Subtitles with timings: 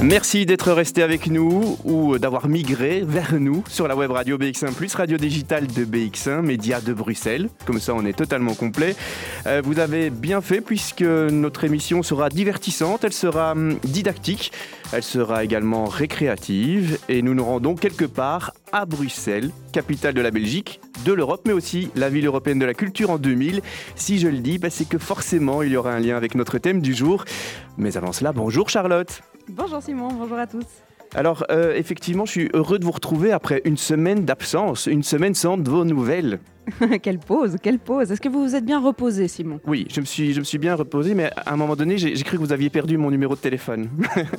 [0.00, 4.96] Merci d'être resté avec nous ou d'avoir migré vers nous sur la web radio BX1+,
[4.96, 7.48] radio digitale de BX1, média de Bruxelles.
[7.66, 8.94] Comme ça, on est totalement complet.
[9.46, 14.52] Euh, vous avez bien fait puisque notre émission sera divertissante, elle sera hum, didactique,
[14.92, 20.30] elle sera également récréative et nous nous rendons quelque part à Bruxelles, capitale de la
[20.30, 23.62] Belgique, de l'Europe, mais aussi la ville européenne de la culture en 2000.
[23.96, 26.58] Si je le dis, bah, c'est que forcément, il y aura un lien avec notre
[26.58, 27.24] thème du jour.
[27.78, 29.22] Mais avant cela, bonjour Charlotte.
[29.50, 30.66] Bonjour Simon, bonjour à tous.
[31.14, 35.34] Alors, euh, effectivement, je suis heureux de vous retrouver après une semaine d'absence, une semaine
[35.34, 36.38] sans vos nouvelles.
[37.02, 38.10] quelle pause, quelle pause.
[38.12, 39.60] Est-ce que vous vous êtes bien reposé, Simon?
[39.66, 42.12] Oui, je me, suis, je me suis bien reposé, mais à un moment donné, j'ai
[42.22, 43.88] cru que vous aviez perdu mon numéro de téléphone.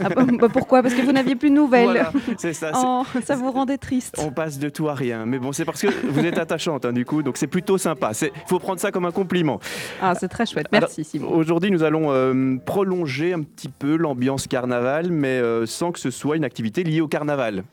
[0.02, 0.82] Ah bah, bah, pourquoi?
[0.82, 1.86] Parce que vous n'aviez plus de nouvelles.
[1.86, 2.72] Voilà, c'est ça.
[2.76, 4.16] Oh, ça vous rendait triste.
[4.20, 5.26] On passe de tout à rien.
[5.26, 8.12] Mais bon, c'est parce que vous êtes attachante, hein, du coup, donc c'est plutôt sympa.
[8.22, 9.60] Il faut prendre ça comme un compliment.
[10.02, 10.68] Ah, c'est très chouette.
[10.72, 11.32] Merci, Simon.
[11.32, 16.12] Aujourd'hui, nous allons euh, prolonger un petit peu l'ambiance carnaval, mais euh, sans que ce
[16.12, 17.64] soit une activité liée au carnaval.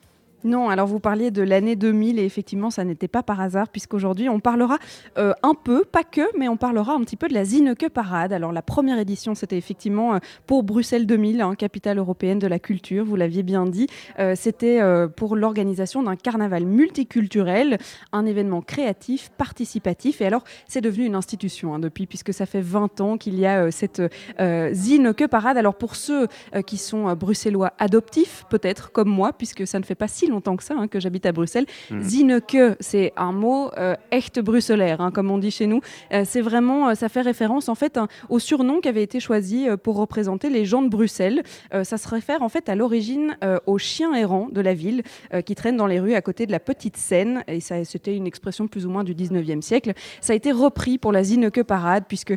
[0.43, 4.29] Non, alors vous parliez de l'année 2000 et effectivement ça n'était pas par hasard puisqu'aujourd'hui
[4.29, 4.77] on parlera
[5.17, 8.31] euh, un peu, pas que, mais on parlera un petit peu de la Zineke Parade.
[8.31, 12.59] Alors la première édition c'était effectivement euh, pour Bruxelles 2000, hein, capitale européenne de la
[12.59, 13.87] culture, vous l'aviez bien dit.
[14.19, 14.79] Euh, c'était
[15.15, 17.79] pour l'organisation d'un carnaval multiculturel,
[18.11, 22.61] un événement créatif, participatif et alors c'est devenu une institution hein, depuis puisque ça fait
[22.61, 24.01] 20 ans qu'il y a cette
[24.39, 25.57] Zineke Parade.
[25.57, 26.27] Alors pour ceux
[26.65, 30.63] qui sont bruxellois adoptifs peut-être comme moi puisque ça ne fait pas si longtemps que
[30.63, 31.65] ça hein, que j'habite à Bruxelles.
[31.91, 32.01] Mmh.
[32.01, 35.81] Zineke, c'est un mot euh, echt bruxellaire, hein, comme on dit chez nous.
[36.13, 39.19] Euh, c'est vraiment, euh, ça fait référence en fait hein, au surnom qui avait été
[39.19, 41.43] choisi pour représenter les gens de Bruxelles.
[41.83, 45.03] ça se réfère en fait à l'origine aux chiens errants de la ville
[45.45, 47.43] qui traînent dans les rues à côté de la petite Seine.
[47.47, 49.93] Et ça, c'était une expression plus ou moins du 19e siècle.
[50.21, 52.35] Ça a été repris pour la Zineke Parade, puisque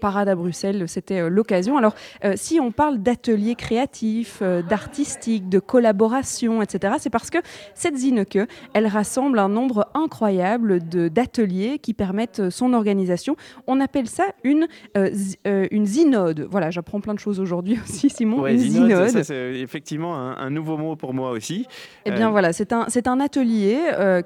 [0.00, 1.76] parade à Bruxelles, c'était l'occasion.
[1.76, 1.94] Alors,
[2.34, 8.38] si on parle d'ateliers créatifs, d'artistique, de collaboration, etc., c'est parce parce que cette Zineke,
[8.72, 13.36] elle rassemble un nombre incroyable d'ateliers qui permettent son organisation.
[13.66, 14.66] On appelle ça une,
[14.96, 15.10] euh,
[15.46, 16.46] euh, une zinode.
[16.50, 18.46] Voilà, j'apprends plein de choses aujourd'hui aussi, Simon.
[18.46, 19.22] une zinode.
[19.22, 21.66] C'est effectivement un, nouveau mot pour moi aussi.
[22.06, 23.78] Eh bien euh, voilà, c'est un, un atelier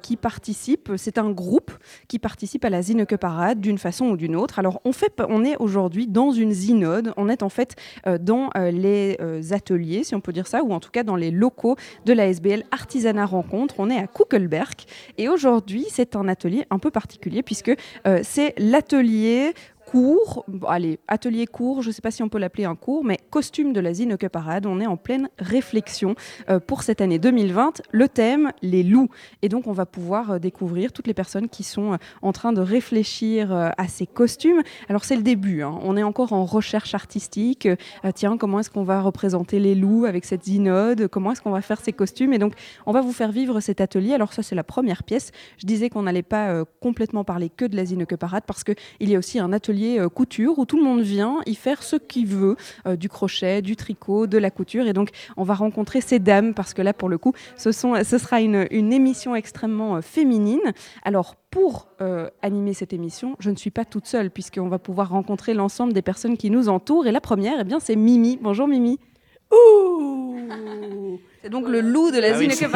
[0.02, 1.72] qui participe, c'est un groupe
[2.08, 4.58] qui participe à la Zineke Parade d'une façon ou d'une autre.
[4.58, 7.74] Alors on, fait, on est aujourd'hui dans une zinode, on est en fait
[8.20, 9.18] dans les
[9.52, 11.76] ateliers, si on peut dire ça, ou en tout cas dans les locaux
[12.06, 12.91] de la SBL Artisanale
[13.24, 13.74] Rencontre.
[13.78, 14.74] On est à Kuckelberg
[15.18, 17.72] et aujourd'hui, c'est un atelier un peu particulier puisque
[18.06, 19.54] euh, c'est l'atelier
[19.92, 23.18] cours, allez, atelier court, je ne sais pas si on peut l'appeler un cours, mais
[23.28, 24.64] costume de la Zineke Parade.
[24.64, 26.14] On est en pleine réflexion
[26.48, 27.82] euh, pour cette année 2020.
[27.90, 29.10] Le thème, les loups.
[29.42, 32.54] Et donc, on va pouvoir euh, découvrir toutes les personnes qui sont euh, en train
[32.54, 34.62] de réfléchir à ces costumes.
[34.88, 35.62] Alors, c'est le début.
[35.62, 35.78] Hein.
[35.82, 37.68] On est encore en recherche artistique.
[38.14, 41.60] tiens, comment est-ce qu'on va représenter les loups avec cette zinode Comment est-ce qu'on va
[41.60, 42.32] faire ces costumes?
[42.32, 42.54] Et donc,
[42.86, 44.14] on va vous faire vivre cet atelier.
[44.14, 45.32] Alors, ça, c'est la première pièce.
[45.58, 49.14] Je disais qu'on n'allait pas complètement parler que de la Zineke Parade parce qu'il y
[49.14, 52.26] a aussi un atelier euh, couture où tout le monde vient y faire ce qu'il
[52.26, 52.56] veut,
[52.86, 54.86] euh, du crochet, du tricot, de la couture.
[54.86, 58.02] Et donc, on va rencontrer ces dames parce que là, pour le coup, ce, sont,
[58.04, 60.60] ce sera une, émission extrêmement euh, féminine.
[61.04, 61.88] Alors, pour
[62.40, 66.00] animer cette émission, je ne suis pas toute seule puisqu'on va pouvoir rencontrer l'ensemble des
[66.00, 67.06] personnes qui nous entourent.
[67.06, 68.38] Et la première, eh bien, c'est Mimi.
[68.40, 68.98] Bonjour Mimi.
[69.52, 72.68] Ouh c'est donc le loup de la ah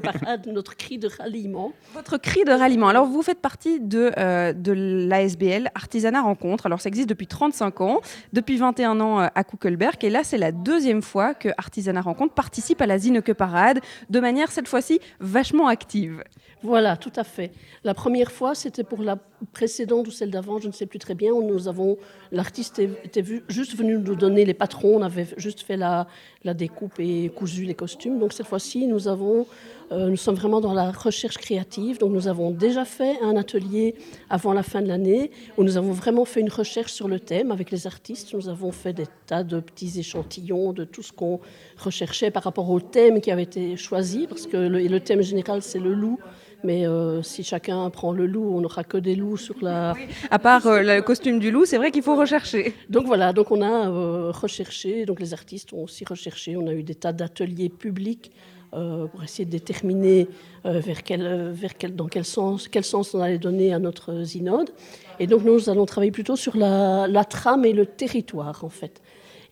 [0.00, 0.46] Parade.
[0.46, 1.72] notre cri de ralliement.
[1.92, 2.86] Votre cri de ralliement.
[2.86, 6.66] Alors, vous faites partie de, euh, de l'ASBL, Artisanat Rencontre.
[6.66, 8.00] Alors, ça existe depuis 35 ans,
[8.32, 10.04] depuis 21 ans euh, à Kuckelberg.
[10.04, 14.20] Et là, c'est la deuxième fois que Artisanat Rencontre participe à la Zineke Parade, de
[14.20, 16.22] manière, cette fois-ci, vachement active.
[16.66, 17.52] Voilà, tout à fait.
[17.84, 19.18] La première fois, c'était pour la
[19.52, 21.96] précédente ou celle d'avant, je ne sais plus très bien, où nous avons,
[22.32, 26.08] l'artiste était juste venu nous donner les patrons, on avait juste fait la,
[26.42, 28.18] la découpe et cousu les costumes.
[28.18, 29.46] Donc cette fois-ci, nous avons,
[29.92, 31.98] euh, nous sommes vraiment dans la recherche créative.
[31.98, 33.94] Donc nous avons déjà fait un atelier
[34.28, 37.52] avant la fin de l'année où nous avons vraiment fait une recherche sur le thème
[37.52, 38.34] avec les artistes.
[38.34, 41.40] Nous avons fait des tas de petits échantillons de tout ce qu'on
[41.78, 45.62] recherchait par rapport au thème qui avait été choisi, parce que le, le thème général
[45.62, 46.18] c'est le loup.
[46.64, 49.94] Mais euh, si chacun prend le loup, on n'aura que des loups sur la.
[50.30, 52.74] À part euh, le costume du loup, c'est vrai qu'il faut rechercher.
[52.88, 56.82] Donc voilà, donc on a recherché, donc les artistes ont aussi recherché, on a eu
[56.82, 58.32] des tas d'ateliers publics
[58.70, 60.28] pour essayer de déterminer
[60.64, 64.70] vers quel, vers quel, dans quel sens, quel sens on allait donner à notre zinode.
[65.18, 69.00] Et donc nous allons travailler plutôt sur la, la trame et le territoire en fait.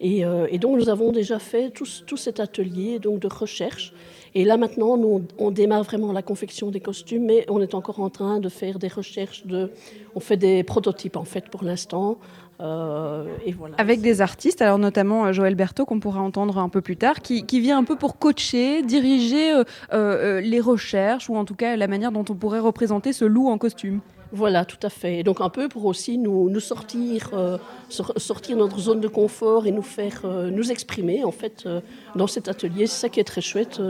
[0.00, 0.24] Et,
[0.58, 3.94] donc nous avons déjà fait tout, tout cet atelier donc de recherche
[4.34, 8.00] Et là maintenant, nous, on démarre vraiment la confection des costumes, mais on est encore
[8.00, 9.46] en train de faire des recherches.
[9.46, 9.70] De,
[10.14, 12.18] on fait des prototypes en fait pour l'instant.
[12.60, 13.74] Euh, et voilà.
[13.78, 17.20] Avec des artistes, alors notamment euh, Joël Berthaud, qu'on pourra entendre un peu plus tard,
[17.20, 19.62] qui, qui vient un peu pour coacher, diriger
[19.92, 23.48] euh, les recherches, ou en tout cas la manière dont on pourrait représenter ce loup
[23.48, 24.00] en costume.
[24.34, 25.22] Voilà, tout à fait.
[25.22, 27.56] Donc un peu pour aussi nous, nous sortir, euh,
[27.88, 31.80] sortir notre zone de confort et nous faire euh, nous exprimer en fait euh,
[32.16, 32.86] dans cet atelier.
[32.86, 33.80] C'est ça qui est très chouette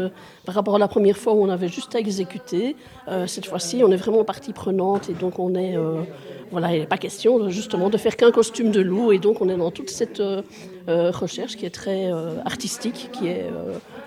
[0.44, 2.76] par rapport à la première fois où on avait juste à exécuter.
[3.26, 5.76] cette fois-ci, on est vraiment partie prenante et donc on est
[6.50, 9.49] voilà, il n'est pas question justement de faire qu'un costume de loup et donc on
[9.49, 10.23] est dans toute cette
[10.88, 12.11] recherche qui est très
[12.44, 13.47] artistique, qui est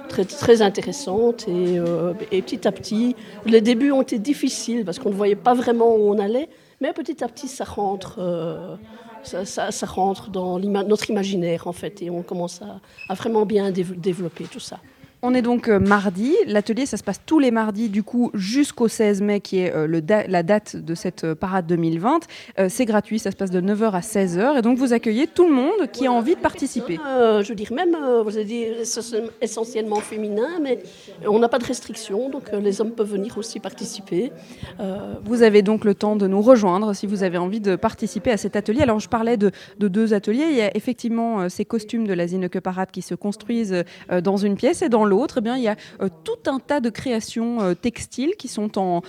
[0.07, 1.45] très, très intéressante.
[1.47, 3.15] Euh, et, petit à petit,
[3.45, 6.49] les débuts ont été difficiles parce qu'on ne voyait pas vraiment où on allait,
[6.81, 8.19] mais petit à petit, ça rentre.
[9.23, 12.61] Ça, rentre dans notre imaginaire en fait et on commence
[13.09, 14.79] à vraiment bien développer tout ça.
[15.23, 16.35] On est donc euh, mardi.
[16.45, 19.87] L'atelier, ça se passe tous les mardis, du coup, jusqu'au 16 mai, qui est euh,
[19.87, 22.19] le la date de cette euh, parade 2020.
[22.69, 24.59] c'est gratuit, ça se passe de 9h à 16h.
[24.59, 26.97] Et donc, vous accueillez tout le monde qui a envie de participer.
[26.97, 28.65] je veux dire, même, vous avez dit
[29.41, 30.79] essentiellement féminin, mais
[31.25, 34.31] on n'a pas de restrictions, donc les hommes peuvent venir aussi participer.
[35.25, 38.37] Vous avez donc le temps de nous rejoindre si vous avez envie de participer à
[38.37, 38.81] cet atelier.
[38.81, 40.45] Alors, je parlais de, deux ateliers.
[40.49, 43.83] Il y a effectivement ces costumes de la Zineke Parade qui se construisent
[44.23, 46.79] dans une pièce et dans l'autre, eh bien, il y a euh, tout un tas
[46.79, 49.01] de créations euh, textiles qui sont en,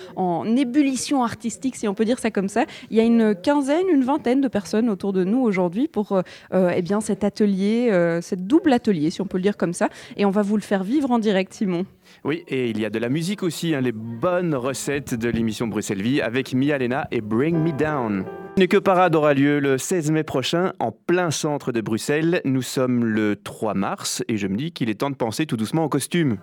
[0.57, 2.65] ébullition artistique, si on peut dire ça comme ça.
[2.91, 6.73] Il y a une quinzaine, une vingtaine de personnes autour de nous aujourd'hui pour euh,
[6.75, 7.91] eh bien, cet atelier,
[8.23, 9.89] cet double atelier, si on peut le dire comme ça.
[10.17, 11.87] Et on va vous le faire vivre en direct, Simon.
[12.25, 15.67] Oui, et il y a de la musique aussi, hein, les bonnes recettes de l'émission
[15.67, 18.25] Bruxelles Vie avec Mia Lena et Bring Me Down.
[18.59, 22.41] Une que parade aura lieu le 16 mai prochain en plein centre de Bruxelles.
[22.45, 25.57] Nous sommes le 3 mars et je me dis qu'il est temps de penser tout
[25.57, 26.39] doucement au costume.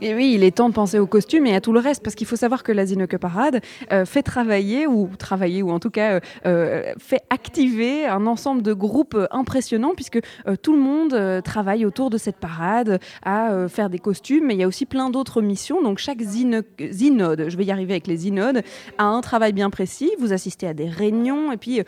[0.00, 2.14] Et oui, il est temps de penser au costume et à tout le reste, parce
[2.14, 3.60] qu'il faut savoir que la Zineke Parade
[3.92, 8.62] euh, fait travailler, ou travailler, ou en tout cas euh, euh, fait activer un ensemble
[8.62, 10.20] de groupes impressionnants, puisque
[10.62, 14.62] tout le monde travaille autour de cette parade à faire des costumes, mais il y
[14.62, 15.82] a aussi plein d'autres missions.
[15.82, 18.62] Donc chaque zinode, je vais y arriver avec les zinodes,
[18.98, 20.10] a un travail bien précis.
[20.18, 21.80] Vous assistez à des réunions, et puis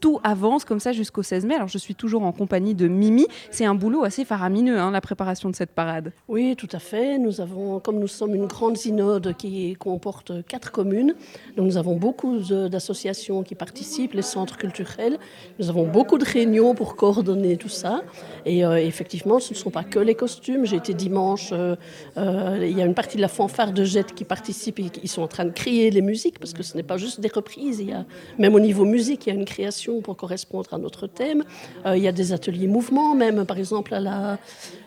[0.00, 1.54] tout avance comme ça jusqu'au 16 mai.
[1.54, 3.26] Alors je suis toujours en compagnie de Mimi.
[3.50, 6.12] C'est un boulot assez faramineux, hein, la préparation de cette parade.
[6.28, 7.18] Oui, tout à fait.
[7.18, 7.49] Nous avons
[7.82, 11.14] comme nous sommes une grande synode qui comporte quatre communes,
[11.56, 15.18] donc nous avons beaucoup d'associations qui participent, les centres culturels,
[15.58, 18.02] nous avons beaucoup de réunions pour coordonner tout ça.
[18.46, 20.64] Et euh, effectivement, ce ne sont pas que les costumes.
[20.66, 21.76] J'ai été dimanche, euh,
[22.16, 25.08] euh, il y a une partie de la fanfare de Jet qui participe et ils
[25.08, 27.80] sont en train de créer les musiques parce que ce n'est pas juste des reprises.
[27.80, 28.04] Il y a,
[28.38, 31.44] même au niveau musique, il y a une création pour correspondre à notre thème.
[31.86, 34.38] il y a des ateliers mouvements, même par exemple à la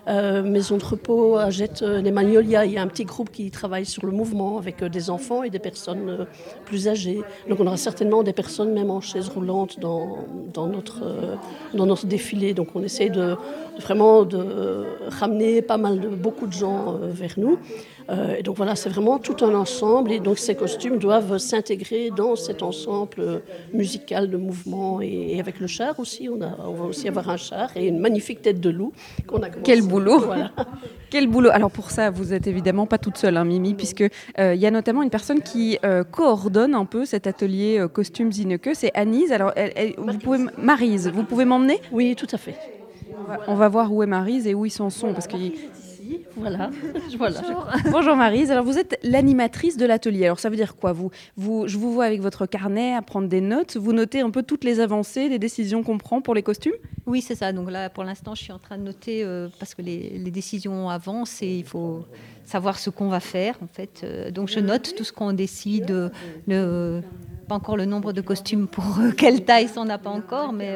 [0.08, 3.86] maison de repos à Jet les Magnolias il y a un petit groupe qui travaille
[3.86, 6.26] sur le mouvement avec euh, des enfants et des personnes euh,
[6.66, 7.22] plus âgées.
[7.50, 11.36] Donc on aura certainement des personnes même en chaise roulante dans, dans, notre, euh,
[11.74, 12.54] dans notre défilé.
[12.54, 13.36] Donc on essaie de,
[13.80, 17.58] vraiment de ramener pas mal de beaucoup de gens vers nous.
[18.10, 20.12] Euh, et donc voilà, c'est vraiment tout un ensemble.
[20.12, 23.42] Et donc ces costumes doivent s'intégrer dans cet ensemble
[23.74, 25.02] musical de mouvement.
[25.02, 28.00] Et, avec le char aussi, on, a, on, va aussi avoir un char et une
[28.00, 28.94] magnifique tête de loup
[29.28, 30.24] qu'on a Quel boulot
[31.10, 34.04] Quel boulot Alors pour ça, vous n'êtes évidemment pas toute seule, hein, Mimi, puisque
[34.40, 38.32] euh, il y a notamment une personne qui euh, coordonne un peu cet atelier costumes
[38.32, 39.32] Zineke, c'est Anise.
[39.32, 39.54] Alors
[39.98, 41.80] vous pouvez Marise, vous pouvez m'emmener?
[41.92, 42.56] Oui, tout à fait.
[43.48, 45.28] On va, voir où est Marise et où ils s'en sont, parce
[46.20, 46.70] que voilà.
[47.18, 47.68] Bonjour.
[47.92, 48.52] Bonjour Marise.
[48.52, 50.26] Alors vous êtes l'animatrice de l'atelier.
[50.26, 53.28] Alors ça veut dire quoi vous, vous, Je vous vois avec votre carnet à prendre
[53.28, 53.78] des notes.
[53.78, 56.74] Vous notez un peu toutes les avancées, les décisions qu'on prend pour les costumes?
[57.06, 57.52] Oui, c'est ça.
[57.52, 60.90] Donc là, pour l'instant, je suis en train de noter euh, parce que les, décisions
[60.90, 62.06] avancent et il faut
[62.46, 64.02] savoir ce qu'on va faire en fait.
[64.04, 66.12] Euh, donc je note tout ce qu'on décide.
[66.48, 67.02] Le,
[67.48, 70.54] pas encore le nombre de costumes pour euh, quelle taille, ça on n'a pas encore,
[70.54, 70.76] mais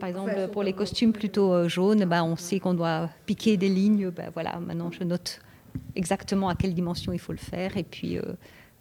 [0.00, 3.68] par exemple, pour les costumes plutôt euh, jaunes, bah, on sait qu'on doit piquer des
[3.68, 4.10] lignes.
[4.10, 5.40] Bah, voilà, maintenant, je note
[5.94, 8.22] exactement à quelle dimension il faut le faire et puis euh,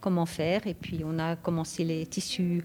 [0.01, 0.65] comment faire.
[0.65, 2.63] Et puis, on a commencé les tissus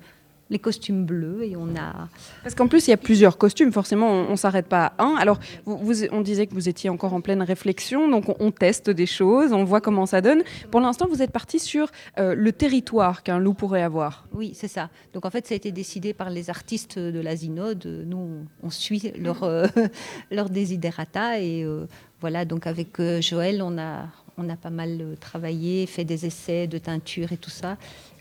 [0.50, 2.08] les costumes bleus et on a...
[2.42, 5.16] Parce qu'en plus, il y a plusieurs costumes, forcément, on ne s'arrête pas à un.
[5.16, 9.06] Alors, vous, on disait que vous étiez encore en pleine réflexion, donc on, teste des
[9.06, 10.42] choses, on voit comment ça donne.
[10.70, 14.26] Pour l'instant, vous êtes parti sur euh, le territoire qu'un loup pourrait avoir.
[14.32, 14.90] Oui, c'est ça.
[15.12, 18.04] Donc en fait, ça a été décidé par les artistes de la Zinode.
[18.06, 19.66] Nous, on suit leur, euh,
[20.30, 21.86] leur desiderata et euh,
[22.20, 24.06] voilà, donc avec Joël, on a,
[24.38, 27.76] on a pas mal travaillé, fait des essais de teinture et tout ça.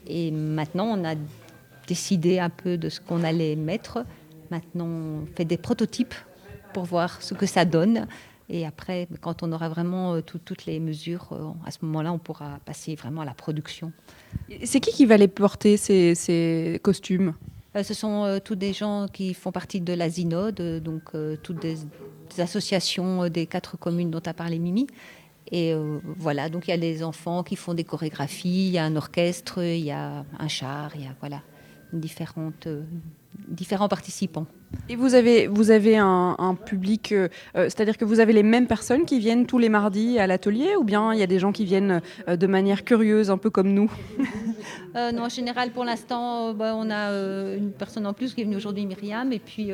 [0.07, 1.15] Et maintenant, on a
[1.87, 4.05] décidé un peu de ce qu'on allait mettre.
[4.51, 6.15] Maintenant, on fait des prototypes
[6.73, 8.07] pour voir ce que ça donne.
[8.49, 12.95] Et après, quand on aura vraiment toutes les mesures, à ce moment-là, on pourra passer
[12.95, 13.91] vraiment à la production.
[14.63, 17.33] C'est qui qui va les porter, ces, costumes?
[17.81, 21.11] Ce sont tous des gens qui font partie de la Zinode, donc
[21.41, 21.77] toutes des,
[22.35, 24.87] des associations des quatre communes dont a parlé Mimi.
[25.51, 28.77] Et euh, voilà, donc il y a des enfants qui font des chorégraphies, il y
[28.77, 31.41] a un orchestre, il y a un char, il y a voilà,
[31.93, 32.83] différentes, euh,
[33.47, 34.47] différents participants.
[34.89, 38.67] Et vous avez, vous avez un, public, euh, euh, c'est-à-dire que vous avez les mêmes
[38.67, 41.51] personnes qui viennent tous les mardis à l'atelier ou bien il y a des gens
[41.51, 43.91] qui viennent euh, de manière curieuse, un peu comme nous?
[44.95, 47.11] Non, en général, pour l'instant, bah, on a
[47.57, 49.71] une personne en plus qui est venue aujourd'hui, Myriam, et puis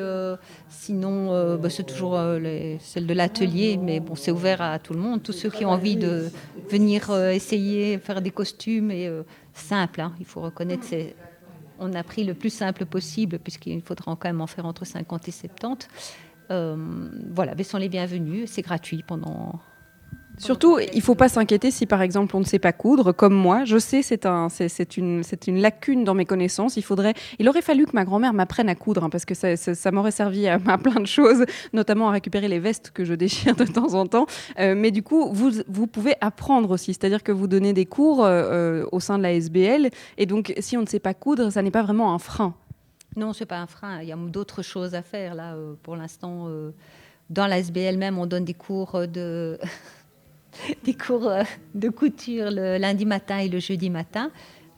[0.70, 2.18] sinon, bah, c'est toujours
[2.80, 5.70] celle de l'atelier, mais bon, c'est ouvert à tout le monde, tous ceux qui ont
[5.70, 6.30] envie de
[6.70, 9.10] venir essayer, faire des costumes, et
[9.52, 11.14] simple, hein, il faut reconnaître, c'est
[11.80, 15.28] on a pris le plus simple possible, puisqu'il faudra quand même en faire entre 50
[15.28, 15.88] et 70.
[16.50, 16.76] Euh,
[17.32, 18.50] voilà, mais sont les bienvenus.
[18.50, 19.60] C'est gratuit pendant,
[20.40, 23.34] Surtout, il ne faut pas s'inquiéter si par exemple on ne sait pas coudre, comme
[23.34, 23.64] moi.
[23.66, 25.22] Je sais, c'est un, c'est, une,
[25.60, 26.78] lacune dans mes connaissances.
[26.78, 30.48] Il aurait fallu que ma grand-mère m'apprenne à coudre, hein, parce que ça, m'aurait servi
[30.48, 31.44] à, plein de choses,
[31.74, 34.26] notamment à récupérer les vestes que je déchire de temps en temps.
[34.58, 38.30] Euh, mais du coup, vous, pouvez apprendre aussi, c'est-à-dire que vous donnez des cours euh,
[38.30, 41.60] euh, au sein de la SBL, et donc si on ne sait pas coudre, ça
[41.60, 42.54] n'est pas vraiment un frein.
[43.14, 44.00] Non, c'est pas un frein.
[44.00, 45.54] Il y a d'autres choses à faire là.
[45.82, 46.48] pour l'instant,
[47.28, 49.58] dans la SBL même, on donne des cours de
[50.84, 51.42] des cours euh,
[51.74, 54.30] de couture le lundi matin et le jeudi matin,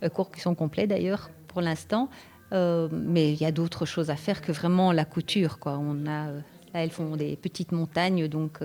[0.02, 2.08] euh, cours qui sont complets d'ailleurs pour l'instant.
[2.52, 5.58] Euh, mais il y a d'autres choses à faire que vraiment la couture.
[5.64, 6.32] On a, là,
[6.74, 8.60] elles font des petites montagnes donc,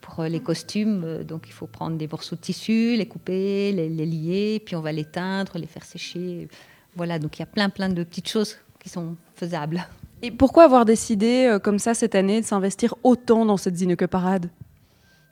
[0.00, 1.22] pour les costumes.
[1.24, 4.80] donc il faut prendre des morceaux de tissu, les couper, les, les, lier, puis on
[4.80, 6.48] va les teindre, les faire sécher.
[6.96, 9.86] Voilà, donc il y a plein plein de petites choses qui sont faisables.
[10.22, 14.48] Et pourquoi avoir décidé comme ça cette année de s'investir autant dans cette Zineke Parade?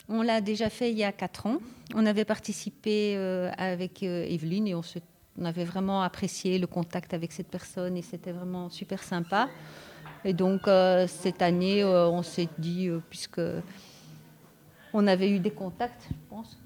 [0.09, 1.59] On l'a déjà fait il y a quatre ans.
[1.95, 4.83] On avait participé euh, avec euh, Evelyne et on,
[5.45, 9.49] avait vraiment apprécié le contact avec cette personne et c'était vraiment super sympa.
[10.25, 13.41] Et donc euh, cette année, on s'est dit, puisque
[14.93, 16.59] on avait eu des contacts, je pense,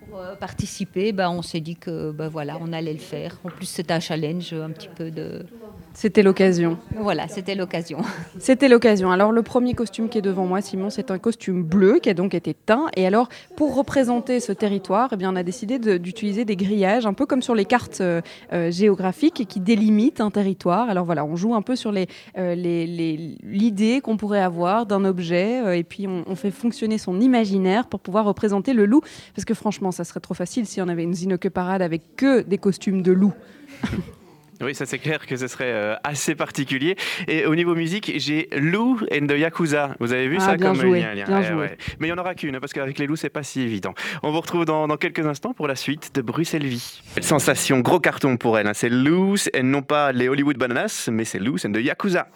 [0.00, 3.38] pour participer, bah, on s'est dit que bah, voilà, on allait le faire.
[3.44, 5.46] En plus, c'est un challenge un petit peu de
[5.92, 6.78] c'était l'occasion.
[6.96, 7.98] Voilà, c'était l'occasion.
[8.38, 9.10] C'était l'occasion.
[9.10, 12.14] Alors le premier costume qui est devant moi, Simon, c'est un costume bleu qui a
[12.14, 12.86] donc été teint.
[12.96, 17.12] Et alors, pour représenter ce territoire, eh bien, on a décidé d'utiliser des grillages, un
[17.12, 18.20] peu comme sur les cartes euh,
[18.52, 20.88] euh, géographiques, qui délimitent un territoire.
[20.88, 25.78] Alors voilà, on joue un peu sur euh, l'idée les, qu'on pourrait avoir d'un objet,
[25.78, 29.00] et puis on, on, fait fonctionner son imaginaire pour pouvoir représenter le loup.
[29.34, 32.42] Parce que franchement, ça serait trop facile si on avait une Zinoke parade avec que
[32.42, 33.34] des costumes de loup.
[34.60, 36.96] Oui, ça c'est clair que ce serait euh, assez particulier.
[37.28, 39.94] Et au niveau musique, j'ai Lou and the Yakuza.
[40.00, 41.70] Vous avez vu ah, ça bien comme joué, lien, bien joué.
[41.98, 43.94] Mais il n'y en aura qu'une, hein, parce qu'avec les loups, c'est pas si évident.
[44.22, 47.00] On vous retrouve dans, quelques instants pour la suite de Bruxelles Vie.
[47.20, 48.66] Sensation, gros carton pour elle.
[48.66, 48.74] Hein.
[48.74, 52.28] C'est Loose, et non pas les Hollywood Bananas, mais c'est Loose and the Yakuza.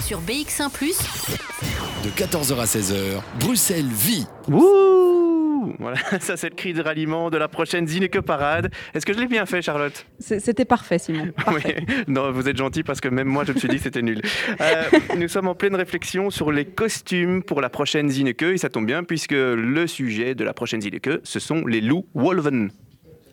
[0.00, 0.70] Sur BX1⁇
[2.04, 4.26] de 14h à 16h, Bruxelles Vie.
[4.46, 5.47] Wouh
[5.78, 8.70] voilà, ça c'est le cri de ralliement de la prochaine Zineke Parade.
[8.94, 10.06] Est-ce que je l'ai bien fait, Charlotte?
[10.18, 11.28] C'était parfait, Simon.
[12.08, 14.22] Non, vous êtes gentil parce que même moi je me suis dit que c'était nul.
[14.60, 14.82] Euh,
[15.16, 18.86] nous sommes en pleine réflexion sur les costumes pour la prochaine Zineke et ça tombe
[18.86, 22.70] bien puisque le sujet de la prochaine Zineke, ce sont les loups Wolven.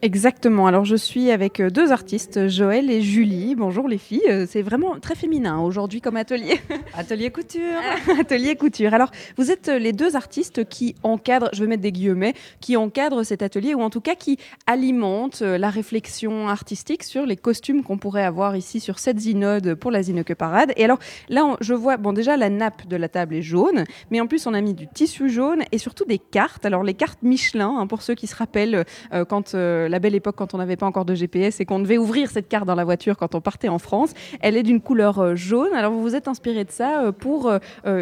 [0.05, 0.67] Exactement.
[0.67, 3.55] Alors je suis avec euh, deux artistes, Joël et Julie.
[3.55, 4.21] Bonjour les filles.
[4.29, 6.61] Euh, c'est vraiment très féminin aujourd'hui comme atelier.
[6.93, 7.81] atelier couture.
[8.19, 8.93] atelier couture.
[8.93, 12.77] Alors vous êtes euh, les deux artistes qui encadrent, je vais mettre des guillemets, qui
[12.77, 17.81] encadrent cet atelier ou en tout cas qui alimentent la réflexion artistique sur les costumes
[17.81, 20.71] qu'on pourrait avoir ici sur cette zinode pour la Zineke Parade.
[20.77, 24.21] Et alors là, je vois, bon déjà la nappe de la table est jaune, mais
[24.21, 26.63] en plus on a mis du tissu jaune et surtout des cartes.
[26.63, 28.85] Alors les cartes Michelin, hein, pour ceux qui se rappellent
[29.27, 29.55] quand
[29.95, 32.49] la belle époque quand on n'avait pas encore de GPS et qu'on devait ouvrir cette
[32.49, 34.13] carte dans la voiture quand on partait en France.
[34.41, 35.73] Elle est d'une couleur euh, jaune.
[35.73, 37.59] Alors vous vous êtes inspiré de ça euh, pour euh,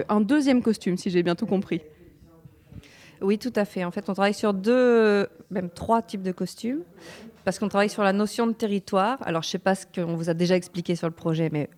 [0.10, 1.82] un deuxième costume, si j'ai bien tout compris.
[3.22, 3.84] Oui, tout à fait.
[3.84, 6.82] En fait, on travaille sur deux, même trois types de costumes,
[7.46, 9.20] parce qu'on travaille sur la notion de territoire.
[9.22, 11.70] Alors, je ne sais pas ce qu'on vous a déjà expliqué sur le projet, mais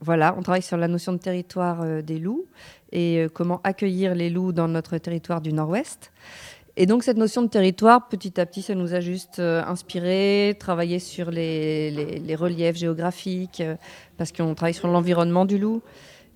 [0.00, 2.46] voilà, on travaille sur la notion de territoire des loups
[2.92, 6.12] et comment accueillir les loups dans notre territoire du Nord-Ouest.
[6.78, 10.54] Et donc cette notion de territoire, petit à petit, ça nous a juste euh, inspiré,
[10.60, 13.76] travaillé sur les, reliefs géographiques, euh,
[14.18, 15.82] parce qu'on travaille sur l'environnement du loup.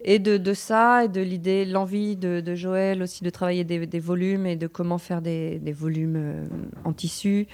[0.02, 4.56] Et de, ça, et de l'idée, l'envie de, Joël aussi de travailler des, volumes et
[4.56, 6.46] de comment faire des, volumes euh,
[6.84, 7.46] en tissu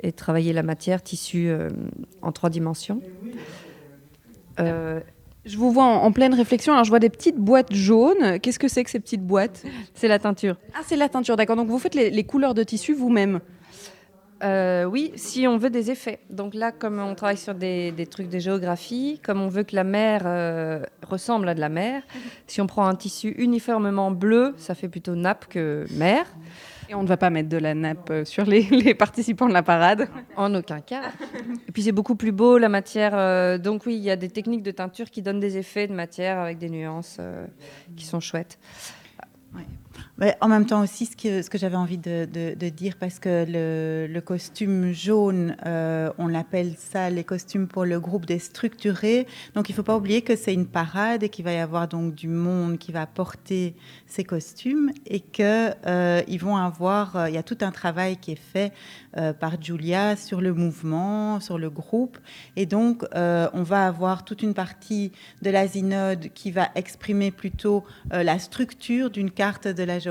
[0.00, 1.50] et travailler la matière, tissu
[2.22, 3.02] en trois dimensions.
[5.44, 6.72] Je vous vois en, en pleine réflexion.
[6.72, 8.38] Alors, je vois des petites boîtes jaunes.
[8.40, 9.62] Qu'est-ce que c'est que ces petites boîtes
[9.94, 10.56] C'est la teinture.
[10.74, 11.56] Ah, c'est la teinture, d'accord.
[11.56, 13.40] Donc, vous faites les, les couleurs de tissu vous-même
[14.42, 16.20] Euh, oui, si on veut des effets.
[16.30, 19.76] Donc là, comme on travaille sur des, des trucs de géographie, comme on veut que
[19.76, 22.02] la mer euh, ressemble à de la mer,
[22.46, 26.24] si on prend un tissu uniformément bleu, ça fait plutôt nappe que mer.
[26.90, 29.52] Et on ne va pas mettre de la nappe euh, sur les, les participants de
[29.52, 30.08] la parade.
[30.36, 31.12] En aucun cas.
[31.68, 33.12] Et puis c'est beaucoup plus beau la matière.
[33.14, 35.94] euh, donc oui, il y a des techniques de teinture qui donnent des effets de
[35.94, 37.46] matière avec des nuances euh,
[37.96, 38.58] qui sont chouettes.
[39.54, 39.62] Ouais,
[40.42, 45.56] en même temps aussi, ce que, j'avais envie de, dire, parce que le, costume jaune,
[45.64, 49.26] euh, on l'appelle ça les costumes pour le groupe des structurés.
[49.54, 51.88] Donc il ne faut pas oublier que c'est une parade et qu'il va y avoir
[51.88, 53.74] donc du monde qui va porter
[54.06, 58.32] ces costumes et que euh, vont avoir, euh, il y a tout un travail qui
[58.32, 58.72] est fait
[59.16, 62.18] euh, par Julia sur le mouvement, sur le groupe.
[62.56, 65.12] Et donc on va avoir toute une partie
[65.42, 70.09] de la synode qui va exprimer plutôt la structure d'une carte de la géographie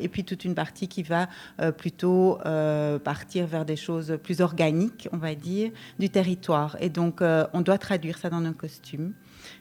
[0.00, 1.28] et puis toute une partie qui va
[1.60, 6.76] euh, plutôt euh, partir vers des choses plus organiques, on va dire, du territoire.
[6.80, 9.12] Et donc, euh, on doit traduire ça dans nos costumes.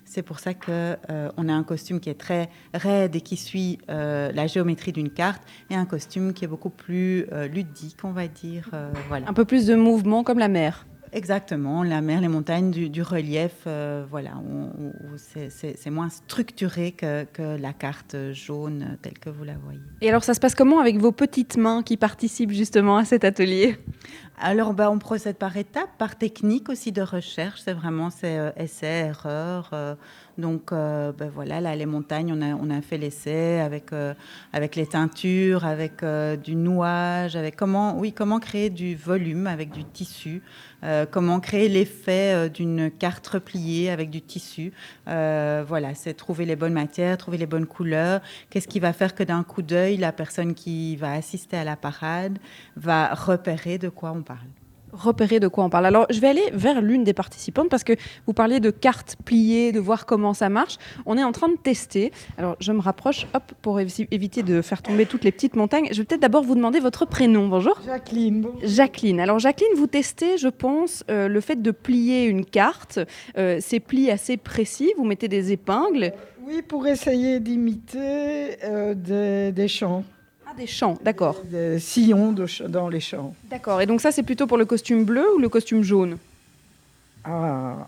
[0.05, 3.37] C'est pour ça que euh, on a un costume qui est très raide et qui
[3.37, 8.27] suit la géométrie d'une carte, et un costume qui est beaucoup plus ludique, on va
[8.27, 8.69] dire.
[9.07, 9.27] voilà.
[9.29, 10.85] Un peu plus de mouvement comme la mer.
[11.11, 14.33] Exactement, la mer, les montagnes, du, du relief, euh, voilà,
[15.17, 19.79] c'est- moins structuré que, que la carte jaune telle que vous la voyez.
[20.01, 23.23] Et alors, ça se passe comment avec vos petites mains qui participent justement à cet
[23.23, 23.77] atelier?
[24.41, 27.61] Alors, bah, on procède par étapes, par technique aussi de recherche.
[27.61, 29.71] C'est vraiment c'est euh, essai, erreur.
[29.73, 29.95] euh,
[30.37, 34.13] donc, euh, ben voilà, là, les montagnes, on a, on a fait l'essai avec, euh,
[34.53, 39.71] avec les teintures, avec euh, du nouage, avec comment, oui, comment créer du volume avec
[39.71, 40.41] du tissu,
[40.83, 44.71] euh, comment créer l'effet euh, d'une carte repliée avec du tissu.
[45.07, 48.21] Euh, voilà, c'est trouver les bonnes matières, trouver les bonnes couleurs.
[48.49, 51.75] Qu'est-ce qui va faire que d'un coup d'œil, la personne qui va assister à la
[51.75, 52.39] parade
[52.75, 54.47] va repérer de quoi on parle.
[54.93, 55.85] Repérer de quoi on parle.
[55.85, 57.93] Alors, je vais aller vers l'une des participantes parce que
[58.27, 60.77] vous parliez de cartes pliées, de voir comment ça marche.
[61.05, 62.11] On est en train de tester.
[62.37, 65.87] Alors, je me rapproche, hop, pour évi- éviter de faire tomber toutes les petites montagnes.
[65.91, 67.47] Je vais peut-être d'abord vous demander votre prénom.
[67.47, 67.79] Bonjour.
[67.85, 68.59] Jacqueline, bonjour.
[68.63, 69.19] Jacqueline.
[69.19, 72.99] Alors, Jacqueline, vous testez, je pense, euh, le fait de plier une carte.
[73.37, 76.13] Euh, ces plis assez précis, vous mettez des épingles.
[76.45, 80.03] Oui, pour essayer d'imiter euh, des, des chants,
[80.51, 81.41] Ah, des champs, d'accord.
[81.45, 83.35] des sillons de ch- dans les champs.
[83.49, 83.81] D'accord.
[83.81, 86.17] Et donc, ça, c'est plutôt pour le costume bleu ou le costume jaune?
[87.23, 87.87] Ah,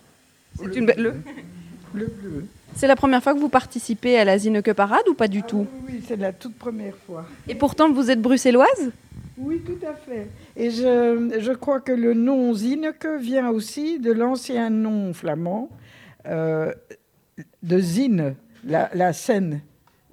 [0.58, 1.15] C'est une le-
[1.93, 2.45] le bleu.
[2.76, 5.65] C'est la première fois que vous participez à la Zineke Parade ou pas du tout?
[5.69, 7.26] Ah oui, oui, c'est la toute première fois.
[7.47, 8.91] Et pourtant, vous êtes bruxelloise?
[9.38, 10.28] Oui, tout à fait.
[10.56, 15.69] Et je, je crois que le nom Zineke vient aussi de l'ancien nom flamand
[16.28, 16.71] euh,
[17.63, 19.62] de Zine, la, la Seine.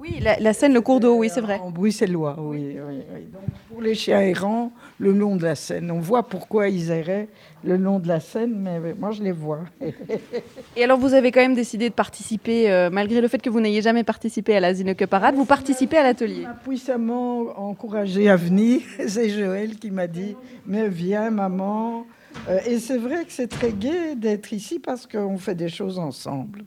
[0.01, 1.59] Oui, la, la Seine, le cours d'eau, oui, c'est vrai.
[1.61, 3.23] En bruxellois, oui, oui, oui.
[3.33, 5.91] Donc, pour les chiens errants, le nom de la Seine.
[5.91, 7.29] On voit pourquoi ils erraient
[7.65, 9.65] le nom de la Seine, mais moi je les vois.
[10.77, 13.61] Et alors, vous avez quand même décidé de participer, euh, malgré le fait que vous
[13.61, 16.43] n'ayez jamais participé à la Zineke Parade, vous participez à l'atelier.
[16.43, 18.83] m'a puissamment encouragé à venir.
[19.09, 22.07] C'est Joël qui m'a dit Mais viens, maman.
[22.49, 25.99] Euh, et c'est vrai que c'est très gai d'être ici parce qu'on fait des choses
[25.99, 26.65] ensemble.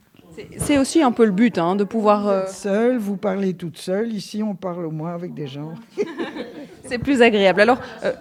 [0.58, 2.26] C'est- aussi un peu le but, hein, de pouvoir.
[2.28, 4.12] euh, Seul, vous parlez toute seule.
[4.12, 5.74] Ici, on parle au moins avec des gens.
[6.84, 7.60] c'est plus agréable.
[7.60, 8.12] Alors, euh,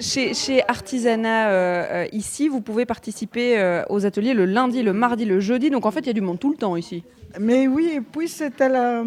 [0.00, 5.40] chez, chez Artisanat, euh, ici, vous pouvez participer aux ateliers le lundi, le mardi, le
[5.40, 5.70] jeudi.
[5.70, 7.02] Donc, en fait, il y a du monde tout le temps ici.
[7.40, 9.02] Mais oui, et puis c'est à la.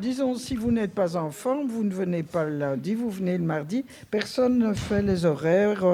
[0.00, 3.36] Disons, si vous n'êtes pas en forme, vous ne venez pas le lundi, vous venez
[3.36, 3.84] le mardi.
[4.10, 5.84] Personne ne fait les horaires.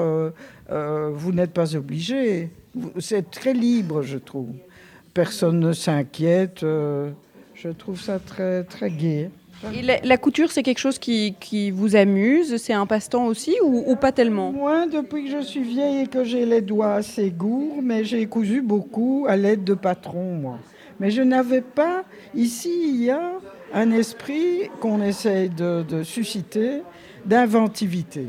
[0.69, 2.49] vous n'êtes pas obligé.
[2.73, 4.49] Vous- C'est très libre, je trouve.
[5.13, 6.63] Personne ne s'inquiète.
[6.63, 7.11] euh,
[7.55, 9.29] je trouve ça très, très gai.
[9.73, 13.55] Et la, la couture, c'est quelque chose qui, qui vous amuse C'est un passe-temps aussi
[13.61, 14.53] ou, ou pas tellement?
[14.53, 18.25] Moi, depuis que je suis vieille et que j'ai les doigts assez gourds, mais j'ai
[18.25, 20.59] cousu beaucoup à l'aide de patrons, moi.
[21.01, 22.03] Mais je n'avais pas.
[22.33, 23.33] Ici, il y a
[23.73, 26.81] un esprit qu'on essaye de, de susciter
[27.25, 28.27] d'inventivité.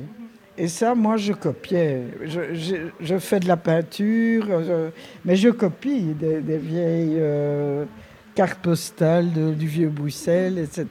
[0.60, 2.02] Et ça, moi, je copiais.
[2.22, 4.90] Je, fais de la peinture, je-
[5.24, 7.86] mais je copie des, vieilles euh,
[8.34, 10.86] cartes postales du vieux Bruxelles, etc.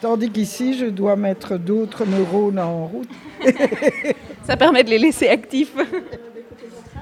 [0.00, 3.08] Tandis qu'ici, je dois mettre d'autres neurones en route.
[4.44, 5.74] Ça permet de les laisser actifs.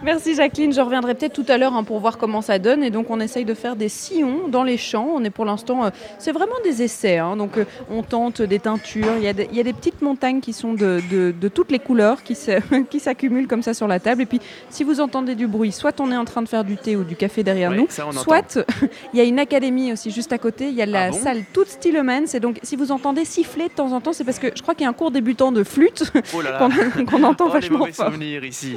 [0.02, 2.82] Merci Jacqueline, je reviendrai peut-être tout à l'heure hein, pour voir comment ça donne.
[2.82, 5.08] Et donc on essaye de faire des sillons dans les champs.
[5.14, 7.18] On est pour l'instant, euh, c'est vraiment des essais.
[7.18, 7.36] hein.
[7.36, 9.12] Donc euh, on tente des teintures.
[9.18, 11.48] Il y, a des, il y a des petites montagnes qui sont de, de- de
[11.48, 12.34] toutes les couleurs qui
[12.98, 14.22] s'accumulent comme ça sur la table.
[14.22, 16.76] Et puis si vous entendez du bruit, soit on est en train de faire du
[16.78, 17.88] thé ou du café derrière Ouais, nous,
[18.22, 18.58] soit
[19.12, 20.68] il y a une académie aussi juste à côté.
[20.68, 21.18] Il y a la Ah bon?
[21.18, 22.22] salle toute Stillman.
[22.26, 24.74] C'est donc si vous entendez siffler de temps en temps, c'est parce que je crois
[24.74, 27.78] qu'il y a un cours débutant de flûte Oh qu'on qu'on entend Oh, les vachement
[27.80, 28.12] mauvais fort.
[28.44, 28.76] ici.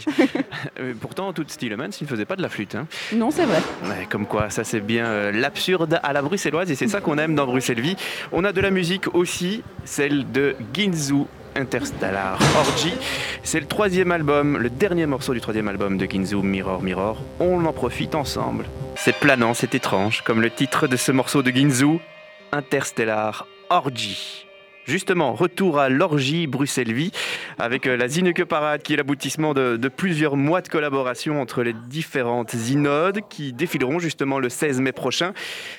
[0.79, 2.73] Euh, pourtant, tout Stilleman, il ne faisait pas de la flûte.
[2.73, 2.87] hein.
[3.13, 3.59] Non, c'est vrai.
[3.83, 7.19] Ouais, comme quoi, ça c'est bien euh, l'absurde à la bruxelloise et c'est ça qu'on
[7.19, 7.95] aime dans Bruxelles Vie.
[8.31, 12.93] On a de la musique aussi, celle de Ginzu Interstellar Orgy.
[13.43, 17.21] C'est le troisième album, le dernier morceau du troisième album de Ginzu, Mirror Mirror.
[17.39, 18.65] On en profite ensemble.
[18.95, 21.99] C'est planant, c'est étrange, comme le titre de ce morceau de Ginzu,
[22.51, 24.42] Interstellar Orgy.
[24.85, 27.11] Justement, retour à l'orgie Bruxelles-Vie
[27.57, 31.63] avec euh, la Zineke Parade qui est l'aboutissement de, de plusieurs mois de collaboration entre
[31.63, 35.33] les différentes Zinodes qui défileront justement le 16 mai prochain.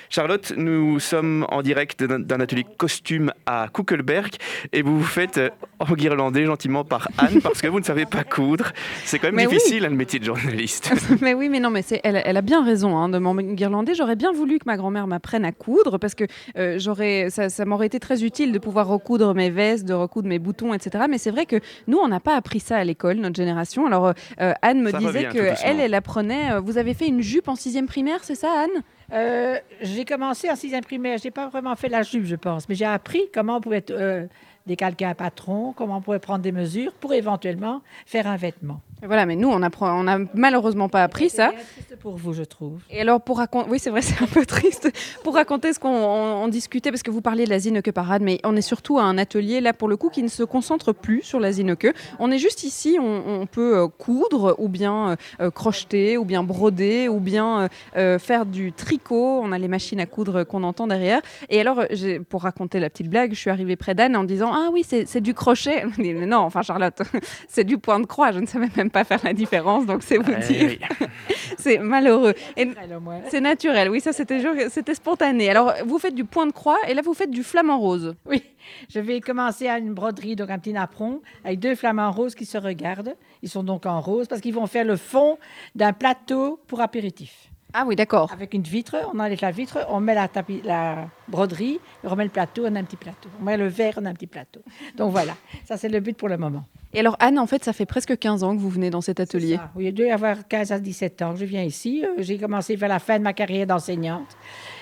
[0.09, 4.33] Charlotte, nous sommes en direct d'un atelier costume à Kuckelberg
[4.73, 8.23] et vous vous faites euh, enguirlander gentiment par Anne parce que vous ne savez pas
[8.23, 8.71] coudre.
[9.03, 9.55] C'est quand même Mais oui.
[9.55, 10.91] difficile hein, le métier de journaliste.
[11.21, 13.93] mais oui, mais non, mais elle, elle a bien raison hein, de m'enguirlander.
[13.93, 16.23] J'aurais bien voulu que ma grand-mère m'apprenne à coudre parce que
[16.57, 20.39] euh, ça, ça m'aurait été très utile de pouvoir recoudre mes vestes, de recoudre mes
[20.39, 21.05] boutons, etc.
[21.09, 23.85] Mais c'est vrai que nous, on n'a pas appris ça à l'école, notre génération.
[23.85, 25.69] Alors, euh, euh, Anne me Ça disait revient tout que doucement.
[25.69, 26.51] elle, elle apprenait.
[26.53, 28.81] euh, vous avez fait une jupe en sixième primaire, c'est ça, Anne?
[29.13, 31.19] Euh, j'ai commencé en sixième primaire.
[31.21, 34.25] J'ai pas vraiment fait la jupe, je pense, mais j'ai appris comment on pouvait euh,
[34.65, 38.81] décalquer un patron, comment on pouvait prendre des mesures pour éventuellement faire un vêtement.
[39.03, 41.51] Voilà, mais nous, on apprend, on n'a malheureusement pas appris ça.
[41.89, 42.79] C'est pour vous, je trouve.
[42.89, 44.89] Et alors, pour raconter, oui, c'est vrai, c'est un peu triste.
[45.23, 48.21] Pour raconter ce qu'on on- on discutait, parce que vous parliez de la Zineke Parade,
[48.23, 50.93] mais on est surtout à un atelier, là, pour le coup, qui ne se concentre
[50.93, 51.93] plus sur la Zineke.
[52.19, 56.25] On est juste ici, on, on peut euh, coudre, ou bien euh, euh, crocheter, ou
[56.25, 59.41] bien broder, ou bien euh, faire du tricot.
[59.43, 61.21] On a les machines à coudre qu'on entend derrière.
[61.49, 61.83] Et alors,
[62.29, 65.21] pour raconter la petite blague, je suis arrivée près d'Anne en disant Ah oui, c'est
[65.21, 65.83] du crochet.
[65.99, 67.01] Non, enfin, Charlotte,
[67.49, 68.31] c'est du point de croix.
[68.31, 70.69] Je ne savais même pas faire la différence, donc c'est vous dire.
[70.69, 70.79] oui.
[71.57, 72.33] c'est malheureux.
[72.57, 73.21] Et- au moins.
[73.29, 75.49] c'est naturel, oui, ça c'était c'était spontané.
[75.49, 78.15] Alors, vous faites du point de croix et là vous faites du flamant rose.
[78.25, 78.43] Oui,
[78.89, 82.45] je vais commencer à une broderie, donc un petit napperon, avec deux flamants roses qui
[82.45, 83.15] se regardent.
[83.41, 85.37] Ils sont donc en rose parce qu'ils vont faire le fond
[85.75, 87.49] d'un plateau pour apéritif.
[87.77, 88.31] Ah oui, d'accord.
[88.31, 92.23] Avec une vitre, on enlève la vitre, on met la, tapis, la broderie, on remet
[92.23, 93.27] le plateau, on a un petit plateau.
[93.41, 94.61] On met le verre, on a un petit plateau.
[94.95, 95.35] Donc voilà,
[95.65, 96.63] ça c'est le but pour le moment.
[96.93, 99.19] Et alors, Anne, en fait, ça fait presque 15 ans que vous venez dans cet
[99.19, 99.59] atelier.
[99.75, 102.05] Oui, il doit y avoir 15 à 17 ans que je viens ici.
[102.05, 104.37] Euh, J'ai commencé vers la fin de ma carrière d'enseignante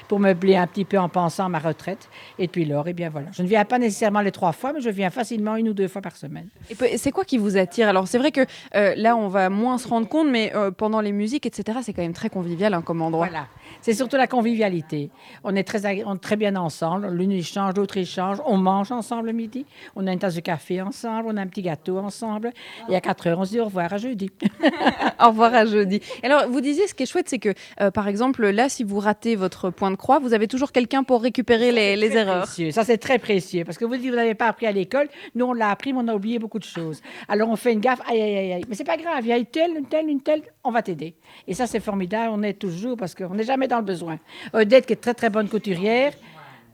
[0.08, 2.10] pour meubler un petit peu en pensant à ma retraite.
[2.40, 3.28] Et depuis lors, eh bien voilà.
[3.32, 5.88] Je ne viens pas nécessairement les trois fois, mais je viens facilement une ou deux
[5.88, 6.48] fois par semaine.
[6.70, 7.88] Et c'est quoi qui vous attire?
[7.90, 8.42] Alors, c'est vrai que
[8.76, 11.94] euh, là, on va moins se rendre compte, mais euh, pendant les musiques, etc., c'est
[11.94, 13.28] quand même très convivial hein, comme endroit.
[13.28, 13.48] Voilà.
[13.82, 15.10] C'est surtout la convivialité.
[15.44, 17.10] On est très, on est très bien ensemble.
[17.10, 18.38] L'une échange, l'autre échange.
[18.46, 19.66] On mange ensemble le midi.
[19.96, 21.28] On a une tasse de café ensemble.
[21.28, 22.52] On a un petit gâteau ensemble.
[22.90, 24.32] Et à 4 heures, on se dit au revoir à jeudi.
[25.20, 26.02] Au revoir à jeudi.
[26.22, 28.84] Et Alors, vous disiez, ce qui est chouette, c'est que, euh, par exemple, là, si
[28.84, 32.44] vous ratez votre point de croix, vous avez toujours quelqu'un pour récupérer les, les erreurs.
[32.44, 32.72] précieux.
[32.72, 33.64] Ça, c'est très précieux.
[33.66, 35.08] Parce que vous dites, vous n'avez pas appris à l'école.
[35.36, 37.02] Nous, on l'a appris, mais on a oublié beaucoup de choses.
[37.28, 38.02] Alors, on fait une gaffe.
[38.08, 38.66] Aïe, aïe, aïe, aïe.
[38.68, 39.20] Mais c'est pas grave.
[39.22, 40.42] Il y a une telle, une telle, une telle.
[40.64, 41.16] On va t'aider.
[41.48, 42.32] Et ça, c'est formidable.
[42.34, 44.20] On est toujours parce qu'on n'est jamais dans le besoin.
[44.54, 46.14] Odette, qui est très, très bonne couturière.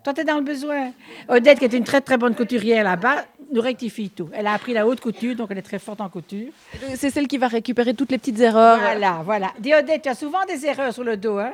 [0.03, 0.91] Toi, tu es dans le besoin.
[1.27, 4.29] Odette, qui est une très, très bonne couturière là-bas, nous rectifie tout.
[4.31, 6.49] Elle a appris la haute couture, donc elle est très forte en couture.
[6.95, 8.79] C'est celle qui va récupérer toutes les petites erreurs.
[8.79, 9.51] Voilà, voilà.
[9.59, 11.53] Dis, Odette, tu as souvent des erreurs sur le dos, hein?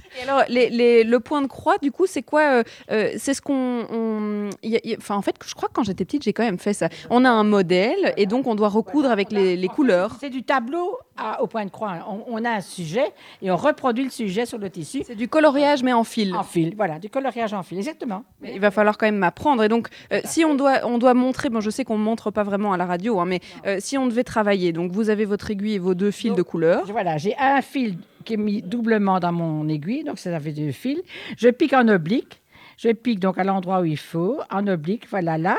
[0.19, 3.33] Et alors, les- les- le point de croix, du coup, c'est quoi euh, euh, C'est
[3.33, 4.49] ce qu'on.
[4.97, 6.89] Enfin, en fait, je crois que quand j'étais petite, j'ai quand même fait ça.
[7.09, 10.17] On a un modèle et donc on doit recoudre avec les, les couleurs.
[10.19, 11.93] C'est du tableau à- au point de croix.
[12.09, 13.05] On, on a un sujet
[13.41, 15.03] et on reproduit le sujet sur le tissu.
[15.05, 16.35] C'est du coloriage, mais en fil.
[16.35, 18.23] En fil, voilà, du coloriage en fil, exactement.
[18.41, 19.63] Mais il va falloir quand même m'apprendre.
[19.63, 22.31] Et donc, euh, si on doit, on doit montrer, bon, je sais qu'on ne montre
[22.31, 25.25] pas vraiment à la radio, hein, mais euh, si on devait travailler, donc vous avez
[25.25, 26.83] votre aiguille et vos deux fils de couleur.
[26.91, 30.71] Voilà, j'ai un fil qui est mis doublement dans mon aiguille, donc ça fait deux
[30.71, 31.01] fils.
[31.37, 32.41] Je pique en oblique.
[32.77, 35.57] Je pique donc à l'endroit où il faut, en oblique, voilà là.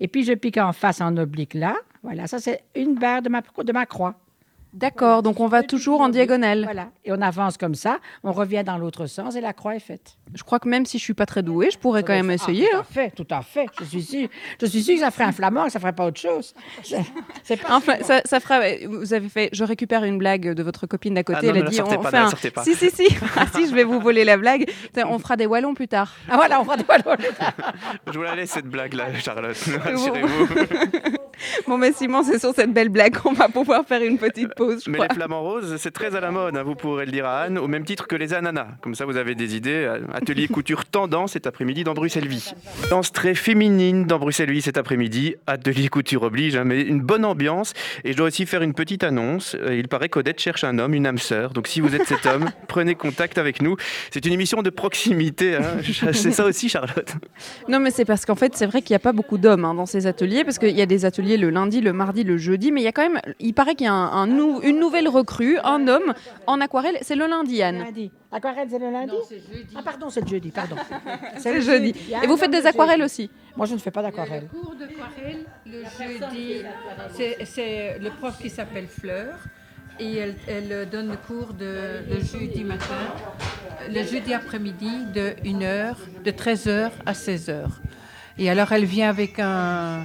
[0.00, 1.76] Et puis je pique en face en oblique là.
[2.02, 4.16] Voilà, ça c'est une barre de ma, de ma croix.
[4.74, 6.64] D'accord, donc on va toujours en diagonale.
[6.64, 6.88] Voilà.
[7.04, 10.16] Et on avance comme ça, on revient dans l'autre sens et la croix est faite.
[10.34, 12.66] Je crois que même si je suis pas très douée, je pourrais quand même essayer.
[12.70, 12.80] Tout hein.
[12.80, 13.66] à fait, tout à fait.
[13.78, 14.28] Je suis sûre,
[14.60, 16.54] je suis sûre que ça ferait un flamand, que ça ferait pas autre chose.
[16.82, 17.04] C'est-
[17.44, 18.60] C'est pas Enfin, ça, ça fera.
[18.88, 19.48] Vous avez fait.
[19.52, 21.38] Je récupère une blague de votre copine d'à côté.
[21.42, 22.64] Ah non, elle a ne la dit on pas, fait ne la un- pas.
[22.64, 23.06] Si si si.
[23.36, 24.68] Ah, si, je vais vous voler la blague.
[25.06, 26.12] On fera des wallons plus tard.
[26.28, 27.16] Ah voilà, on fera des ballons.
[28.12, 29.56] Je vous la laisse cette blague-là, Charlotte.
[29.84, 30.48] Rassurez-vous.
[31.66, 34.63] Bon, mais Simon, c'est sur cette belle blague qu'on va pouvoir faire une petite pause.
[34.86, 35.06] Mais crois.
[35.08, 37.58] les flamants roses, c'est très à la mode, hein, vous pourrez le dire à Anne,
[37.58, 38.66] au même titre que les ananas.
[38.80, 39.90] Comme ça, vous avez des idées.
[40.12, 42.52] Atelier couture tendance cet après-midi dans Bruxelles Vie.
[42.90, 45.34] Danse très féminine dans Bruxelles Vie cet après-midi.
[45.46, 47.72] Atelier couture oblige, hein, mais une bonne ambiance.
[48.04, 49.56] Et je dois aussi faire une petite annonce.
[49.60, 51.52] Euh, Il paraît qu'Odette cherche un homme, une âme sœur.
[51.52, 53.76] Donc si vous êtes cet homme, prenez contact avec nous.
[54.10, 55.56] C'est une émission de proximité.
[55.56, 55.62] hein.
[56.12, 57.12] C'est ça aussi, Charlotte.
[57.68, 59.86] Non, mais c'est parce qu'en fait, c'est vrai qu'il n'y a pas beaucoup d'hommes dans
[59.86, 62.80] ces ateliers, parce qu'il y a des ateliers le lundi, le mardi, le jeudi, mais
[62.80, 65.08] il y a quand même, il paraît qu'il y a un, un nou- une nouvelle
[65.08, 66.14] recrue, un homme
[66.46, 66.98] en aquarelle.
[67.02, 67.78] C'est le lundi, Anne.
[67.78, 68.10] Lundi.
[68.32, 69.14] Aquarelle, c'est le lundi
[69.76, 70.76] Ah pardon, c'est le jeudi, pardon.
[71.38, 71.94] C'est le jeudi.
[72.22, 73.30] Et vous faites homme des le aquarelles aussi?
[73.56, 74.48] Moi, je ne fais pas d'aquarelle.
[74.48, 76.62] cours d'aquarelle le jeudi.
[77.14, 77.44] C'est-
[77.98, 79.34] le prof qui s'appelle Fleur.
[80.00, 82.96] Et elle, elle donne le cours de, le jeudi matin,
[83.88, 87.66] le jeudi après-midi de 1h, de 13h à 16h.
[88.36, 90.04] Et alors elle vient avec un,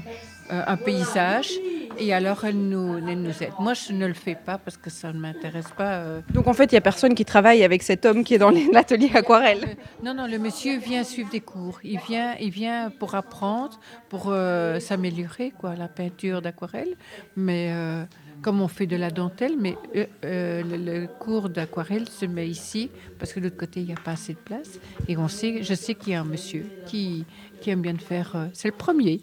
[0.49, 1.51] un paysage
[1.97, 3.51] et alors elle nous, elle nous aide.
[3.59, 5.95] Moi je ne le fais pas parce que ça ne m'intéresse pas.
[5.97, 6.21] euh.
[6.33, 8.51] Donc en fait, il n'y a personne qui travaille avec cet homme qui est dans
[8.73, 9.77] l'atelier aquarelle.
[10.03, 11.79] Non, non, le monsieur vient suivre des cours.
[11.83, 16.95] Il vient, il vient pour apprendre, pour euh, s'améliorer, quoi, la peinture d'aquarelle.
[17.35, 18.03] Mais euh,
[18.41, 22.47] comme on fait de la dentelle, mais euh, euh, le, le cours d'aquarelle se met
[22.47, 24.79] ici parce que de l'autre côté, il n'y a pas assez de place.
[25.09, 27.25] Et on sait, je sais qu'il y a un monsieur qui,
[27.59, 28.31] qui aime bien de faire.
[28.35, 29.21] euh, c'est le premier.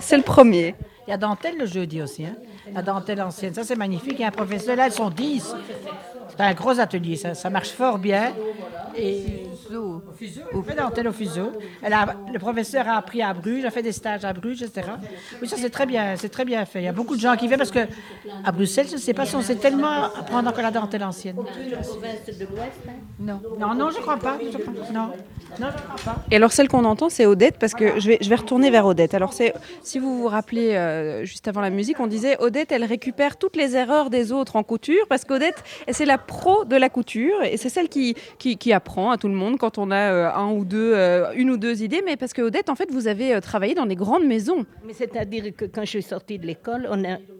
[0.00, 0.74] C'est le premier.
[1.06, 2.24] Il y a dentelle le jeudi aussi.
[2.24, 2.36] Hein?
[2.72, 4.14] La dentelle ancienne, ça c'est magnifique.
[4.14, 5.54] Il y a un professeur, là, ils sont 10.
[6.36, 8.32] C'est un gros atelier, ça, ça marche fort bien.
[8.96, 9.24] Et
[10.66, 11.52] fait dentelle au fuseau.
[11.82, 14.88] Elle a- le professeur a appris à Bruges, a fait des stages à Bruges, etc.
[15.40, 16.80] Oui, ça c'est très bien, c'est très bien fait.
[16.80, 17.86] Il y a beaucoup de gens qui viennent parce que
[18.44, 21.36] à Bruxelles, je ne sais pas si on sait tellement apprendre encore la dentelle ancienne.
[23.20, 24.38] Non, non, non, je crois pas.
[24.42, 24.92] je crois pas.
[24.92, 25.10] Non,
[25.60, 26.24] non, je crois pas.
[26.30, 28.86] Et alors celle qu'on entend, c'est Odette, parce que je vais, je vais retourner vers
[28.86, 29.14] Odette.
[29.14, 32.84] Alors c'est, si vous vous rappelez, euh, juste avant la musique, on disait Odette, elle
[32.84, 36.88] récupère toutes les erreurs des autres en couture, parce qu'Odette, c'est la pro de la
[36.88, 40.32] couture, et c'est celle qui, qui, apprend à tout le monde quand on a euh,
[40.32, 43.06] un ou deux, euh, une ou deux idées, mais parce que Odette, en fait, vous
[43.06, 44.64] avez euh, travaillé dans des grandes maisons.
[44.86, 46.88] Mais c'est-à-dire que quand je suis sortie de l'école,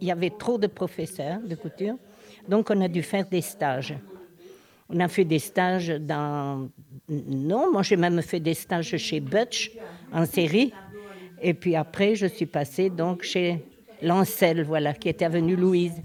[0.01, 1.95] il y avait trop de professeurs de couture,
[2.49, 3.95] donc on a dû faire des stages.
[4.89, 6.69] On a fait des stages dans...
[7.09, 9.71] Non, moi j'ai même fait des stages chez Butch
[10.13, 10.73] en série.
[11.41, 13.65] Et puis après, je suis passée donc chez
[14.03, 16.03] Lancel, voilà, qui était avenue Louise.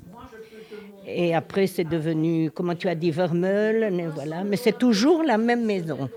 [1.07, 4.43] Et après, c'est devenu, comment tu as dit, Vermeulen, et voilà.
[4.43, 6.09] Mais c'est toujours la même maison.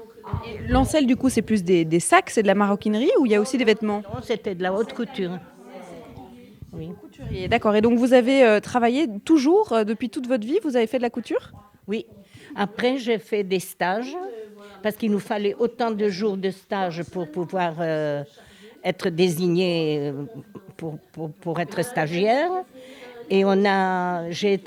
[0.68, 3.35] L'ancel, du coup, c'est plus des, des sacs, c'est de la maroquinerie, ou il y
[3.35, 5.38] a aussi des vêtements Non, c'était de la haute couture.
[6.72, 6.90] Oui.
[7.48, 10.87] D'accord, et donc vous avez euh, travaillé toujours, euh, depuis toute votre vie, vous avez
[10.87, 11.53] fait de la couture?
[11.87, 12.07] Oui.
[12.55, 14.16] Après, j'ai fait des stages
[14.83, 18.22] parce qu'il nous fallait autant de jours de stage pour pouvoir euh,
[18.85, 20.12] être désigné
[20.77, 22.51] pour, pour, pour être stagiaire.
[23.31, 24.61] Et on a, j'ai,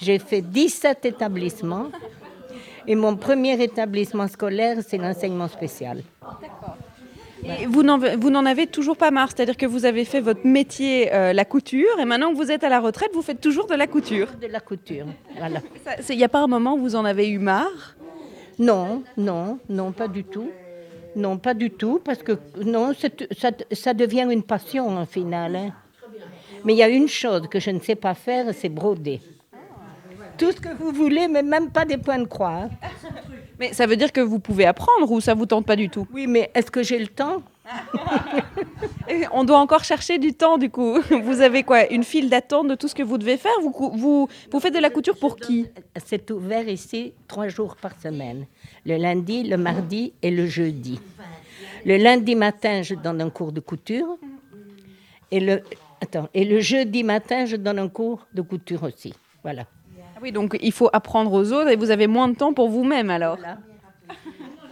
[0.00, 1.86] j'ai fait 17 établissements.
[2.86, 6.02] Et mon premier établissement scolaire, c'est l'enseignement spécial.
[7.44, 11.32] Et vous n'en, avez toujours pas marre, c'est-à-dire que vous avez fait votre métier, euh,
[11.32, 13.86] la couture, et maintenant que vous êtes à la retraite, vous faites toujours de la
[13.86, 14.28] couture.
[14.40, 15.06] De la couture,
[15.38, 15.60] voilà.
[16.10, 17.96] Il n'y a pas un moment où vous en avez eu marre?
[18.58, 20.50] Non, non, non, pas du tout.
[21.16, 22.92] Non, pas du tout, parce que non,
[23.72, 25.56] ça devient une passion en final.
[25.56, 25.72] hein.
[26.64, 29.20] Mais il y a une chose que je ne sais pas faire, c'est broder.
[30.38, 32.62] Tout ce que vous voulez, mais même pas des points de croix.
[32.62, 32.70] hein.
[33.58, 36.06] Mais ça veut dire que vous pouvez apprendre ou ça vous tente pas du tout?
[36.14, 37.42] Oui, mais est-ce que j'ai le temps?
[39.32, 40.98] On doit encore chercher du temps du coup.
[41.22, 43.52] Vous avez quoi Une file d'attente de tout ce que vous devez faire?
[43.62, 45.66] Vous, vous faites de la couture pour qui?
[46.04, 48.46] C'est ouvert ici trois jours par semaine.
[48.86, 50.98] Le lundi, le mardi et le jeudi.
[51.84, 54.16] Le lundi matin, je donne un cours de couture.
[55.30, 55.62] Et le,
[56.00, 59.14] attends, et le jeudi matin, je donne un cours de couture aussi.
[59.42, 59.64] Voilà.
[60.16, 62.68] Ah Oui, donc il faut apprendre aux autres et vous avez moins de temps pour
[62.68, 63.38] vous-même alors.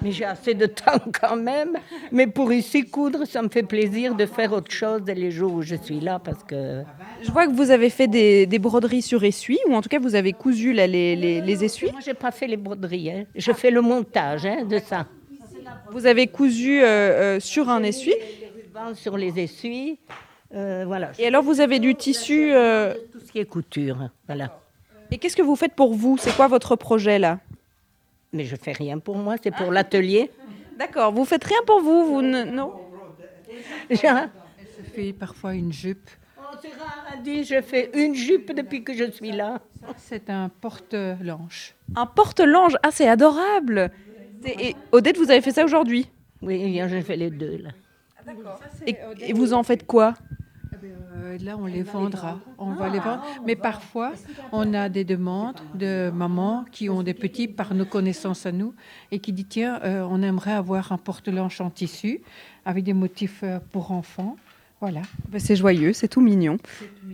[0.01, 1.77] Mais j'ai assez de temps quand même.
[2.13, 5.63] Mais pour ici coudre, ça me fait plaisir de faire autre chose les jours où
[5.63, 6.83] je suis là parce que.
[7.23, 9.99] Je vois que vous avez fait des, des broderies sur essuie, ou en tout cas
[9.99, 11.91] vous avez cousu là, les, les, les essuies.
[11.91, 13.11] Moi, j'ai pas fait les broderies.
[13.11, 13.25] hein.
[13.35, 15.07] Je fais le montage hein, de ça.
[15.91, 18.15] Vous avez cousu euh, euh, sur un essuie.
[18.95, 19.99] Sur les essuies,
[20.55, 21.13] euh, voilà.
[21.19, 22.53] Et alors vous avez du tissu.
[22.53, 24.61] euh, Tout ce qui est couture, voilà.
[25.11, 26.17] Et qu'est-ce que vous faites pour vous?
[26.19, 27.41] C'est quoi votre projet là?
[28.33, 30.31] Mais je fais rien pour moi, c'est pour l'atelier.
[30.79, 32.45] D'accord, vous faites rien pour vous, vous ne...
[32.45, 32.73] non?
[33.89, 36.11] Elle se fait parfois une jupe.
[36.39, 39.61] Oh, c'est rare à dire, je fais une jupe depuis que je suis là.
[39.97, 41.75] C'est un porte-lange.
[41.97, 43.91] Un porte-lange, ah c'est adorable.
[44.45, 46.11] Et Odette, vous avez fait ça aujourd'hui?
[46.43, 47.71] Oui, j'ai fait les deux là.
[48.87, 50.15] Et, et vous en faites quoi?
[50.85, 52.41] Euh, là, on les vendra.
[52.59, 53.25] On va les vendre.
[53.47, 54.13] Mais parfois,
[54.53, 58.75] on a des demandes de mamans qui ont des petits par nos connaissances à nous
[59.11, 62.21] et qui disent tiens, euh, on aimerait avoir un porte-lange en tissu
[62.65, 64.37] avec des motifs euh, pour enfants.
[64.81, 65.03] Voilà.
[65.29, 66.57] Ben, c'est joyeux, c'est tout mignon.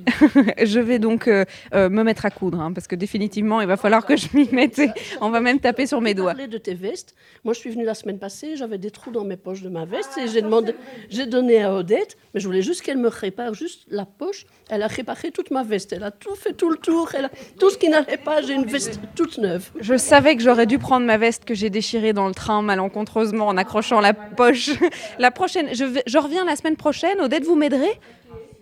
[0.64, 3.76] je vais donc euh, euh, me mettre à coudre, hein, parce que définitivement, il va
[3.76, 4.78] falloir que je m'y mette.
[4.78, 6.34] et On va même taper sur mes doigts.
[6.34, 7.14] De tes vestes.
[7.44, 9.84] Moi, je suis venue la semaine passée, j'avais des trous dans mes poches de ma
[9.84, 10.74] veste et j'ai demandé,
[11.10, 14.46] j'ai donné à Odette, mais je voulais juste qu'elle me répare juste la poche.
[14.70, 15.92] Elle a réparé toute ma veste.
[15.92, 17.10] Elle a tout fait tout le tour.
[17.16, 18.40] Elle a tout ce qui n'allait pas.
[18.42, 19.70] J'ai une veste toute neuve.
[19.80, 23.46] Je savais que j'aurais dû prendre ma veste que j'ai déchirée dans le train malencontreusement
[23.46, 24.70] en accrochant la poche.
[25.18, 27.20] La prochaine, je, vais- je reviens la semaine prochaine.
[27.20, 27.98] Odette, vous m'aiderez?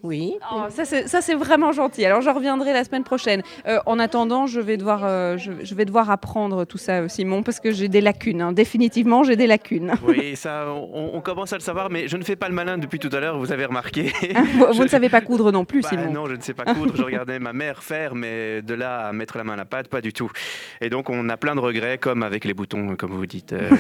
[0.03, 0.35] Oui.
[0.53, 2.05] Oh, ça, c'est vraiment gentil.
[2.05, 3.43] Alors, je reviendrai la semaine prochaine.
[3.67, 7.09] Euh, en attendant, je vais, devoir, euh, je, je vais devoir apprendre tout ça, euh,
[7.09, 8.43] Simon, parce que j'ai des lacunes.
[8.43, 8.53] hein.
[8.53, 9.93] Définitivement, j'ai des lacunes.
[10.07, 12.77] Oui, ça, on, on commence à le savoir, mais je ne fais pas le malin
[12.79, 14.13] depuis tout à l'heure, vous avez remarqué.
[14.55, 16.11] vous, vous ne savez pas coudre non plus, Bah Simon.
[16.13, 16.95] non, je ne sais pas coudre.
[16.97, 19.89] Je regardais ma mère faire, mais de là à mettre la main à la pâte,
[19.89, 20.31] pas du tout.
[20.81, 23.53] Et donc, on a plein de regrets, comme avec les boutons, comme vous dites.
[23.53, 23.71] euh,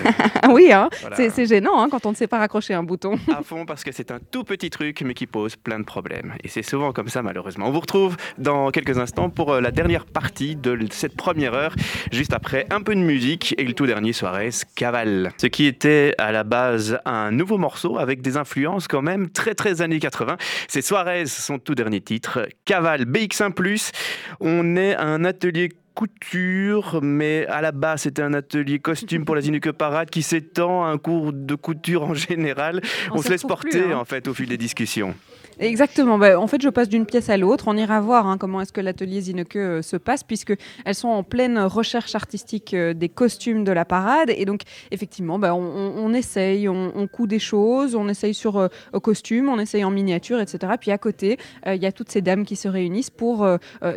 [0.42, 1.16] Ah oui, hein, Voilà.
[1.16, 3.16] c'est gênant hein, quand on ne sait pas raccrocher un bouton.
[3.36, 6.11] à fond, parce que c'est un tout petit truc, mais qui pose plein de problèmes.
[6.42, 7.68] Et c'est souvent comme ça, malheureusement.
[7.68, 11.74] On vous retrouve dans quelques instants pour euh, la dernière partie de cette première heure,
[12.10, 15.32] juste après un peu de musique et le tout dernier soirée, Caval.
[15.38, 19.54] Ce qui était à la base un nouveau morceau avec des influences quand même très
[19.54, 20.36] très années 80.
[20.68, 23.92] C'est Suarez, son tout dernier titre, Caval BX1+.
[24.40, 29.42] On est un atelier couture, mais à la base c'était un atelier costume pour la
[29.42, 32.80] Zinuke Parade qui s'étend à un cours de couture en général.
[33.10, 33.98] On se laisse plus, porter hein.
[33.98, 35.14] en fait au fil des discussions.
[35.58, 36.18] Exactement.
[36.18, 37.64] Bah, en fait, je passe d'une pièce à l'autre.
[37.68, 41.08] On ira voir hein, comment est-ce que l'atelier Zineke euh, se passe, puisque elles sont
[41.08, 44.30] en pleine recherche artistique euh, des costumes de la parade.
[44.36, 48.68] Et donc, effectivement, bah, on, essaye, on, coud des choses, on essaye sur euh,
[49.02, 50.74] costume, on essaye en miniature, etc.
[50.80, 53.46] Puis à côté, euh, il y a toutes ces dames qui se réunissent pour,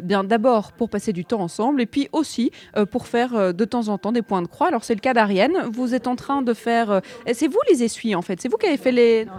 [0.04, 2.52] bien d'abord pour passer du temps ensemble, et puis aussi
[2.92, 4.68] pour faire de temps en temps des points de croix.
[4.68, 5.70] Alors, c'est le cas d'Ariane.
[5.72, 7.02] Vous êtes en train de faire.
[7.34, 8.42] c'est vous les essuies, en fait.
[8.42, 9.26] C'est vous qui avez fait les.
[9.26, 9.34] Non,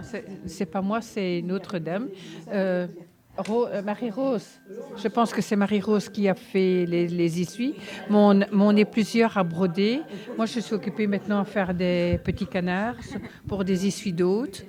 [0.45, 2.06] c'est- pas moi, c'est une autre dame.
[2.51, 2.87] Euh,
[3.49, 4.47] euh, Marie-Rose.
[4.97, 7.75] Je pense que c'est Marie-Rose qui a fait les, les essuies.
[8.09, 10.01] Mon, mais on est plusieurs à broder.
[10.35, 12.95] Moi, je suis occupée maintenant à faire des petits canards
[13.47, 14.65] pour des essuies d'hôtes.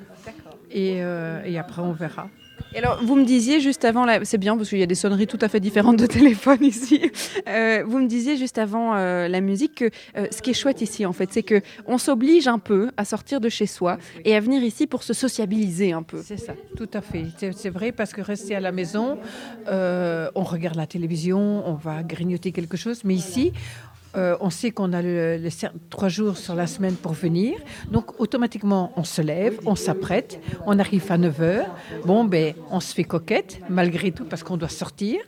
[0.70, 2.28] Et, euh, et après, on verra.
[2.74, 4.94] Et alors, vous me disiez juste avant, là, c'est bien parce qu'il y a des
[4.94, 7.10] sonneries tout à fait différentes de téléphone ici.
[7.48, 10.82] Euh, vous me disiez juste avant euh, la musique que euh, ce qui est chouette
[10.82, 14.36] ici, en fait, c'est que on s'oblige un peu à sortir de chez soi et
[14.36, 16.20] à venir ici pour se sociabiliser un peu.
[16.22, 17.24] C'est ça, tout à fait.
[17.38, 19.18] C'est c'est vrai parce que rester à la maison,
[19.68, 23.52] euh, on regarde la télévision, on va grignoter quelque chose, mais ici,
[24.16, 25.38] euh, on sait qu'on a le,
[25.90, 27.58] trois jours sur la semaine pour venir.
[27.90, 31.66] Donc, automatiquement, on se lève, on s'apprête, on arrive à 9 h.
[32.04, 35.20] Bon, ben, on se fait coquette, malgré tout, parce qu'on doit sortir.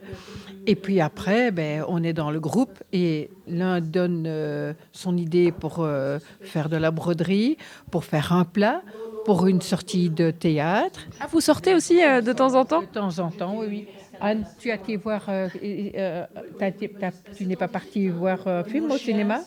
[0.67, 5.51] Et puis après, ben, on est dans le groupe et l'un donne euh, son idée
[5.51, 7.57] pour euh, faire de la broderie,
[7.89, 8.81] pour faire un plat,
[9.25, 11.01] pour une sortie de théâtre.
[11.19, 12.81] Ah, vous sortez aussi de temps en temps?
[12.81, 13.87] De temps en temps, oui, oui.
[14.21, 15.27] Anne, tu as été voir.
[15.29, 16.25] euh, euh,
[16.57, 19.41] t'as été- t'as- tu n'es pas partie voir un film au cinéma?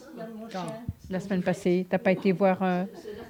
[1.11, 1.87] La semaine passée.
[1.89, 2.63] Tu n'as pas été voir.
[2.63, 2.85] euh,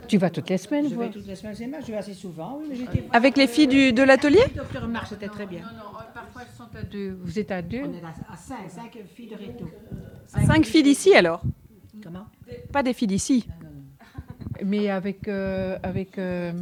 [0.09, 1.97] tu vas toutes les semaines Je voir vais toutes les semaines au cinéma, je vais
[1.99, 2.59] assez souvent.
[2.61, 4.43] Oui, mais j'étais- Avec les filles du- de l'atelier?
[4.55, 5.63] Docteur Marc, c'était très bien.
[6.15, 7.19] Parfois, elles sont à deux.
[7.23, 7.83] Vous êtes à deux?
[7.83, 9.65] On est à, à cinq, cinq filles de Réto.
[10.47, 11.43] Cinq filles d'ici alors?
[12.03, 12.27] Comment?
[12.73, 13.47] Pas des filles d'ici.
[14.63, 15.27] Mais avec.
[15.29, 16.53] euh, avec euh,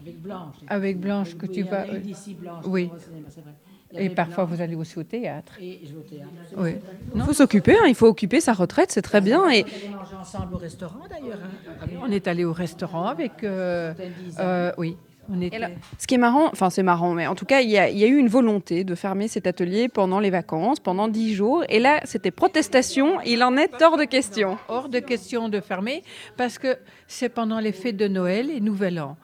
[0.00, 0.56] Avec Blanche.
[0.68, 1.84] Avec Blanche que Oui, tu vas.
[1.98, 2.90] d'ici, Blanche, Oui.
[2.94, 3.52] au cinéma, c'est vrai.
[3.98, 5.54] Et parfois, vous allez aussi au théâtre.
[5.60, 6.30] Et je vais au théâtre.
[6.56, 6.74] Oui.
[7.14, 9.48] Il faut s'occuper, hein, il faut occuper sa retraite, c'est très bien.
[9.50, 11.38] Et On manger ensemble au restaurant d'ailleurs.
[11.42, 11.86] hein.
[12.02, 13.44] On est allé au restaurant avec.
[13.44, 13.92] euh,
[14.38, 14.96] euh, oui.
[15.32, 15.58] On était...
[15.60, 17.88] Là, ce qui est marrant, enfin c'est marrant, mais en tout cas, il y, a,
[17.88, 21.32] il y a eu une volonté de fermer cet atelier pendant les vacances, pendant dix
[21.34, 21.62] jours.
[21.68, 24.58] Et là, c'était protestation, il en est hors de question.
[24.68, 26.02] hors de question de fermer
[26.36, 26.76] parce que
[27.06, 29.16] c'est pendant les fêtes de Noël et Nouvel An.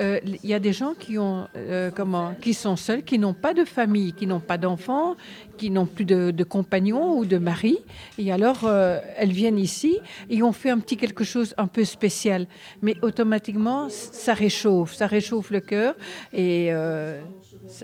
[0.00, 3.34] Euh, Il y a des gens qui, ont, euh, comment, qui sont seuls, qui n'ont
[3.34, 5.16] pas de famille, qui n'ont pas d'enfants,
[5.58, 7.78] qui n'ont plus de, compagnons ou de mari.
[8.18, 9.98] Et alors, euh, elles viennent ici
[10.30, 12.46] et on fait un petit quelque chose un peu spécial.
[12.82, 15.94] Mais automatiquement, ça réchauffe, ça réchauffe le cœur.
[16.32, 16.72] Et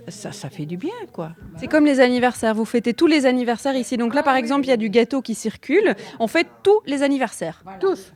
[0.09, 1.31] ça, ça fait du bien, quoi.
[1.59, 2.55] C'est comme les anniversaires.
[2.55, 3.96] Vous fêtez tous les anniversaires ici.
[3.96, 5.94] Donc là, par exemple, il y a du gâteau qui circule.
[6.18, 7.62] On fête tous les anniversaires.
[7.81, 8.12] Tous.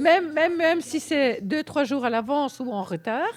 [0.00, 3.28] Même, même, même si c'est deux, trois jours à l'avance ou en retard,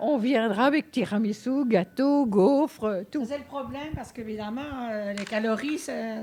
[0.00, 3.24] on viendra avec tiramisu, gâteau, gaufre, tout.
[3.26, 4.60] C'est le problème parce qu'évidemment,
[4.90, 6.22] euh, les calories, ça- hein,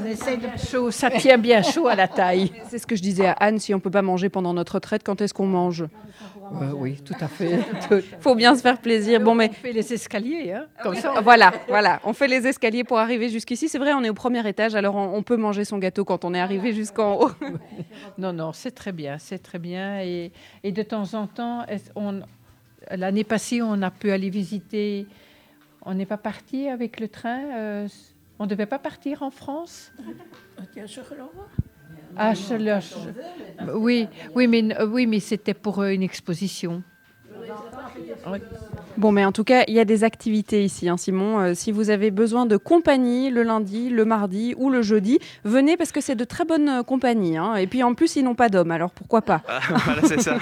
[0.00, 0.48] on essaie de.
[0.70, 2.52] Chaud, ça tient bien chaud à la taille.
[2.68, 3.58] C'est ce que je disais à Anne.
[3.58, 5.84] Si on peut pas manger pendant notre retraite, quand est-ce qu'on mange?
[6.60, 7.58] Euh, oui, tout à fait.
[7.88, 9.20] Tout- Faut bien se faire plaisir.
[9.20, 11.14] Bon, mais On fait les escaliers, hein, comme ça.
[11.22, 12.00] Voilà, voilà.
[12.04, 13.68] On fait les escaliers pour arriver jusqu'ici.
[13.68, 16.24] C'est vrai, on est au premier étage, alors on, on peut manger son gâteau quand
[16.24, 17.30] on est arrivé jusqu'en haut.
[18.18, 20.00] Non, non, c'est très bien, c'est très bien.
[20.02, 20.32] Et,
[20.64, 21.64] et de temps en temps,
[22.90, 25.06] l'année passée, on a pu aller visiter.
[25.84, 27.40] On n'est pas parti avec le train.
[27.56, 27.88] euh,
[28.38, 29.92] on ne devait pas partir en France?
[32.16, 32.80] Ah, Charleroi.
[33.74, 36.82] Oui, oui, mais euh, oui, mais c'était pour euh, une exposition.
[38.98, 41.40] Bon, mais en tout cas, il y a des activités ici, hein, Simon.
[41.40, 45.76] Euh, si vous avez besoin de compagnie le lundi, le mardi ou le jeudi, venez
[45.78, 47.38] parce que c'est de très bonnes euh, compagnies.
[47.38, 47.56] hein.
[47.56, 49.40] Et puis en plus, ils n'ont pas d'hommes, alors pourquoi pas?
[49.48, 50.36] Ah, voilà, c'est ça.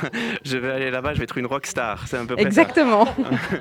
[0.45, 2.07] Je vais aller là-bas, je vais être une rockstar.
[2.09, 2.49] C'est un peu près ça.
[2.49, 3.07] Exactement.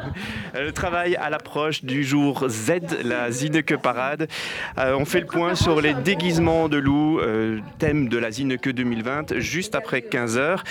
[0.55, 4.27] le travail à l'approche du jour Z, la Zineke Parade.
[4.79, 8.69] Euh, on fait le point sur les déguisements de loups, euh, thème de la Zineke
[8.69, 10.63] 2020, juste après 15h.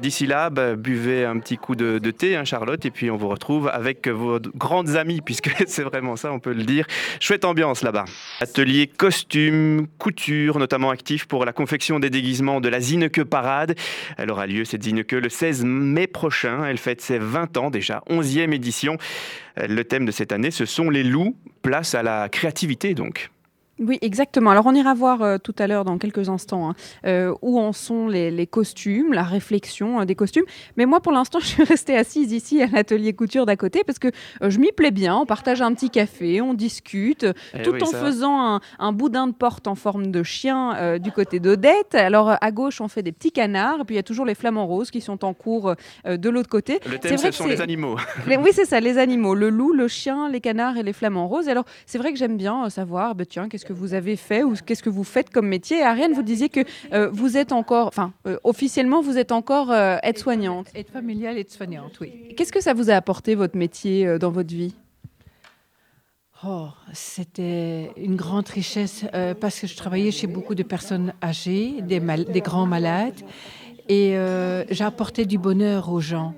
[0.00, 3.16] D'ici là, bah, buvez un petit coup de, de thé, hein, Charlotte, et puis on
[3.16, 3.28] vous
[3.66, 6.86] avec vos grandes amies, puisque c'est vraiment ça, on peut le dire.
[7.20, 8.04] Chouette ambiance là-bas.
[8.40, 13.74] Atelier costume, couture, notamment actif pour la confection des déguisements de la Zineke Parade.
[14.16, 16.64] Elle aura lieu, cette Zineke, le 16 mai prochain.
[16.64, 18.96] Elle fête ses 20 ans déjà, 11e édition.
[19.58, 21.36] Euh, Le thème de cette année, ce sont les loups.
[21.62, 23.30] Place à la créativité donc.
[23.80, 24.50] Oui, exactement.
[24.50, 26.74] Alors on ira voir euh, tout à l'heure, dans quelques instants, hein,
[27.06, 30.44] euh, où en sont les, les costumes, la réflexion euh, des costumes.
[30.76, 33.98] Mais moi, pour l'instant, je suis restée assise ici à l'atelier couture d'à côté parce
[33.98, 34.08] que
[34.40, 35.16] je m'y plais bien.
[35.16, 39.26] On partage un petit café, on discute, Eh tout oui, en faisant un, un boudin
[39.28, 41.94] de porte en forme de chien du côté d'Odette.
[41.94, 44.34] Alors à gauche, on fait des petits canards, et puis il y a toujours les
[44.34, 45.74] flamants roses qui sont en cours
[46.04, 46.80] de l'autre côté.
[46.84, 47.96] Le C'est thème, ce sont les animaux.
[48.26, 51.28] les- oui, c'est ça, les animaux, le loup, le chien, les canards et les flamants
[51.28, 51.48] roses.
[51.48, 54.54] Alors, c'est vrai que j'aime bien savoir, bah, tiens, qu'est-ce que vous avez fait ou
[54.54, 55.76] qu'est-ce que vous faites comme métier.
[55.78, 56.60] Et Ariane, vous disiez que
[56.92, 60.68] euh, vous êtes encore, enfin, euh, officiellement, vous êtes encore euh, aide-soignante.
[60.74, 62.10] Aide familiale, aide soignante, oui.
[62.34, 64.74] Qu'est-ce que ça vous a apporté, votre métier, euh, dans votre vie?
[66.46, 69.04] Oh, c'était une grande richesse
[69.40, 73.20] parce que je travaillais chez beaucoup de personnes âgées, des, mal- des grands malades,
[73.88, 74.14] et
[74.70, 76.34] j'apportais du bonheur aux gens.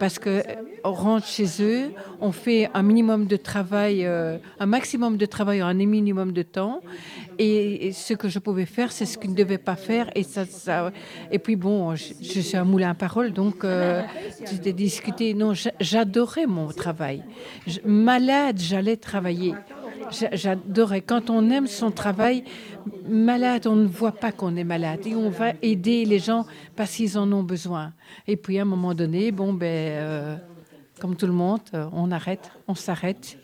[0.00, 0.42] Parce que
[0.86, 5.26] euh, on rentre chez eux, on fait un minimum de travail, euh, un maximum de
[5.26, 6.80] travail en un minimum de temps,
[7.38, 10.92] et, ce que je pouvais faire, c'est ce qu'ils ne devaient pas faire, et ça,
[11.30, 14.02] et puis bon, je, suis un moulin à parole, donc euh,
[14.64, 15.34] j'ai discuté.
[15.34, 17.22] Non, j'a- j'adorais mon travail.
[17.84, 19.54] Malade, j'allais travailler.
[20.10, 21.00] J'a- J'adorais.
[21.00, 22.44] Quand on aime son travail,
[23.08, 25.00] malade, on ne voit pas qu'on est malade.
[25.06, 27.92] Et on va aider les gens parce qu'ils en ont besoin.
[28.26, 30.36] Et puis à un moment donné, bon, ben, euh,
[31.00, 33.38] comme tout le monde, euh, on arrête, on s'arrête.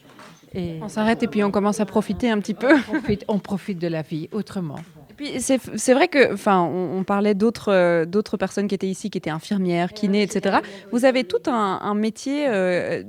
[0.55, 2.75] Et On s'arrête et puis on commence à profiter un petit peu.
[2.75, 4.77] on profite, on profite de la vie autrement.
[5.11, 8.75] Et puis c'est c'est vrai que, enfin, on, on parlait d'autres euh, d'autres personnes qui
[8.75, 10.59] étaient ici, qui étaient infirmières, kinés, etc.
[10.91, 13.03] Vous avez tout un, un métier euh,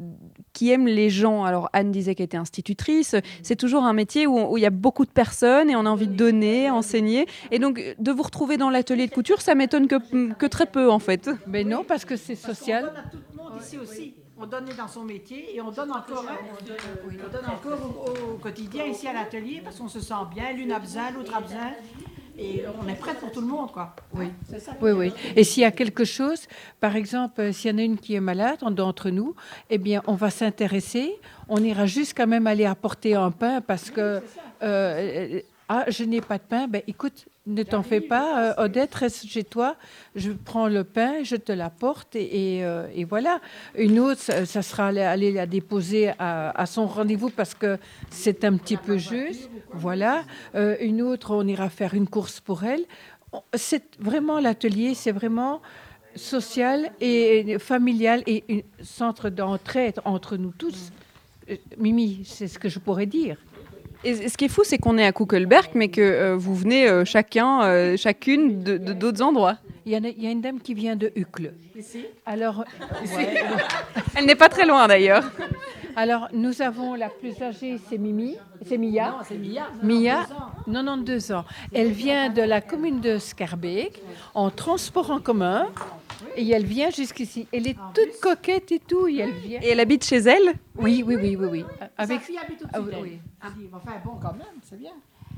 [0.53, 1.43] qui aime les gens.
[1.43, 3.15] Alors Anne disait qu'elle était institutrice.
[3.41, 6.07] C'est toujours un métier où il y a beaucoup de personnes et on a envie
[6.07, 7.25] de donner, enseigner.
[7.51, 10.89] Et donc de vous retrouver dans l'atelier de couture, ça m'étonne que, que très peu
[10.89, 11.29] en fait.
[11.47, 12.85] Mais non, parce que c'est social.
[12.85, 14.13] On donne à tout le monde ici aussi.
[14.43, 16.35] On donne dans son métier et on donne encore, hein,
[17.07, 20.51] oui, on donne encore au, au quotidien ici à l'atelier parce qu'on se sent bien.
[20.51, 21.71] L'une a besoin, l'autre a besoin.
[22.37, 23.95] Et on est prête pour tout le monde, quoi.
[24.13, 24.25] Oui.
[24.81, 25.13] Oui, oui.
[25.37, 26.47] Et s'il y a quelque chose,
[26.81, 29.33] par exemple, euh, s'il y en a une qui est malade en- d'entre nous,
[29.69, 31.15] eh bien, on va s'intéresser.
[31.47, 34.21] On ira jusqu'à même aller apporter un pain parce que euh,
[34.63, 35.39] euh,
[35.69, 36.67] ah, je n'ai pas de pain.
[36.67, 39.75] Ben, écoute, ne t'en fais pas, euh, Odette, reste chez toi.
[40.15, 43.41] Je prends le pain, je te l'apporte et, et, euh, et voilà.
[43.77, 47.77] Une autre, ça, sera aller, aller la déposer à, à son rendez-vous parce que
[48.09, 49.49] c'est un petit peu juste.
[49.71, 50.23] Voilà.
[50.55, 52.85] Euh, une autre, on ira faire une course pour elle.
[53.53, 55.61] C'est vraiment l'atelier, c'est vraiment
[56.15, 60.91] social et familial et un centre d'entraide entre nous tous.
[61.77, 63.37] Mimi, c'est ce que je pourrais dire.
[64.05, 66.87] Et ce qui est fou, c'est qu'on est à Kuckelberg, mais que euh, vous venez
[66.89, 69.57] euh, chacun, euh, chacune de de- d'autres endroits.
[69.85, 71.51] Il y, en a, il y a une dame qui vient de Uccle.
[72.25, 72.63] Alors,
[73.17, 73.43] ouais.
[74.15, 75.29] Elle n'est pas très loin d'ailleurs.
[75.95, 78.35] Alors, nous avons la plus âgée, c'est Mimi,
[78.65, 79.11] c'est Mia.
[79.11, 79.67] Non, c'est Mia.
[79.83, 80.25] Mia,
[80.65, 81.45] 92 ans.
[81.73, 84.01] Elle vient de la commune de Scarbeck
[84.33, 85.67] en transport en commun.
[86.35, 87.47] Et elle vient jusqu'ici.
[87.53, 89.59] Elle est toute coquette et tout, et elle vient.
[89.61, 90.55] Et elle habite chez elle?
[90.77, 91.65] Oui, oui, oui, oui, oui.
[91.95, 92.21] Avec...
[92.21, 93.19] Sa fille habite au-dessus Ah, oui.
[93.39, 94.93] Ah, Enfin, bon, quand même, c'est bien.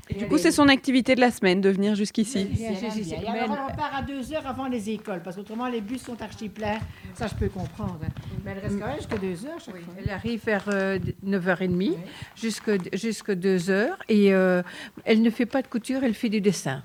[0.10, 2.48] Et du coup, c'est son activité de la semaine de venir jusqu'ici.
[2.60, 6.22] Et alors, on part à deux heures avant les écoles, parce qu'autrement, les bus sont
[6.22, 6.80] archi pleins.
[7.16, 8.00] Ça, je peux comprendre.
[8.44, 9.94] Mais elle reste quand même jusqu'à deux heures chaque fois.
[10.04, 11.96] Elle arrive vers euh, 9h30
[12.36, 14.62] jusqu'à jusqu'à 2h et euh,
[15.06, 16.84] elle ne fait pas de couture, elle fait du dessin.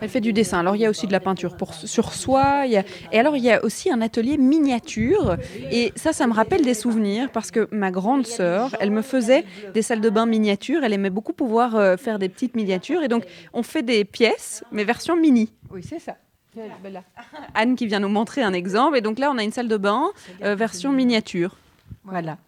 [0.00, 0.58] Elle fait du dessin.
[0.60, 2.62] Alors il y a aussi de la peinture pour, sur soi.
[2.66, 5.36] il y a- Et alors il y a aussi un atelier miniature.
[5.70, 9.44] Et ça, ça me rappelle des souvenirs parce que ma grande sœur, elle me faisait
[9.74, 10.84] des salles de bain miniatures.
[10.84, 13.02] Elle aimait beaucoup pouvoir euh, faire des petites miniatures.
[13.02, 15.52] Et donc on fait des pièces, mais version mini.
[15.70, 16.16] Oui, c'est ça.
[17.54, 18.96] Anne qui vient nous montrer un exemple.
[18.96, 20.06] Et donc là, on a une salle de bain
[20.42, 21.56] euh, version miniature.
[22.02, 22.38] Voilà.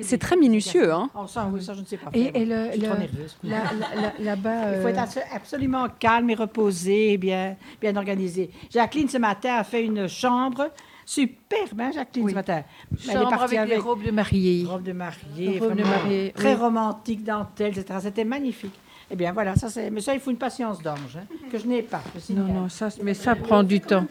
[0.00, 1.08] C'est très minutieux, hein.
[1.14, 2.10] Oh, ça, oui, ça, je ne sais pas.
[2.12, 3.36] Et, faire, et le- Je suis le- trop nerveuse.
[3.42, 7.96] là- là- là- là-bas, Il faut être euh, abso- absolument calme et reposé, bien, bien
[7.96, 8.50] organisé.
[8.70, 10.70] Jacqueline, ce matin, a fait une chambre
[11.06, 12.62] superbe, hein, Jacqueline, ce matin.
[12.92, 14.66] Elle est Chambre partie avec des robes de mariée.
[14.68, 16.60] Robes de mariée, de mariée, très oui.
[16.60, 17.98] romantique, dentelle, etc.
[18.02, 18.78] C'était magnifique.
[19.10, 19.90] Eh bien, voilà, ça, c'est...
[19.90, 22.02] mais ça, il faut une patience d'ange, hein, que je n'ai pas.
[22.28, 24.04] je Non, non, ça, mais ça prend du temps.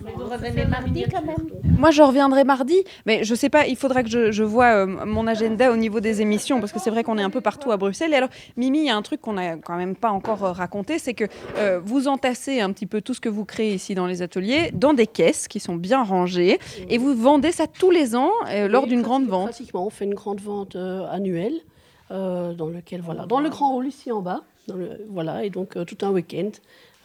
[0.00, 4.02] Vous revenez mardi quand même Moi, je reviendrai mardi, mais je sais pas, il faudra
[4.02, 7.04] que je, je vois euh, mon agenda au niveau des émissions, parce que c'est vrai
[7.04, 8.12] qu'on est un peu partout à Bruxelles.
[8.12, 10.52] Et alors, Mimi, il y a un truc qu'on n'a quand même pas encore euh,
[10.52, 11.24] raconté, c'est que
[11.58, 14.70] euh, vous entassez un petit peu tout ce que vous créez ici dans les ateliers
[14.72, 18.66] dans des caisses qui sont bien rangées, et vous vendez ça tous les ans euh,
[18.66, 19.50] lors Oui, d'une grande vente.
[19.50, 21.54] Pratiquement, on fait une grande vente euh, annuelle
[22.12, 24.42] euh, dans lequel voilà, dans le grand hall ici en bas,
[25.08, 26.50] voilà, et donc euh, tout un week-end,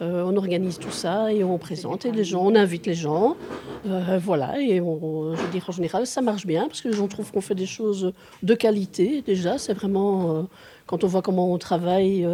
[0.02, 3.36] euh, on organise tout ça et on présente et les gens, on invite les gens,
[3.84, 7.32] voilà, et je veux dire en général ça marche bien parce que les gens trouvent
[7.32, 10.46] qu'on fait des choses de qualité déjà, c'est vraiment
[10.86, 12.26] quand on voit comment on travaille.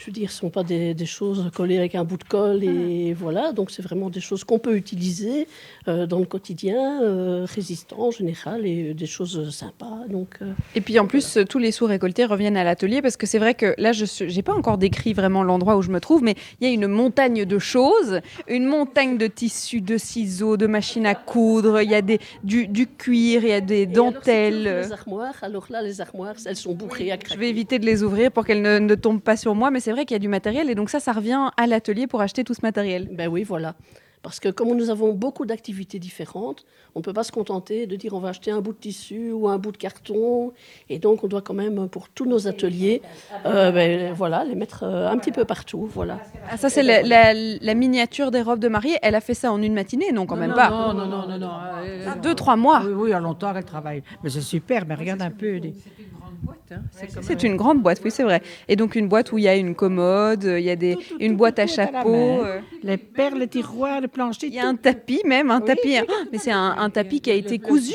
[0.00, 2.16] Euh, je veux dire, ce ne sont pas des, des choses collées avec un bout
[2.16, 3.52] de colle et voilà.
[3.52, 5.46] Donc, c'est vraiment des choses qu'on peut utiliser
[5.88, 10.04] euh, dans le quotidien, euh, résistants en général et des choses sympas.
[10.08, 13.16] Donc, euh, Et puis en plus, euh, tous les sous récoltés reviennent à l'atelier parce
[13.16, 16.00] que c'est vrai que là, je n'ai pas encore décrit vraiment l'endroit où je me
[16.00, 20.56] trouve, mais il y a une montagne de choses, une montagne de tissus, de ciseaux,
[20.56, 23.82] de machines à coudre, il y a des, du, du cuir, il y a des
[23.82, 24.66] Et alors, si tu dentelles.
[24.66, 27.34] ouvres les armoires, alors là, les armoires, elles sont bourrées à craquer.
[27.34, 29.80] Je vais éviter de les ouvrir pour qu'elles ne, ne tombent pas sur moi, mais
[29.80, 32.20] c'est vrai qu'il y a du matériel et donc ça, ça revient à l'atelier pour
[32.20, 33.08] acheter tout ce matériel.
[33.12, 33.74] Ben oui, voilà.
[34.22, 37.96] Parce que comme nous avons beaucoup d'activités différentes, on ne peut pas se contenter de
[37.96, 40.52] dire on va acheter un bout de tissu ou un bout de carton.
[40.90, 43.00] Et donc, on doit quand même, pour tous nos ateliers,
[43.46, 45.88] euh, ben, voilà, les mettre euh, un petit peu partout.
[45.94, 46.18] Voilà.
[46.50, 48.98] Ah, ça, c'est la, la- la miniature des robes de mariée.
[49.00, 50.68] Elle a fait ça en une matinée, non, quand même non, pas?
[50.68, 51.50] Non, non, non, non, non.
[51.82, 52.82] euh, Ah, deux, trois mois.
[52.84, 54.02] Oui, oui, il y a longtemps qu'elle travaille.
[54.22, 55.56] Mais c'est super, mais regarde un peu.
[55.56, 55.72] les-
[57.22, 58.42] C'est une grande boîte, oui, c'est vrai.
[58.68, 61.36] Et donc une boîte où il y a une commode, il y a des, une
[61.36, 62.14] boîte à tout à la chapeau.
[62.14, 64.48] euh, Les perles, les tiroirs, les planchers.
[64.48, 65.96] Il y a un tapis même, un tapis.
[65.98, 66.04] hein.
[66.32, 67.94] Mais c'est un, un tapis qui a été cousu.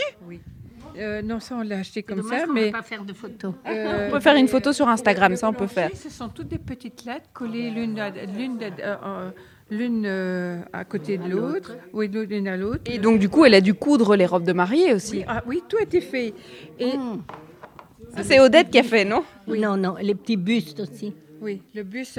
[0.97, 2.67] Euh, non, ça, on l'a acheté comme ça, mais...
[2.67, 3.53] peut pas faire de photos.
[3.67, 5.89] Euh, On peut faire une photo sur Instagram, ça on peut faire.
[5.93, 9.29] Ce sont toutes des petites lettres collées l'une à- l'une à- euh, euh,
[9.69, 12.83] l'une euh, à côté de l'autre, oui, l'une à l'autre.
[12.85, 15.17] Et donc du coup, elle a dû coudre les robes de mariée aussi.
[15.17, 16.33] Oui, ah, oui, tout a été fait.
[16.79, 16.93] Et
[18.16, 21.13] Ça, C'est Odette qui a fait, non Non, non, les petits bustes aussi.
[21.41, 22.18] oui, le bus,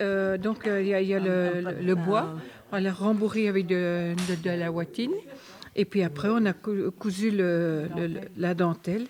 [0.00, 2.30] euh, donc euh, il y a, il y a le, le- le bois,
[2.72, 5.12] on l'a rembourré avec de, de- de la watine,
[5.76, 9.06] et puis après on a cou- cousu le- le- le- la dentelle.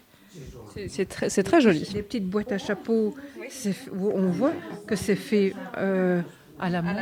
[0.88, 1.88] C'est- très, c'est très joli.
[1.94, 3.14] Les petites boîtes à chapeau,
[4.02, 4.52] on voit
[4.88, 6.20] que c'est fait euh,
[6.58, 6.96] à la main.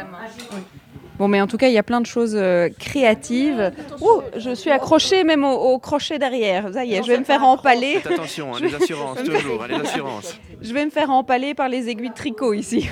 [1.18, 3.70] Bon, mais en tout cas, il y a plein de choses euh, créatives.
[4.00, 6.72] Ouh, je suis accrochée même au, au crochet derrière.
[6.72, 7.98] Ça y est, je vais me faire empaler.
[8.02, 10.38] Faites attention, hein, Je les assurances, je vais- toujours, hein, les assurances.
[10.62, 12.88] Je vais me faire empaler par les aiguilles de tricot ici.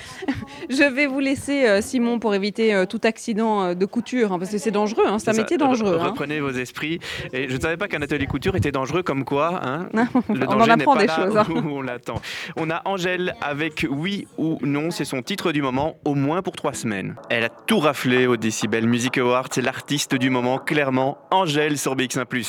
[0.68, 4.38] je vais vous laisser, euh, Simon, pour éviter euh, tout accident euh, de couture, hein,
[4.38, 5.40] parce que c'est dangereux, hein, c'est un ça.
[5.40, 5.96] métier dangereux.
[5.96, 6.06] Re- hein.
[6.08, 7.00] Reprenez vos esprits.
[7.32, 9.60] Et je ne savais pas qu'un atelier couture était dangereux, comme quoi.
[9.66, 9.88] Hein,
[10.28, 11.46] le on en apprend pas des là choses, hein.
[11.50, 12.20] où on l'attend.
[12.56, 16.54] On a Angèle avec oui ou non, c'est son titre du moment, au moins pour
[16.54, 17.14] trois semaines.
[17.36, 21.18] Elle a tout raflé au Decibel Music Award, c'est l'artiste du moment, clairement.
[21.30, 22.24] Angèle sur BX1⁇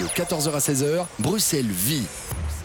[0.00, 2.06] De 14h à 16h, Bruxelles vit.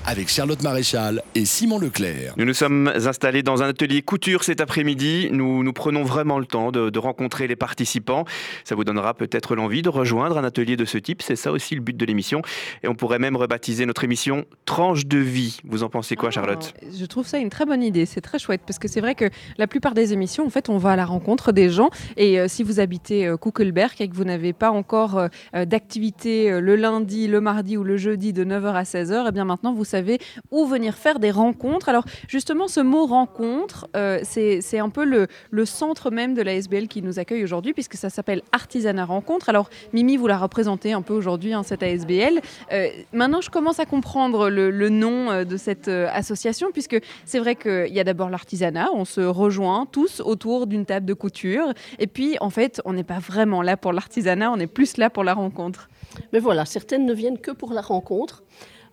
[0.06, 2.34] Avec Charlotte Maréchal et Simon Leclerc.
[2.38, 5.30] Nous nous sommes installés dans un atelier couture cet après-midi.
[5.32, 8.26] Nous, nous prenons vraiment le temps de, de rencontrer les participants.
[8.66, 11.22] Ça vous donnera peut-être l'envie de rejoindre un atelier de ce type.
[11.22, 12.42] C'est ça aussi le but de l'émission.
[12.84, 15.60] Et on pourrait même rebaptiser notre émission Tranche de vie.
[15.64, 16.74] Vous en pensez quoi, Charlotte?
[17.00, 19.30] Je trouve ça une très bonne idée, c'est très chouette parce que c'est vrai que
[19.58, 22.48] la plupart des émissions, en fait, on va à la rencontre des gens et euh,
[22.50, 26.60] si vous habitez euh, Kuckelberg et que vous n'avez pas encore euh, euh, d'activité euh,
[26.60, 29.86] le lundi, le mardi ou le jeudi de 9h à 16h, et bien maintenant vous
[29.94, 30.20] savez
[30.52, 31.90] où venir faire des rencontres.
[31.90, 36.88] Alors justement, ce mot rencontre, euh, c'est un peu le, centre même de la SBL
[36.88, 39.50] qui nous accueille aujourd'hui, puisque ça s'appelle Artisanat Rencontre.
[39.50, 42.42] Alors Mimi, vous la représentez un peu aujourd'hui, hein, cette ASBL.
[42.72, 47.56] Euh, maintenant, je commence à comprendre le, nom euh, de cette association, puisque c'est vrai
[47.56, 52.08] qu'il y a d'abord l'artisanat, on se rejoint tous autour d'une table de couture, et
[52.08, 55.24] puis en fait, on n'est pas vraiment là pour l'artisanat, on est plus là pour
[55.24, 55.90] la rencontre.
[56.32, 58.44] Mais voilà, certaines ne viennent que pour la rencontre.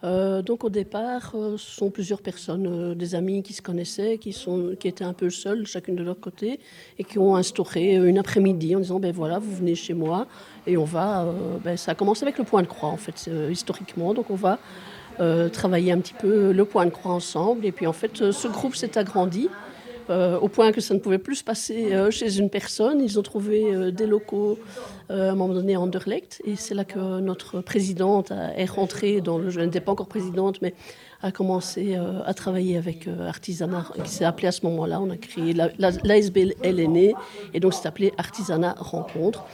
[0.02, 4.16] Euh, donc au départ, euh, ce sont plusieurs personnes, euh, des amis qui se connaissaient,
[4.18, 6.58] qui, sont, qui étaient un peu seules, chacune de leur côté,
[6.98, 10.26] et qui ont instauré une après-midi en disant, ben voilà, vous venez chez moi,
[10.66, 11.26] et on va,
[11.62, 14.58] ben, ça a commencé avec le point de croix, en fait, historiquement, donc on va
[15.52, 18.74] travailler un petit peu le point de croix ensemble, et puis en fait, ce groupe
[18.74, 19.50] s'est agrandi.
[20.10, 23.00] Euh, au point que ça ne pouvait plus se passer euh, chez une personne.
[23.00, 24.58] Ils ont trouvé euh, des locaux
[25.08, 26.42] à un moment donné à Anderlecht.
[26.44, 29.50] Et c'est là que notre présidente est rentrée dans le...
[29.50, 30.74] Je n'étais pas encore présidente, mais
[31.22, 35.00] a commencé à travailler avec Artisanat, qui s'est appelé à ce moment-là.
[35.00, 37.18] On a créé l'ASBL la,
[37.52, 39.44] et donc c'est appelé Artisanat Rencontre.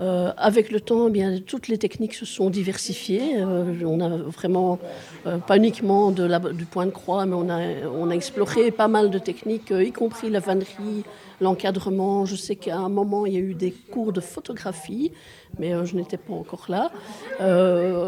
[0.00, 3.36] Euh, avec le temps, eh bien, toutes les techniques se sont diversifiées.
[3.36, 4.78] Euh, on a vraiment,
[5.26, 9.10] euh, pas uniquement du point de croix, mais on a, on a exploré pas mal
[9.10, 11.04] de techniques, y compris la vannerie,
[11.40, 12.26] l'encadrement.
[12.26, 15.12] Je sais qu'à un moment, il y a eu des cours de photographie,
[15.58, 16.90] mais je n'étais pas encore là.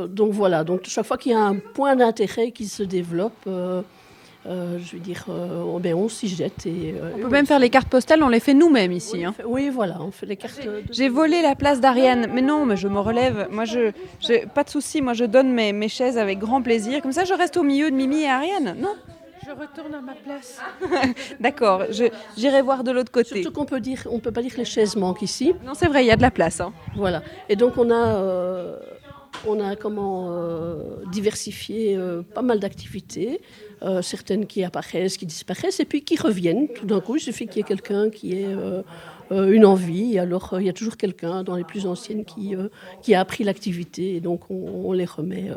[0.08, 3.48] donc voilà, donc chaque fois qu'il y a un point d'intérêt qui se développe,
[4.46, 6.64] euh, je veux dire, euh, oh, ben, on s'y jette.
[6.66, 9.16] Et, euh, on peut même faire les cartes postales, on les fait nous-mêmes ici.
[9.16, 9.34] Oui, hein.
[9.44, 10.60] oui, voilà, on fait les cartes.
[10.90, 13.48] J'ai volé la place d'Ariane, mais non, mais je me relève.
[13.50, 13.90] Moi, je,
[14.54, 17.02] pas de souci, moi je donne mes, mes, chaises avec grand plaisir.
[17.02, 18.76] Comme ça, je reste au milieu de Mimi et Ariane.
[18.78, 18.94] Non
[19.46, 20.60] je retourne à ma place.
[21.40, 21.84] D'accord,
[22.36, 23.40] j'irai voir de l'autre côté.
[23.40, 25.54] Surtout qu'on peut dire, on peut pas dire que les chaises manquent ici.
[25.64, 26.60] Non, c'est vrai, il y a de la place.
[26.60, 26.74] Hein.
[26.96, 27.22] Voilà.
[27.48, 28.78] Et donc on a,
[29.46, 30.30] on a comment
[31.10, 31.98] diversifié
[32.34, 33.40] pas mal d'activités.
[33.82, 36.68] Euh, certaines qui apparaissent, qui disparaissent, et puis qui reviennent.
[36.68, 38.82] Tout d'un coup, il suffit qu'il y ait quelqu'un qui ait euh,
[39.30, 42.54] euh, une envie, et alors il y a toujours quelqu'un dans les plus anciennes qui,
[43.02, 45.50] qui a appris l'activité, et donc on, les remet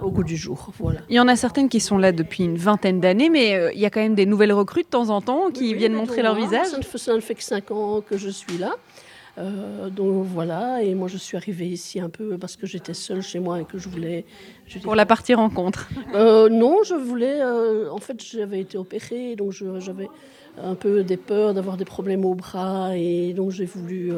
[0.00, 0.70] au goût du jour.
[0.78, 1.00] Voilà.
[1.10, 3.84] Il y en a certaines qui sont là depuis une vingtaine d'années, mais il y
[3.84, 6.68] a quand même des nouvelles recrues de temps en temps qui viennent montrer leur visage.
[6.68, 8.76] Ça ne, fait, ça ne fait que cinq ans que je suis là.
[9.38, 13.22] Euh, donc voilà, et moi je suis arrivée ici un peu parce que j'étais seule
[13.22, 14.26] chez moi et que je voulais.
[14.82, 17.40] Pour la partie rencontre euh, Non, je voulais.
[17.40, 20.08] Euh, en fait, j'avais été opérée, donc j'avais
[20.62, 24.12] un peu des peurs d'avoir des problèmes au bras, et donc j'ai voulu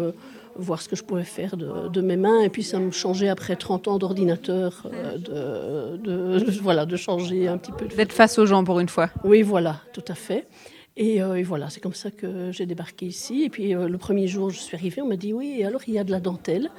[0.56, 2.40] voir ce que je pouvais faire de, de, mes mains.
[2.40, 7.58] Et puis ça me changeait après 30 ans d'ordinateur, de, de, voilà, de changer un
[7.58, 7.86] petit peu.
[7.86, 9.10] D'être face aux gens pour une fois.
[9.22, 10.48] Oui, voilà, tout à fait.
[10.98, 13.44] Euh, et, voilà, c'est comme ça que j'ai débarqué ici.
[13.44, 15.94] Et puis euh, le premier jour, je suis arrivée, on m'a dit oui, alors il
[15.94, 16.70] y a de la dentelle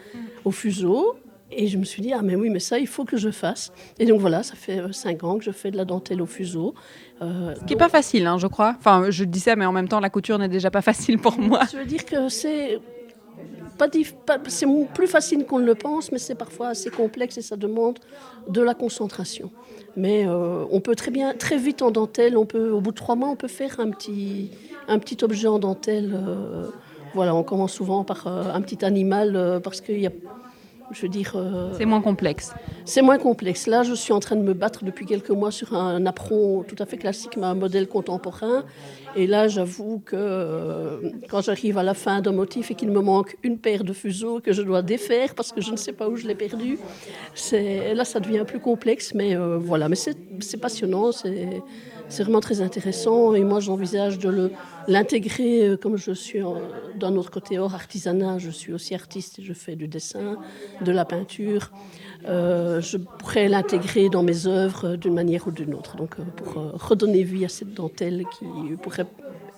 [0.43, 1.15] au fuseau.
[1.51, 3.71] Et je me suis dit, ah mais oui, mais ça, il faut que je fasse.
[3.99, 6.25] Et donc voilà, ça fait euh, cinq ans que je fais de la dentelle au
[6.25, 6.73] fuseau.
[7.21, 8.75] Ce qui n'est pas facile, hein, je crois.
[8.79, 11.37] Enfin, je dis ça, mais en même temps, la couture n'est déjà pas facile pour
[11.37, 11.61] moi.
[11.71, 12.79] Je veux dire que c'est
[13.77, 13.87] pas,
[14.47, 17.99] c'est plus facile qu'on ne le pense, mais c'est parfois assez complexe et ça demande
[18.47, 19.51] de la concentration.
[19.97, 22.95] Mais euh, on peut très bien, très vite en dentelle, on peut, au bout de
[22.95, 24.51] trois mois, on peut faire un petit,
[24.87, 26.13] un petit objet en dentelle.
[26.13, 26.67] Euh,
[27.13, 30.11] voilà, on commence souvent par euh, un petit animal parce qu'il y a
[30.91, 31.35] je veux dire.
[31.79, 32.53] c'est moins complexe.
[32.85, 33.65] C'est moins complexe.
[33.65, 36.75] Là, je suis en train de me battre depuis quelques mois sur un apron tout
[36.77, 38.63] à fait classique, mais un modèle contemporain.
[39.15, 43.01] Et là, j'avoue que euh, quand j'arrive à la fin d'un motif et qu'il me
[43.01, 46.09] manque une paire de fuseaux que je dois défaire parce que je ne sais pas
[46.09, 46.77] où je l'ai perdu,
[47.51, 49.13] là, ça devient plus complexe.
[49.13, 53.33] Mais euh, voilà, mais c'est passionnant, c'est vraiment très intéressant.
[53.35, 54.51] Et moi, j'envisage de
[54.87, 56.41] l'intégrer, euh, comme je suis
[56.95, 60.37] d'un autre côté hors artisanat, je suis aussi artiste et je fais du dessin,
[60.81, 61.71] de la peinture.
[62.27, 65.95] Je pourrais l'intégrer dans mes œuvres d'une manière ou d'une autre.
[65.95, 68.45] Donc, pour redonner vie à cette dentelle qui
[68.81, 69.05] pourrait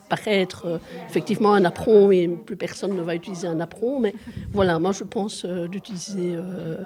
[0.08, 4.00] paraître euh, effectivement un apron et plus personne ne va utiliser un apron.
[4.00, 4.14] Mais
[4.54, 6.78] voilà, moi je pense euh, d'utiliser euh,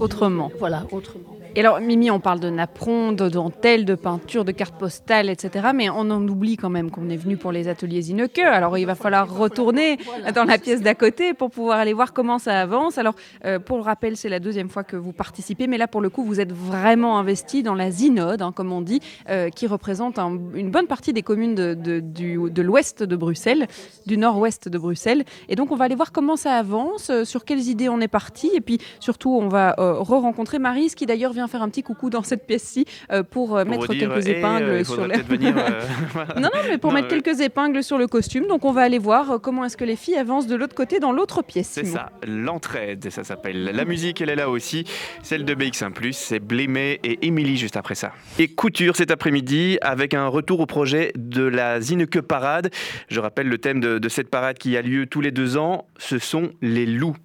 [0.00, 0.50] autrement.
[0.58, 1.36] Voilà, autrement.
[1.56, 5.68] Et alors, Mimi, on parle de napron, de dentelle, de peinture, de cartes postales, etc.
[5.74, 8.40] Mais on en oublie quand même qu'on est venu pour les ateliers Zineke.
[8.40, 9.96] Alors, il va falloir retourner
[10.34, 12.98] dans la pièce d'à côté pour pouvoir aller voir comment ça avance.
[12.98, 13.14] Alors,
[13.46, 15.66] euh, pour le rappel, c'est la deuxième fois que vous participez.
[15.66, 18.82] Mais là, pour le coup, vous êtes vraiment investi dans la Zinode, hein, comme on
[18.82, 23.66] dit, euh, qui représente une bonne partie des communes de, l'ouest de Bruxelles,
[24.04, 25.24] du nord-ouest de Bruxelles.
[25.48, 28.08] Et donc, on va aller voir comment ça avance, euh, sur quelles idées on est
[28.08, 28.50] parti.
[28.54, 32.10] Et puis, surtout, on va euh, re-rencontrer Marise, qui d'ailleurs vient faire un petit coucou
[32.10, 35.06] dans cette pièce-ci euh, pour, euh, Pour mettre dire, quelques eh, épingles euh, sur faudra
[35.08, 35.12] le...
[35.14, 35.80] peut-être venir, euh,
[36.12, 36.34] voilà.
[36.34, 38.46] Non, non, mais pour Non, mettre euh, quelques épingles sur le costume.
[38.46, 40.98] Donc, on va aller voir euh, comment est-ce que les filles avancent de l'autre côté,
[41.00, 41.68] dans l'autre pièce.
[41.70, 43.64] C'est ça, l'entraide, ça s'appelle.
[43.64, 44.84] La musique, elle est là aussi.
[45.22, 48.12] Celle de BX1+, c'est Blémé et Émilie juste après ça.
[48.38, 52.70] Et couture cet après-midi avec un retour au projet de la Zineke Parade.
[53.08, 55.86] Je rappelle le thème de, de cette parade qui a lieu tous les deux ans,
[55.98, 57.16] ce sont les loups.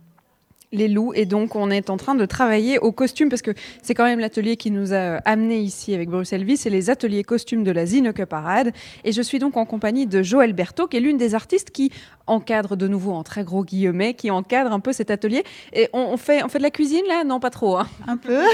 [0.71, 3.51] Les loups et donc on est en train de travailler au costume parce que
[3.81, 6.89] c'est quand même l'atelier qui nous a euh, amené ici avec Bruxelles Vie, c'est les
[6.89, 8.71] ateliers costumes de la Zineke Parade
[9.03, 11.91] et je suis donc en compagnie de Joël Berthaud qui est l'une des artistes qui
[12.27, 15.43] encadre de nouveau en très gros guillemets, qui encadre un peu cet atelier
[15.73, 17.23] et on, on fait, on fait de la cuisine là?
[17.25, 17.77] Non pas trop.
[17.77, 17.87] hein.
[18.07, 18.39] Un peu.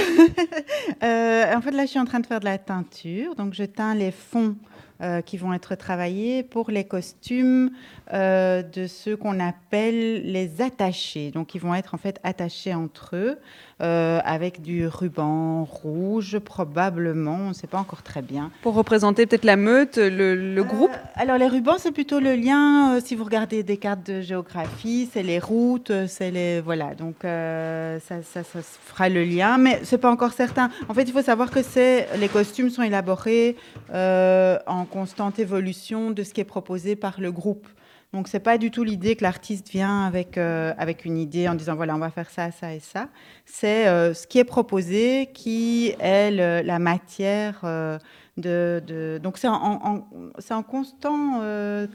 [1.04, 3.36] Euh, en fait, là, je suis en train de faire de la teinture.
[3.36, 4.56] Donc, je teins les fonds
[5.00, 7.70] euh, qui vont être travaillés pour les costumes
[8.16, 11.30] euh, de ceux qu'on appelle les attachés.
[11.30, 13.38] Donc, ils vont être en fait attachés entre eux
[13.84, 17.36] euh, avec du ruban rouge, probablement.
[17.36, 18.50] On ne sait pas encore très bien.
[18.64, 20.90] Pour représenter peut-être la meute, le, le groupe?
[21.14, 23.00] Alors, les rubans, c'est plutôt le lien.
[23.00, 26.60] si vous regardez des cartes de géographie, c'est les routes, c'est les.
[26.60, 26.96] Voilà.
[26.96, 29.60] Donc, ça, ça, ça fera le lien.
[29.60, 30.72] Mais c'est pas encore certain.
[30.90, 31.60] En fait, il faut savoir que
[32.18, 33.58] les costumes sont élaborés
[33.94, 37.68] en constante évolution de ce qui est proposé par le groupe.
[38.14, 41.56] Donc, c'est pas du tout l'idée que l'artiste vient avec, euh, avec une idée en
[41.56, 43.10] disant voilà, on va faire ça, ça et ça.
[43.46, 46.32] C'est euh, ce qui est proposé qui est
[46.64, 47.60] la matière.
[47.64, 48.00] euh,
[48.38, 50.08] de, donc c'est en, en-
[50.38, 51.42] c'est en constant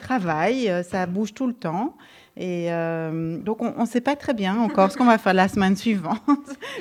[0.01, 1.97] travail, ça bouge tout le temps.
[2.35, 5.49] Et euh, donc on ne sait pas très bien encore ce qu'on va faire la
[5.49, 6.17] semaine suivante.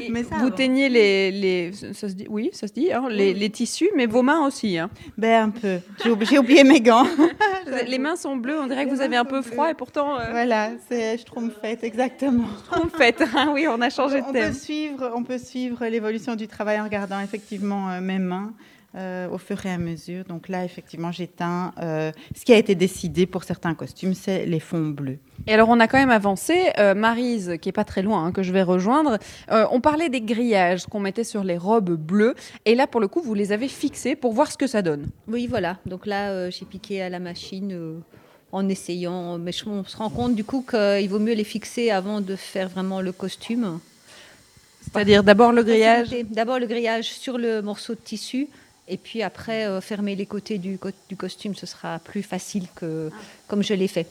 [0.09, 3.33] mais ça Vous teignez les, les ça se dit, oui, ça se dit, hein, les,
[3.33, 4.77] les tissus, mais vos mains aussi.
[4.77, 4.89] hein.
[5.17, 5.79] Ben un peu.
[6.01, 7.05] J'ai oub- j'ai oublié mes gants.
[7.87, 10.17] les mains sont bleues, on dirait que vous avez un peu froid et pourtant.
[10.19, 12.45] euh, Voilà, c'est Schtroumpfette, exactement.
[12.71, 14.53] Schtroumpfette, hein, oui, on a changé de on thème.
[14.53, 18.53] Peut suivre, on peut suivre l'évolution du travail en regardant effectivement euh, mes mains.
[18.95, 20.25] Euh, au fur et à mesure.
[20.25, 21.73] Donc là, effectivement, j'éteins.
[21.81, 25.19] euh, ce qui a été décidé pour certains costumes, c'est les fonds bleus.
[25.47, 26.71] Et alors, on a quand même avancé.
[26.77, 29.17] Euh, Marise, qui est pas très loin, hein, que je vais rejoindre,
[29.51, 32.35] euh, on parlait des grillages qu'on mettait sur les robes bleues.
[32.65, 35.07] Et là, pour le coup, vous les avez fixés pour voir ce que ça donne.
[35.27, 35.77] Oui, voilà.
[35.85, 37.97] Donc là, euh, j'ai piqué à la machine euh,
[38.51, 39.37] en essayant.
[39.37, 42.69] Mais on se rend compte du coup qu'il vaut mieux les fixer avant de faire
[42.69, 43.79] vraiment le costume.
[44.81, 48.47] C'est-à-dire d'abord le grillage D'abord le grillage sur le morceau de tissu.
[48.91, 52.67] Et puis après, euh, fermer les côtés du, co- du costume, ce sera plus facile
[52.75, 53.09] que
[53.47, 54.05] comme je l'ai fait.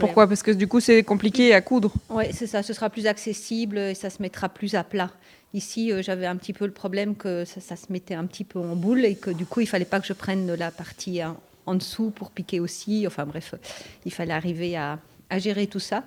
[0.00, 0.26] Pourquoi?
[0.26, 1.92] Parce que du coup, c'est compliqué à coudre.
[2.10, 5.12] Oui, c'est ça, ce sera plus accessible et ça se mettra plus à plat.
[5.54, 8.44] Ici, euh, j'avais un petit peu le problème que ça, ça se mettait un petit
[8.44, 11.22] peu en boule et que du coup, il fallait pas que je prenne la partie
[11.22, 13.06] en, en dessous pour piquer aussi.
[13.06, 13.54] Enfin bref,
[14.04, 14.98] il fallait arriver à,
[15.30, 16.02] à gérer tout ça.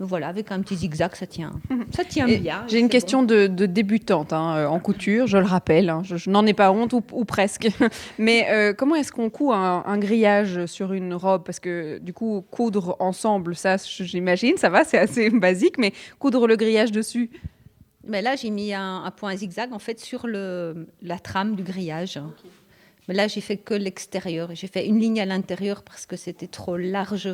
[0.00, 1.52] Donc voilà, avec un petit zigzag, ça tient,
[1.92, 2.64] ça tient Et bien.
[2.66, 5.88] J'ai une question de, de débutante hein, euh, en couture, je le rappelle.
[5.88, 7.68] hein, je je n'en ai pas honte ou, ou presque.
[8.18, 11.44] Mais euh, comment est-ce qu'on coud un, un grillage sur une robe?
[11.44, 15.78] Parce que du coup, coudre ensemble, ça, j'imagine, ça va, c'est assez basique.
[15.78, 17.30] Mais coudre le grillage dessus,
[18.08, 21.62] Mais là, j'ai mis un, un point zigzag en fait sur le, la trame du
[21.62, 22.18] grillage.
[23.06, 24.50] Mais là, j'ai fait que l'extérieur.
[24.54, 27.28] J'ai fait une ligne à l'intérieur parce que c'était trop large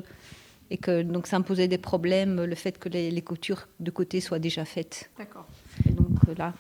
[0.71, 3.91] et que donc ça me posait des problèmes le fait que les, les coutures de
[3.91, 5.11] côté soient déjà faites.
[5.19, 5.47] D'accord.
[5.89, 6.55] Et donc euh, là,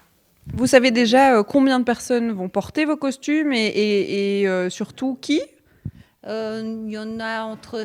[0.54, 4.68] vous savez déjà euh, combien de personnes vont porter vos costumes et, et- et, euh,
[4.70, 5.40] surtout qui?
[6.26, 7.84] Euh, il y en a entre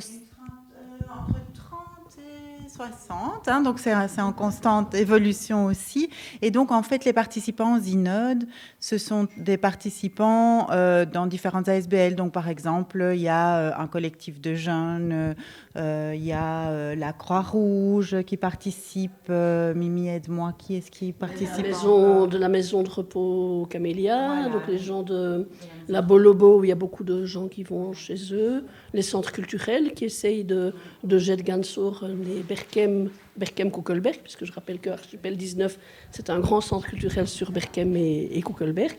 [2.67, 6.09] 60, hein, donc c'est en constante évolution aussi.
[6.41, 8.47] Et donc, en fait, les participants aux Zinode,
[8.81, 12.15] ce sont des participants euh, dans différentes ASBL.
[12.15, 15.33] Donc, par exemple, il y a euh, un collectif de jeunes, euh,
[15.77, 19.11] il y a euh, la Croix-Rouge qui participe.
[19.29, 24.49] euh, Mimi, aide-moi, qui est-ce qui participe La maison, de la maison de repos Camélia,
[24.49, 25.49] donc les gens de
[25.89, 28.63] la Bolobo, où il y a beaucoup de gens qui vont chez eux,
[28.93, 30.73] les centres culturels qui essayent de,
[31.03, 35.77] de jet Gansour, les Berkem, Berkem Kuckelberg, puisque je rappelle que Archipel 19,
[36.11, 38.95] c'est un grand centre culturel sur Berkem et, et Kuckelberg.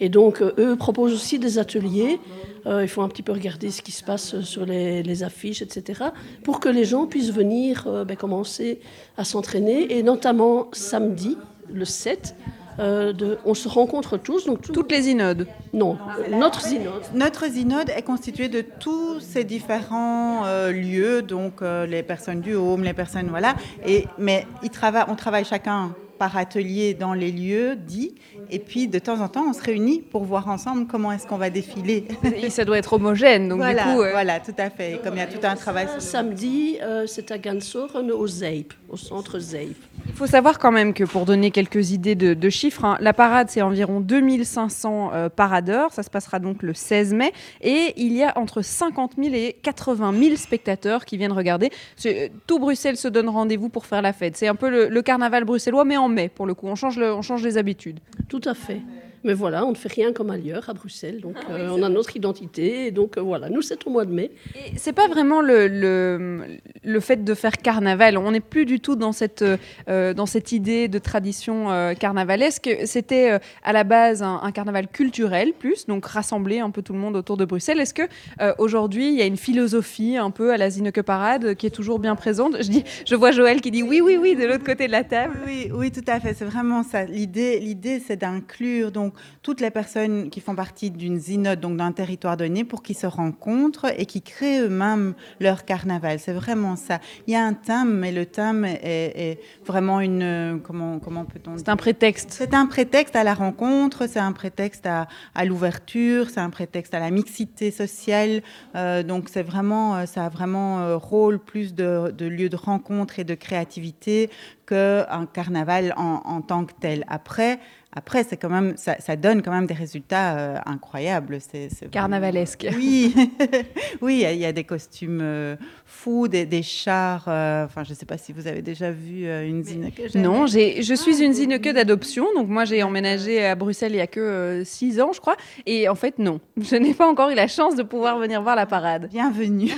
[0.00, 2.20] Et donc, euh, eux proposent aussi des ateliers.
[2.66, 5.62] Euh, il faut un petit peu regarder ce qui se passe sur les, les affiches,
[5.62, 6.04] etc.,
[6.42, 8.80] pour que les gens puissent venir euh, ben, commencer
[9.16, 9.96] à s'entraîner.
[9.96, 11.36] Et notamment samedi,
[11.72, 12.34] le 7,
[12.78, 14.46] euh, de, on se rencontre tous.
[14.46, 15.96] Donc Toutes les inodes Non,
[16.30, 17.02] notre zinode.
[17.14, 22.54] Notre Zinode est constitué de tous ces différents euh, lieux, donc euh, les personnes du
[22.54, 23.54] home, les personnes voilà.
[23.86, 28.14] Et mais ils travaillent, on travaille chacun par atelier dans les lieux dits.
[28.50, 31.36] Et puis, de temps en temps, on se réunit pour voir ensemble comment est-ce qu'on
[31.38, 32.06] va défiler.
[32.42, 34.02] Et ça doit être homogène, donc voilà, du coup...
[34.02, 34.94] euh, Voilà, tout à fait.
[34.94, 35.88] Et comme il y a tout un travail...
[35.98, 39.76] Samedi, euh, c'est à Gansoren au ZEIP, au centre ZEIP.
[40.06, 43.12] Il faut savoir quand même que pour donner quelques idées de, de chiffres, hein, la
[43.12, 48.12] parade c'est environ 2500 euh, paradeurs, ça se passera donc le 16 mai, et il
[48.12, 51.70] y a entre 50 000 et 80 000 spectateurs qui viennent regarder.
[51.96, 54.36] C'est- Tout Bruxelles se donne rendez-vous pour faire la fête.
[54.36, 56.66] C'est un peu le, le carnaval bruxellois, mais en mai pour le coup.
[56.68, 58.00] On change, le- on change les habitudes.
[58.28, 58.80] Tout à fait.
[59.26, 62.14] Mais voilà, on ne fait rien comme ailleurs à Bruxelles, donc euh, on a notre
[62.14, 64.30] identité, et donc euh, voilà, nous c'est au mois de mai.
[64.54, 68.18] Et c'est pas vraiment le, le, le fait de faire carnaval.
[68.18, 72.70] On n'est plus du tout dans cette, euh, dans cette idée de tradition euh, carnavalesque.
[72.84, 76.92] C'était euh, à la base un, un carnaval culturel, plus, donc rassembler un peu tout
[76.92, 77.80] le monde autour de Bruxelles.
[77.80, 78.02] Est-ce que
[78.40, 81.70] euh, aujourd'hui il y a une philosophie un peu à la Zineke Parade qui est
[81.70, 82.62] toujours bien présente?
[82.62, 85.02] Je, dis, je vois Joël qui dit oui, oui, oui de l'autre côté de la
[85.02, 85.36] table.
[85.44, 86.32] Oui, oui, tout à fait.
[86.32, 87.02] C'est vraiment ça.
[87.04, 91.92] L'idée, l'idée, c'est d'inclure donc toutes les personnes qui font partie d'une zinode, donc d'un
[91.92, 96.18] territoire donné, pour qu'ils se rencontrent et qui créent eux-mêmes leur carnaval.
[96.18, 97.00] C'est vraiment ça.
[97.26, 101.24] Il y a un thème, mais le thème est, est vraiment une euh, comment comment
[101.24, 102.30] peut-on C'est un prétexte.
[102.30, 104.08] C'est un prétexte à la rencontre.
[104.08, 106.30] C'est un prétexte à, à l'ouverture.
[106.30, 108.42] C'est un prétexte à la mixité sociale.
[108.74, 112.56] Euh, donc c'est vraiment, euh, ça a vraiment euh, rôle plus de, de lieu de
[112.56, 114.30] rencontre et de créativité
[114.66, 117.04] qu'un carnaval en, en tant que tel.
[117.08, 117.60] Après,
[117.96, 121.38] après c'est quand même, ça, ça donne quand même des résultats euh, incroyables.
[121.40, 122.66] C'est, c'est vraiment- Carnavalesque.
[122.76, 123.14] Oui,
[124.02, 127.24] oui, il y a- il y, a des costumes euh, fous, des, des chars.
[127.28, 129.90] euh, Enfin, je ne sais pas si vous avez déjà vu euh, une zine.
[130.14, 134.00] Non, j'ai, je suis une Zineke d'adoption, donc moi j'ai emménagé à Bruxelles il y
[134.00, 135.36] a que 6 ans, je crois.
[135.64, 138.56] Et en fait, non, je n'ai pas encore eu la chance de pouvoir venir voir
[138.56, 139.08] la parade.
[139.10, 139.72] Bienvenue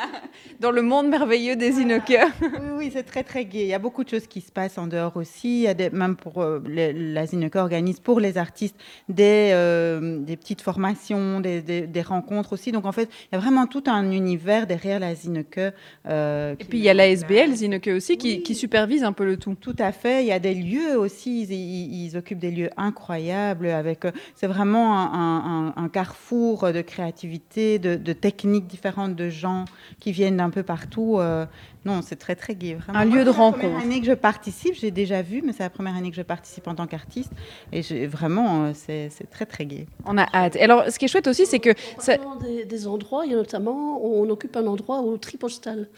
[0.60, 2.18] dans le monde merveilleux des Zineke.
[2.40, 3.62] Oui, oui, c'est très très gai.
[3.62, 5.58] Il y a beaucoup de choses qui se passent en dehors aussi.
[5.58, 8.76] Il y a des, même pour euh, les- la Zineke organise pour les artistes
[9.08, 12.70] des, euh, des petites formations, des, des- des rencontres aussi.
[12.72, 15.60] Donc en fait, il y a vraiment tout un univers derrière la Zineke.
[16.06, 19.36] euh, Et puis il y a l'ASBL Zineke aussi qui, qui supervise un peu le
[19.36, 19.54] tout.
[19.60, 20.22] Tout à fait.
[20.24, 21.42] Il y a des lieux aussi.
[21.42, 23.68] Ils, ils- ils occupent des lieux incroyables.
[23.68, 29.28] Avec, euh, c'est vraiment un, un- un carrefour de créativité, de, de techniques différentes, de
[29.30, 29.64] gens
[30.00, 31.18] qui viennent d'un peu partout.
[31.18, 31.46] euh,
[31.84, 32.74] non, c'est très très gai.
[32.74, 32.98] Vraiment.
[32.98, 33.84] Un Moi, lieu de c'est la première rencontre.
[33.84, 36.66] année que je participe, j'ai déjà vu, mais c'est la première année que je participe
[36.66, 37.30] en tant qu'artiste.
[37.72, 39.86] Et j'ai- vraiment, euh, c'est, c'est très très gai.
[40.06, 40.56] On a hâte.
[40.56, 43.32] Et alors, ce qui est chouette aussi, c'est que ça- Dans des, des endroits, il
[43.32, 45.88] y a notamment, on occupe un endroit au tripostal,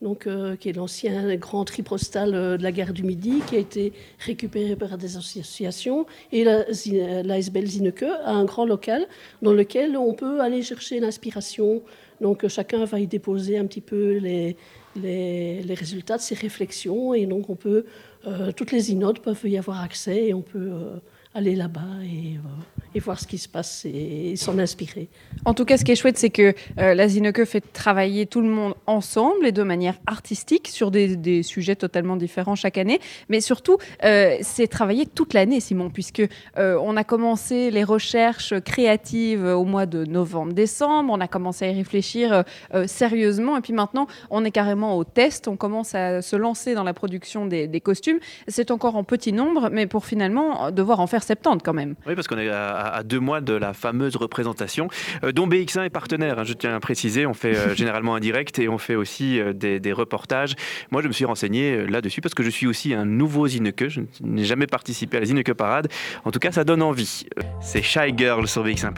[0.00, 3.58] donc, euh, qui est l'ancien grand tripostal euh, de la gare du Midi, qui a
[3.58, 6.06] été récupéré par des associations.
[6.30, 9.06] Et la, euh, l'ASBL Zineke a un grand local
[9.42, 11.82] dans lequel on peut aller chercher l'inspiration.
[12.20, 14.56] Donc chacun va y déposer un petit peu les,
[14.98, 17.14] les, résultats de ses réflexions.
[17.14, 17.84] Et donc on peut,
[18.26, 20.96] euh, toutes les inodes peuvent y avoir accès et on peut euh,
[21.38, 25.08] aller là-bas et, euh, et voir ce qui se passe et, s'en inspirer.
[25.44, 28.40] En tout cas, ce qui est chouette, c'est que euh, la Zineke fait travailler tout
[28.40, 33.00] le monde ensemble et de manière artistique sur des, sujets totalement différents chaque année.
[33.28, 36.22] Mais surtout, euh, c'est travailler toute l'année, Simon, puisque
[36.58, 41.12] euh, on a commencé les recherches créatives au mois de novembre-décembre.
[41.12, 42.44] On a commencé à y réfléchir
[42.86, 43.56] sérieusement.
[43.56, 45.48] Et puis maintenant, on est carrément au test.
[45.48, 48.18] On commence à se lancer dans la production des costumes.
[48.48, 51.94] C'est encore en petit nombre, mais pour finalement devoir en faire 70 quand même.
[52.06, 54.88] Oui, parce qu'on est à, à deux mois de la fameuse représentation,
[55.24, 57.26] euh, dont BX1 est partenaire, hein, je tiens à préciser.
[57.26, 60.54] On fait euh, généralement un direct et on fait aussi euh, des, des reportages.
[60.90, 63.88] Moi, je me suis renseigné là-dessus parce que je suis aussi un nouveau Zineke.
[63.88, 65.88] Je n'ai jamais participé à la Zineke Parade.
[66.24, 67.26] En tout cas, ça donne envie.
[67.60, 68.92] C'est Shy Girl sur BX1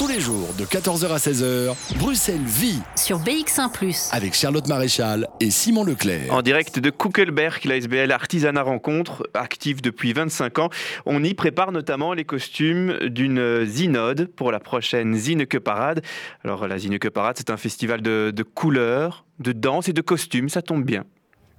[0.00, 3.70] Tous les jours de 14h à 16h, Bruxelles vit Sur BX1⁇
[4.16, 6.32] avec Charlotte Maréchal et Simon Leclerc.
[6.32, 10.70] En direct de Kuckelberg, la SBL Artisanat Rencontre, active depuis 25 ans.
[11.04, 16.00] On y prépare notamment les costumes d'une Zinode pour la prochaine Zineke Parade.
[16.44, 20.48] Alors la Zineke Parade, c'est un festival de, de couleurs, de danse et de costumes,
[20.48, 21.04] ça tombe bien.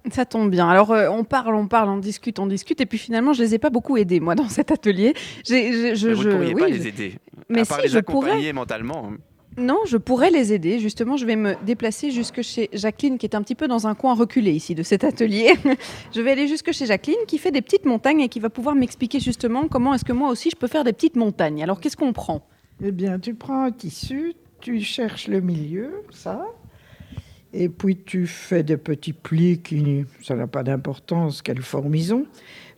[0.10, 0.68] Ça tombe bien.
[0.68, 3.54] Alors, euh, on parle, on parle, on discute, on discute, et puis finalement, je les
[3.56, 5.14] ai pas beaucoup aidés, moi, dans cet atelier.
[5.46, 7.16] J'ai- je, Mais vous je- ne pourriez oui, pas je- les aider.
[7.50, 8.54] Mais à part si, les je pourrais.
[8.54, 9.10] mentalement.
[9.12, 9.18] hein.
[9.58, 10.80] Non, je pourrais les aider.
[10.80, 13.96] Justement, je vais me déplacer jusque chez Jacqueline, qui est un petit peu dans un
[13.96, 15.54] coin reculé ici de cet atelier.
[16.16, 18.76] je vais aller jusque chez Jacqueline, qui fait des petites montagnes et qui va pouvoir
[18.76, 21.62] m'expliquer justement comment est-ce que moi aussi je peux faire des petites montagnes.
[21.62, 22.48] Alors, qu'est-ce qu'on prend?
[22.82, 26.46] Eh bien, tu prends un tissu, tu cherches le milieu, ça,
[27.54, 32.14] et puis tu fais des petits plis qui, ça n'a pas d'importance quelle forme ils
[32.14, 32.26] ont.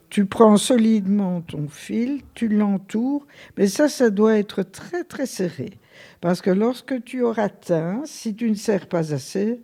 [0.09, 3.25] Tu prends solidement ton fil, tu l'entoures,
[3.57, 5.71] mais ça, ça doit être très très serré.
[6.21, 9.61] Parce que lorsque tu auras teint, si tu ne serres pas assez,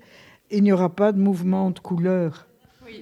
[0.52, 2.48] il n'y aura pas de mouvement de couleur.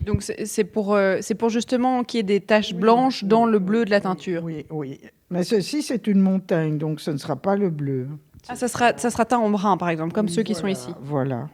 [0.01, 3.60] Donc c'est pour, euh, c'est pour justement qu'il y ait des taches blanches dans le
[3.60, 4.43] bleu de la teinture.
[4.43, 4.99] Oui, oui.
[5.30, 8.08] Mais ceci, c'est une montagne, donc ce ne sera pas le bleu.
[8.49, 10.89] Ah, ça sera, ça sera teint en brun, par exemple, comme ceux qui sont ici.
[11.01, 11.49] Voilà.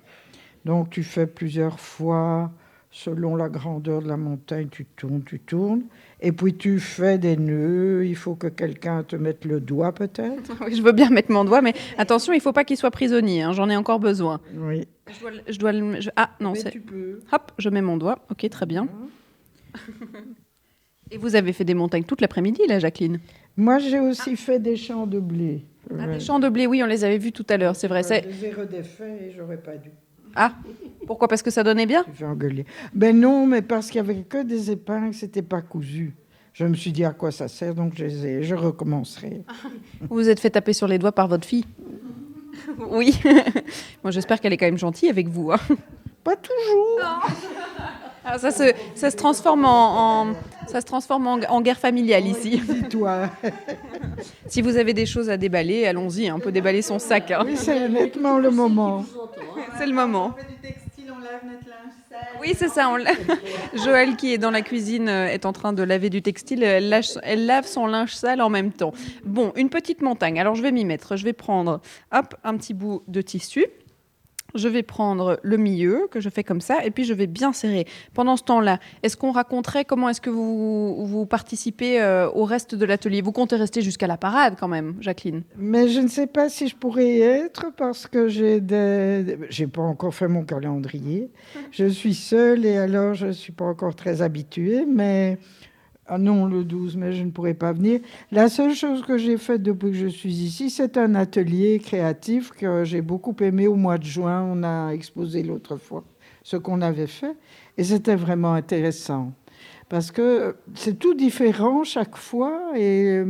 [0.66, 2.52] Donc tu fais plusieurs fois,
[2.92, 5.84] selon la grandeur de la montagne, tu tournes, tu tournes.
[6.22, 8.06] Et puis tu fais des nœuds.
[8.06, 10.54] Il faut que quelqu'un te mette le doigt peut-être.
[10.66, 12.92] Oui, je veux bien mettre mon doigt, mais attention, il ne faut pas qu'il soit
[12.92, 13.42] prisonnier.
[13.44, 14.40] hein, J'en ai encore besoin.
[14.56, 14.88] Oui.
[15.14, 16.72] Je dois, le- je dois le- je- Ah non, c'est.
[16.72, 17.20] tu peux.
[17.34, 18.20] Hop, je mets mon doigt.
[18.32, 18.88] Ok, très bien.
[21.12, 23.20] Et vous avez fait des montagnes toute l'après-midi, là, Jacqueline?
[23.58, 25.66] Moi, j'ai aussi fait des champs de blé.
[25.92, 26.14] Ah, Ouais.
[26.16, 28.02] Des champs de blé, oui, on les avait vus tout à l'heure, c'est vrai.
[28.02, 29.90] Je c'est- les ai redéfaits et j'aurais pas dû.
[30.36, 30.54] Ah,
[31.08, 31.28] pourquoi?
[31.28, 32.06] Parce que ça donnait bien?
[32.14, 32.66] Je vais engueuler.
[32.94, 36.16] Ben non, mais parce qu'il y avait que des épingles, c'était pas cousu.
[36.54, 39.42] Je me suis dit à quoi ça sert, donc je, les ai- je recommencerai.
[40.02, 41.66] Vous vous êtes fait taper sur les doigts par votre fille?
[42.92, 43.20] Oui.
[44.04, 45.52] Moi, j'espère qu'elle est quand même gentille avec vous.
[45.52, 45.58] hein.
[46.24, 47.00] Pas toujours.
[48.26, 50.34] Ah, ça, se, ça se transforme en, en-
[50.68, 52.62] ça se transforme en, en guerre familiale ici.
[52.68, 53.30] Dis-toi.
[54.48, 56.30] si vous avez des choses à déballer, allons-y.
[56.30, 57.32] hein, On peut déballer son sac.
[57.32, 57.44] hein.
[57.46, 59.06] Oui, c'est nettement le moment.
[59.78, 60.36] C'est le moment.
[62.40, 62.90] Oui, c'est ça.
[62.90, 63.12] on l'a-
[63.86, 66.62] Joël, qui est dans la cuisine, euh, est en train de laver du textile.
[66.64, 68.94] Elle, lâche- elle lave son linge sale en même temps.
[69.26, 70.40] Bon, une petite montagne.
[70.40, 71.16] Alors, je vais m'y mettre.
[71.16, 71.82] Je vais prendre,
[72.14, 73.66] hop, un petit bout de tissu.
[74.56, 77.54] Je vais prendre le milieu, que je fais comme ça, et puis je vais bien
[77.54, 77.86] serrer.
[78.14, 82.76] Pendant ce temps-là, est-ce qu'on raconterait comment est-ce que vous, vous participez euh, au reste
[82.76, 83.22] de l'atelier?
[83.22, 86.68] Vous comptez rester jusqu'à la parade quand même, Jacqueline Mais je ne sais pas si
[86.68, 89.38] je pourrais y être parce que j'ai des...
[89.50, 91.32] J'ai pas encore fait mon calendrier.
[91.72, 95.38] Je suis seule et alors je ne suis pas encore très habituée, mais...
[96.06, 98.02] Ah non, le 12, mais je ne pourrais pas venir.
[98.32, 102.52] La seule chose que j'ai faite depuis que je suis ici, c'est un atelier créatif
[102.52, 104.44] que j'ai beaucoup aimé au mois de juin.
[104.44, 106.04] On a exposé l'autre fois
[106.44, 107.38] ce qu'on avait fait
[107.78, 109.32] et c'était vraiment intéressant
[109.88, 113.22] parce que c'est tout différent chaque fois et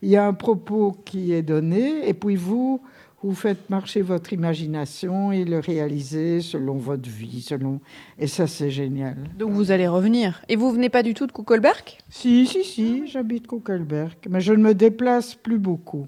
[0.00, 2.80] il y a un propos qui est donné et puis vous,
[3.22, 7.80] vous faites marcher votre imagination et le réaliser selon votre vie, selon
[8.18, 9.16] et ça c'est génial.
[9.38, 10.42] Donc vous allez revenir.
[10.48, 11.98] Et vous venez pas du tout de Kuckelberg?
[12.08, 16.06] Si, si, si, j'habite Kuckelberg, mais je ne me déplace plus beaucoup.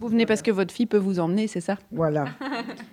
[0.00, 1.78] Vous venez parce que votre fille peut vous emmener, c'est ça?
[1.92, 2.24] Voilà.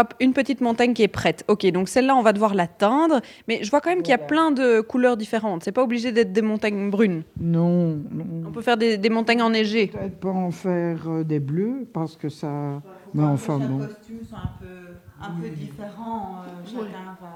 [0.00, 1.44] Hop, une petite montagne qui est prête.
[1.46, 3.20] Ok, donc celle-là, on va devoir la teindre.
[3.48, 5.62] Mais je vois quand même qu'il y a plein de couleurs différentes.
[5.62, 7.22] C'est pas obligé d'être des montagnes brunes.
[7.38, 8.44] Non, non.
[8.46, 9.88] On peut faire des, des montagnes enneigées.
[9.88, 12.80] Peut-être pas en faire euh, des bleus parce que ça.
[13.12, 13.78] Mais enfin bon.
[13.86, 16.36] costume sont un peu, un peu différents.
[16.46, 17.28] euh, chacun va,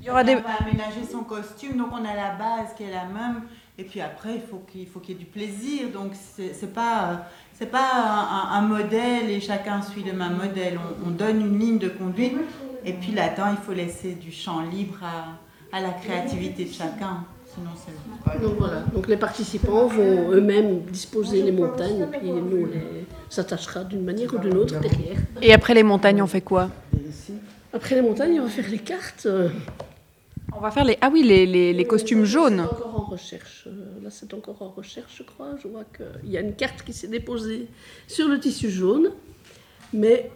[0.00, 1.76] Il y aura des- va aménager son costume.
[1.78, 3.42] Donc on a la base qui est la même.
[3.76, 5.88] Et puis après, il faut qu'il faut qu'il y ait du plaisir.
[5.92, 7.14] Donc c'est c'est pas, euh,
[7.58, 10.78] c'est pas un, un- un modèle et chacun suit le même modèle.
[11.04, 12.36] On, on donne une ligne de conduite.
[12.84, 17.24] Et puis là-dedans, il faut laisser du champ libre à, à la créativité de chacun.
[17.54, 18.42] Sinon, c'est.
[18.42, 23.06] Donc voilà, donc les participants vont eux-mêmes disposer les montagnes et puis nous on les
[23.28, 25.16] s'attachera d'une manière ou d'une autre derrière.
[25.40, 26.68] Et après les montagnes, on fait quoi?
[27.72, 29.26] Après les montagnes, on va faire les cartes.
[30.56, 30.96] On va faire les.
[31.00, 32.66] Ah oui, les, les- les costumes jaunes.
[32.68, 33.64] C'est encore en recherche.
[33.66, 35.54] euh, Là, c'est encore en recherche, je crois.
[35.62, 37.66] Je vois qu'il y a une carte qui s'est déposée
[38.06, 39.10] sur le tissu jaune.
[39.92, 40.30] Mais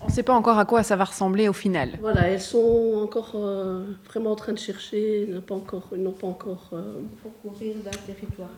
[0.00, 1.90] On ne sait pas encore à quoi ça va ressembler au final.
[2.00, 5.22] voilà, elles sont encore euh, vraiment en train de chercher.
[5.22, 5.88] Elles n'ont pas encore.
[5.96, 7.00] N'ont pas encore euh,
[7.42, 8.50] courir d'un territoire.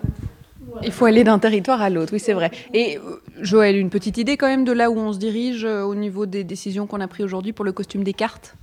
[0.83, 2.51] Il faut aller d'un territoire à l'autre, oui, c'est vrai.
[2.75, 2.99] Et
[3.41, 6.27] Joël, une petite idée quand même de là où on se dirige euh, au niveau
[6.27, 8.57] des décisions qu'on a prises aujourd'hui pour le costume des cartes?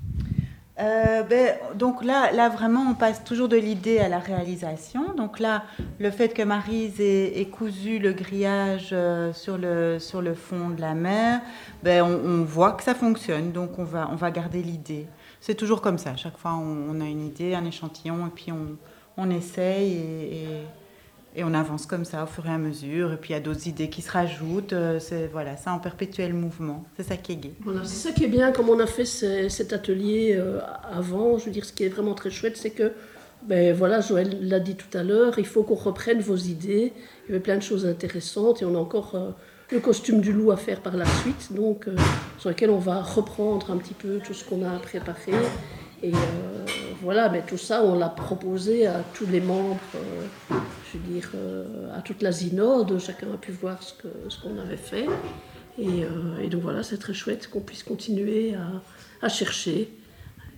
[0.84, 5.14] Euh, ben, donc là, là, vraiment, on passe toujours de l'idée à la réalisation.
[5.16, 5.64] Donc là,
[6.00, 10.82] le fait que Marise ait, cousu le grillage euh, sur, le, sur le fond de
[10.82, 11.42] la mer,
[11.84, 13.52] ben, on, voit que ça fonctionne.
[13.54, 15.08] Donc on va, on va garder l'idée.
[15.40, 16.18] C'est toujours comme ça.
[16.18, 18.76] Chaque fois, on, a une idée, un échantillon, et puis on,
[19.16, 20.83] on essaye et-
[21.36, 23.14] et on avance comme ça au fur et à mesure.
[23.14, 24.74] Et puis il y a d'autres idées qui se rajoutent.
[24.74, 26.84] Euh, C'est voilà, c'est en perpétuel mouvement.
[26.98, 27.54] C'est ça qui est gai.
[27.84, 30.60] C'est ça qui est bien, comme on a fait ce- cet atelier euh,
[30.92, 31.38] avant.
[31.38, 32.92] Je veux dire, ce qui est vraiment très chouette, c'est que,
[33.44, 36.94] ben voilà, Joël l'a dit tout à l'heure, il faut qu'on reprenne vos idées.
[37.26, 39.32] Il y avait plein de choses intéressantes et on a encore euh,
[39.72, 41.88] le costume du loup à faire par la suite, donc
[42.38, 45.32] sur lequel on va reprendre un petit peu tout ce qu'on a préparé.
[46.04, 46.66] Et euh,
[47.02, 50.56] voilà, mais tout ça, on l'a proposé à tous les membres, euh,
[50.92, 51.66] je veux dire, euh,
[51.98, 53.00] à toute la synode.
[53.00, 55.06] Chacun a pu voir ce que- ce qu'on avait fait.
[55.80, 56.04] Et,
[56.44, 59.90] et donc voilà, c'est très chouette qu'on puisse continuer à, à chercher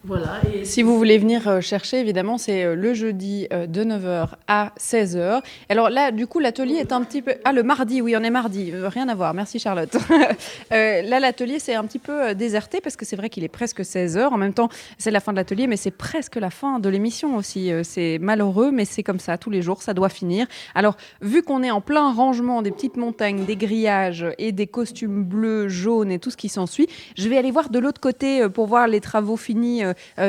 [0.07, 0.39] Voilà.
[0.53, 4.27] Et Si vous voulez venir euh, chercher, évidemment, c'est euh, le jeudi euh, de 9h
[4.47, 5.41] à 16h.
[5.67, 7.33] Alors là, du coup, l'atelier est un petit peu...
[7.43, 8.71] Ah, le mardi, oui, on est mardi.
[8.71, 9.95] Rien à voir, merci Charlotte.
[10.71, 14.27] Là, l'atelier, c'est un petit peu déserté parce que c'est vrai qu'il est presque 16h.
[14.27, 17.35] En même temps, c'est la fin de l'atelier, mais c'est presque la fin de l'émission
[17.35, 17.71] aussi.
[17.83, 20.47] C'est malheureux, mais c'est comme ça, tous les jours, ça doit finir.
[20.75, 25.23] Alors, vu qu'on est en plein rangement des petites montagnes, des grillages et des costumes
[25.23, 26.87] bleus, jaunes et tout ce qui s'ensuit,
[27.17, 29.83] je vais aller voir de l'autre côté pour voir les travaux finis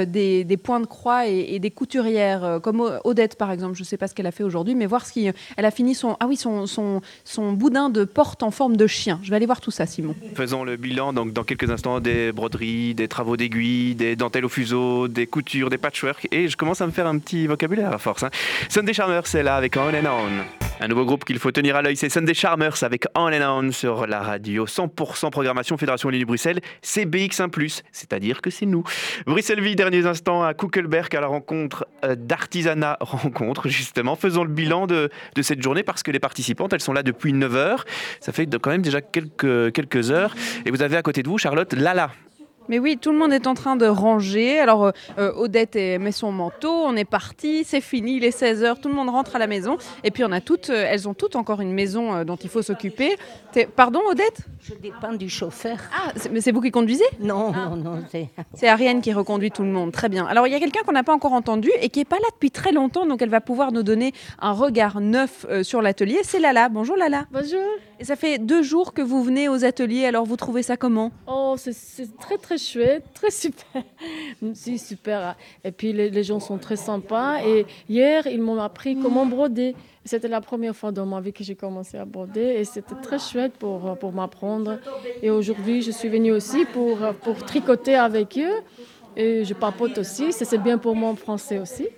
[0.05, 3.75] des, des points de croix et, des couturières, euh, comme Odette par exemple.
[3.75, 5.71] Je ne sais pas ce qu'elle a fait aujourd'hui, mais voir si euh, elle a
[5.71, 9.21] fini son, ah oui, son, son, son boudin de porte en forme de chien.
[9.23, 10.15] Je vais aller voir tout ça, Simon.
[10.35, 14.49] Faisons le bilan donc dans quelques instants des broderies, des travaux d'aiguille, des dentelles au
[14.49, 17.99] fuseau, des coutures, des patchwork et je commence à me faire un petit vocabulaire à
[17.99, 18.23] force.
[18.23, 18.31] Hein.
[18.69, 20.67] Sunday Charmers c'est là avec On and On.
[20.79, 23.73] Un nouveau groupe qu'il faut tenir à l'œil, c'est Sunday Charmers avec On and On
[23.73, 26.61] sur la radio 100% programmation Fédération Wallonie-Bruxelles.
[26.83, 28.85] C'est BX1+, c'est-à-dire que c'est nous.
[29.27, 34.17] Bruxelles Vie, derniers instants à Kuckelberg à la rencontre euh, d'Artisanat Rencontre, justement.
[34.17, 37.33] Faisons le bilan de, de cette journée parce que les participantes, elles sont là depuis
[37.33, 37.85] 9 heures.
[38.21, 40.35] Ça fait quand même déjà quelques, quelques heures.
[40.65, 42.11] Et vous avez à côté de vous, Charlotte, Lala.
[42.69, 44.59] Mais oui, tout le monde est en train de ranger.
[44.59, 48.81] Alors, euh, euh, Odette met son manteau, on est parti, c'est fini, il est 16h,
[48.81, 49.77] tout le monde rentre à la maison.
[50.05, 52.49] Et puis, on a toutes, euh, elles ont toutes encore une maison euh, dont il
[52.51, 53.17] faut s'occuper.
[53.75, 54.41] Pardon, Odette?
[54.61, 55.79] Je dépends du chauffeur.
[55.97, 57.05] Ah, mais c'est vous qui conduisez?
[57.21, 58.03] Non, non, non.
[58.11, 59.93] c'est- Ariane qui reconduit tout le monde.
[59.93, 60.27] Très bien.
[60.27, 62.29] Alors, il y a quelqu'un qu'on n'a pas encore entendu et qui n'est pas là
[62.35, 66.19] depuis très longtemps, donc elle va pouvoir nous donner un regard neuf euh, sur l'atelier.
[66.23, 66.69] C'est Lala.
[66.69, 67.27] Bonjour Lala.
[67.31, 67.61] Bonjour.
[67.99, 71.13] Et ça fait deux jours que vous venez aux ateliers, alors vous trouvez ça comment?
[71.27, 73.83] Oh, c'est- c'est très très chouette, très super.
[74.55, 75.37] Si, super.
[75.65, 77.43] Et puis les, les gens sont très sympas.
[77.45, 79.75] Et hier, ils m'ont appris comment broder.
[80.05, 83.19] C'était la première fois dans ma vie que j'ai commencé à broder et c'était très
[83.19, 84.79] chouette pour, pour m'apprendre.
[85.23, 88.63] Et aujourd'hui, je suis venue aussi pour, pour tricoter avec eux.
[89.19, 91.89] Et je papote aussi, Ça, c'est bien pour mon français aussi.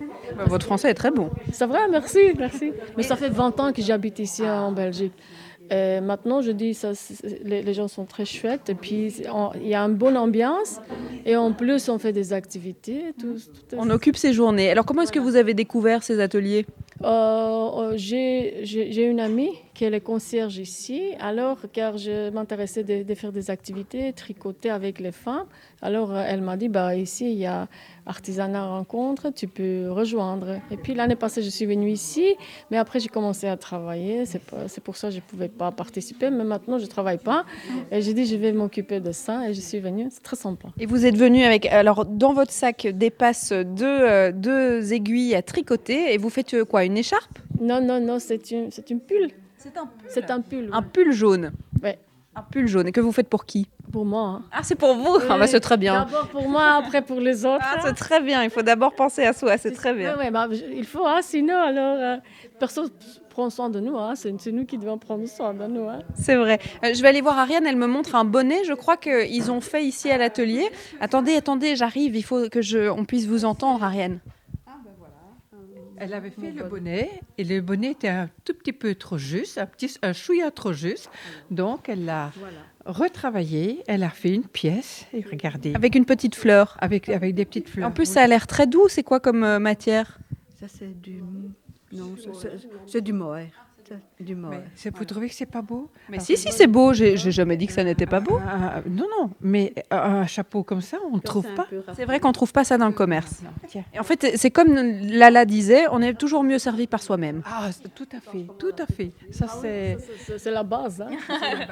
[0.47, 1.29] Votre français est très bon.
[1.51, 2.71] C'est vrai, merci, merci.
[2.95, 5.11] Mais ça fait 20 ans que j'habite ici en Belgique.
[5.71, 6.91] Et maintenant, je dis, ça,
[7.43, 8.69] les, les gens sont très chouettes.
[8.69, 9.13] Et puis,
[9.61, 10.79] il y a une bonne ambiance.
[11.25, 13.13] Et en plus, on fait des activités.
[13.19, 13.35] Tout,
[13.69, 14.71] tout- On occupe ces journées.
[14.71, 16.65] Alors, comment est-ce que vous avez découvert ces ateliers?
[17.03, 21.01] Euh, euh, j'ai une amie qui est le concierge ici.
[21.21, 25.45] Alors, car je m'intéressais de, de faire des activités, tricoter avec les femmes.
[25.81, 27.69] Alors, euh, elle m'a dit, bah, ici, il y a
[28.05, 30.59] artisanat rencontre, tu peux rejoindre.
[30.69, 32.35] Et puis, l'année passée, je suis venue ici.
[32.69, 34.25] Mais après, j'ai commencé à travailler.
[34.25, 36.29] C'est pour ça que je ne pouvais pas participer.
[36.29, 37.45] Mais maintenant, je ne travaille pas.
[37.89, 39.49] Et j'ai dit, je vais m'occuper de ça.
[39.49, 40.07] Et je suis venue.
[40.11, 40.67] C'est très sympa.
[40.77, 45.41] Et vous êtes venu avec, alors dans votre sac dépassent deux, euh, deux aiguilles à
[45.41, 47.39] tricoter et vous faites euh, quoi Une écharpe?
[47.61, 49.29] Non, non, non, c'est une, une pull.
[49.59, 50.07] C'est un pull.
[50.09, 50.69] C'est un pull.
[50.73, 51.51] Un pull jaune.
[51.83, 51.99] Ouais.
[52.35, 52.87] Un pull jaune.
[52.87, 53.67] Et que vous faites pour qui?
[53.91, 54.21] Pour moi.
[54.21, 54.41] hein.
[54.51, 56.05] Ah, c'est pour vous Ah, bah, C'est très bien.
[56.05, 57.65] D'abord pour moi, après pour les autres.
[57.67, 58.43] Ah, c'est très bien.
[58.43, 59.57] Il faut d'abord penser à soi.
[59.57, 60.17] C'est très bien.
[60.17, 62.17] Ouais, bah, il faut, hein, sinon, alors, euh,
[62.59, 62.89] personne
[63.31, 63.97] prend soin de nous.
[63.97, 65.89] Hein, c'est, c'est nous qui devons prendre soin de nous.
[65.89, 65.99] Hein.
[66.13, 66.59] C'est vrai.
[66.85, 68.63] Euh, je vais aller voir Ariane, elle me montre un bonnet.
[68.65, 70.69] Je crois qu'ils ont fait ici à l'atelier.
[71.01, 72.15] Attendez, attendez, j'arrive.
[72.15, 74.19] Il faut que je, on puisse vous entendre, Ariane.
[75.99, 79.57] Elle avait fait le bonnet et le bonnet était un tout petit peu trop juste,
[79.57, 81.09] un petit un chouïa trop juste.
[81.51, 82.31] Donc elle l'a
[82.85, 86.77] retravaillé, elle a fait une pièce et regardez Avec une petite fleur.
[86.79, 87.87] avec avec des petites fleurs.
[87.87, 88.87] En plus, ça a l'air très doux.
[88.89, 90.17] C'est quoi comme euh, matière?
[90.59, 91.21] Ça, c'est du.
[91.91, 92.15] Non,
[92.87, 93.49] c'est- du mohair.
[94.17, 94.35] C'est du.
[94.35, 96.93] Mais c'est- vous trouvez que c'est pas beau Mais si, si, c'est beau.
[96.93, 98.39] J'ai jamais dit que ça n'était pas beau.
[98.47, 101.67] Ah, non, non, mais un chapeau comme ça, on ne trouve pas.
[101.95, 103.41] C'est vrai qu'on trouve pas ça dans le commerce.
[103.67, 103.83] Tiens.
[103.93, 107.41] Et en fait, c'est comme Lala disait, on est toujours mieux servi par soi-même.
[107.45, 109.11] Ah, tout à fait, tout à fait.
[109.31, 109.97] Ça, c'est...
[109.99, 111.01] C'est, c'est- c'est la base.
[111.01, 111.09] Hein.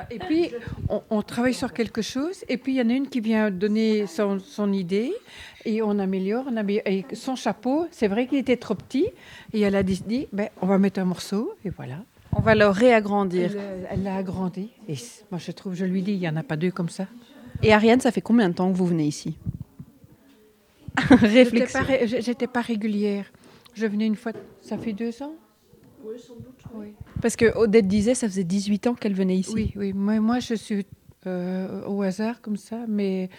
[0.09, 0.51] Et puis,
[0.89, 3.51] on, on travaille sur quelque chose, et puis il y en a une qui vient
[3.51, 5.13] donner son, son idée,
[5.66, 6.84] et on améliore, on améliore.
[6.88, 9.08] Et son chapeau, c'est vrai qu'il était trop petit,
[9.53, 11.99] et elle a dit, dit, ben, on va mettre un morceau, et voilà.
[12.34, 13.51] On va le réagrandir.
[13.55, 14.95] Elle elle l'a agrandi, et
[15.32, 17.08] moi je trouve, je lui dis, il n'y en a pas deux comme ça.
[17.64, 19.36] Et Ariane, ça fait combien de temps que vous venez ici?
[21.22, 21.80] J'étais Réflexion.
[21.80, 23.26] pas, ré- j'étais pas régulière.
[23.74, 24.32] Je venais une fois,
[24.62, 25.34] ça fait deux ans?
[26.74, 29.53] Oui, Parce que Odette disait, ça faisait 18 ans qu'elle venait ici.
[29.53, 29.93] Oui, oui.
[29.93, 30.86] Moi, moi je suis
[31.26, 33.30] euh, au hasard comme ça, mais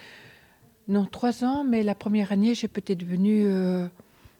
[0.88, 3.86] non, trois ans, mais la première année, j'ai peut-être venu euh,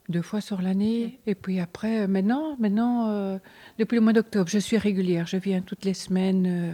[0.09, 1.19] deux fois sur l'année.
[1.27, 3.39] Et puis après, euh, maintenant, maintenant euh,
[3.79, 5.27] depuis le mois d'octobre, je suis régulière.
[5.27, 6.47] Je viens toutes les semaines.
[6.47, 6.73] euh,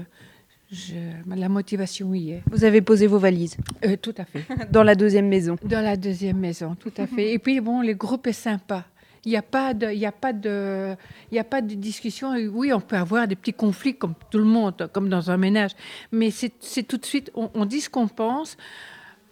[0.72, 0.95] je-
[1.37, 2.43] la motivation y est.
[2.51, 3.57] Vous avez posé vos valises
[4.03, 4.45] tout à fait.
[4.72, 5.57] dans la deuxième maison.
[5.64, 7.33] Dans la deuxième maison, tout à fait.
[7.33, 8.85] Et puis, bon, le groupe est sympa.
[9.27, 10.95] Il n'y a pas de, il y a pas de,
[11.33, 12.35] il y a pas de discussion.
[12.53, 15.70] Oui, on peut avoir des petits conflits comme tout le monde, comme dans un ménage.
[16.12, 18.57] Mais c'est c'est tout de suite, on, on dit ce qu'on pense.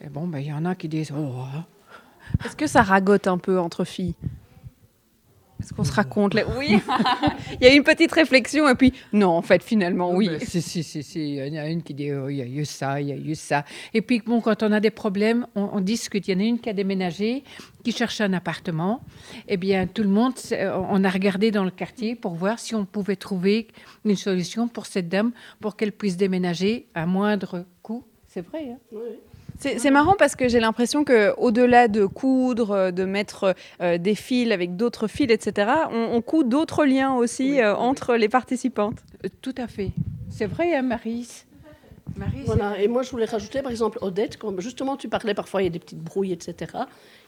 [0.05, 1.65] Et bon, ben, il y en a qui disent, oh, hein.
[2.45, 4.15] Est-ce que ça ragote un peu entre filles?
[5.61, 6.81] Est-ce qu'on se raconte là Oui,
[7.61, 10.29] il y a eu une petite réflexion et puis non, en fait, finalement, oui.
[10.29, 12.43] Ben, si, si, si, si, il y en a une qui dit oh, il y
[12.43, 13.65] a eu ça, il y a eu ça.
[13.95, 16.27] Et puis, bon, quand on a des problèmes, on, on discute.
[16.27, 17.45] Il y en a une qui a déménagé,
[17.85, 19.05] qui cherche un appartement.
[19.47, 20.35] Eh bien, tout le monde,
[20.91, 23.69] on a regardé dans le quartier pour voir si on pouvait trouver
[24.05, 25.31] une solution pour cette dame,
[25.61, 28.05] pour qu'elle puisse déménager à moindre coût.
[28.27, 28.79] C'est vrai, hein?
[28.91, 29.01] Oui.
[29.63, 34.77] C'est marrant parce que j'ai l'impression qu'au-delà de coudre, de mettre euh, des fils avec
[34.77, 38.99] d'autres fils, etc., on, on coud d'autres liens aussi euh, entre les participantes.
[39.25, 39.91] Euh, tout à fait.
[40.31, 41.45] C'est vrai, hein, Marie
[42.17, 45.63] Marie, voilà, et moi je voulais rajouter par exemple Odette, comme justement tu parlais parfois
[45.63, 46.73] il y a des petites brouilles, etc.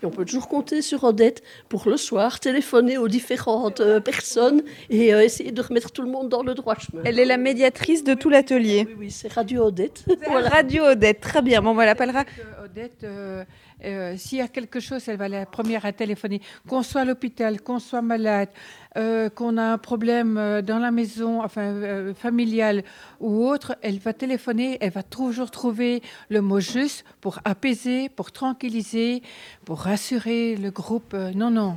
[0.02, 4.62] Et on peut toujours compter sur Odette pour le soir téléphoner aux différentes euh, personnes
[4.90, 7.02] et euh, essayer de remettre tout le monde dans le droit chemin.
[7.04, 8.86] Elle est la médiatrice de tout l'atelier.
[8.88, 10.04] Oui, oui, c'est Radio Odette.
[10.26, 10.48] voilà.
[10.48, 11.62] Radio Odette, très bien.
[11.62, 12.24] Bon, on va l'appellera.
[12.64, 13.44] Odette, euh,
[13.84, 16.40] euh, s'il y a quelque chose, elle va la première à téléphoner.
[16.68, 18.48] Qu'on soit à l'hôpital, qu'on soit malade,
[18.96, 22.84] euh, qu'on a un problème euh, dans la maison, enfin euh, familial
[23.18, 28.30] ou autre, elle va téléphoner, elle va toujours trouver le mot juste pour apaiser, pour
[28.30, 29.22] tranquilliser,
[29.64, 31.12] pour rassurer le groupe.
[31.34, 31.76] Non, non,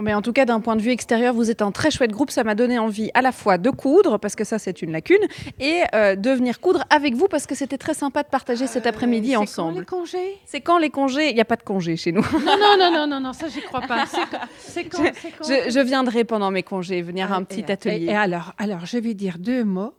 [0.00, 2.30] mais en tout cas, d'un point de vue extérieur, vous êtes un très chouette groupe.
[2.30, 5.22] Ça m'a donné envie à la fois de coudre, parce que ça, c'est une lacune,
[5.58, 8.86] et euh, de venir coudre avec vous, parce que c'était très sympa de partager cet
[8.86, 9.80] après-midi ensemble.
[9.80, 10.38] C'est quand les congés?
[10.46, 11.28] C'est quand les congés?
[11.30, 12.22] Il n'y a pas de congés chez nous.
[12.22, 14.04] Non, non, non, non, non, non ça, j'y crois pas.
[14.58, 15.44] C'est quand, je, quand?
[15.44, 18.06] je, je, viendrai pendant mes congés, venir ah, à un petit et, atelier.
[18.06, 19.94] Et, et alors, alors, je vais dire deux mots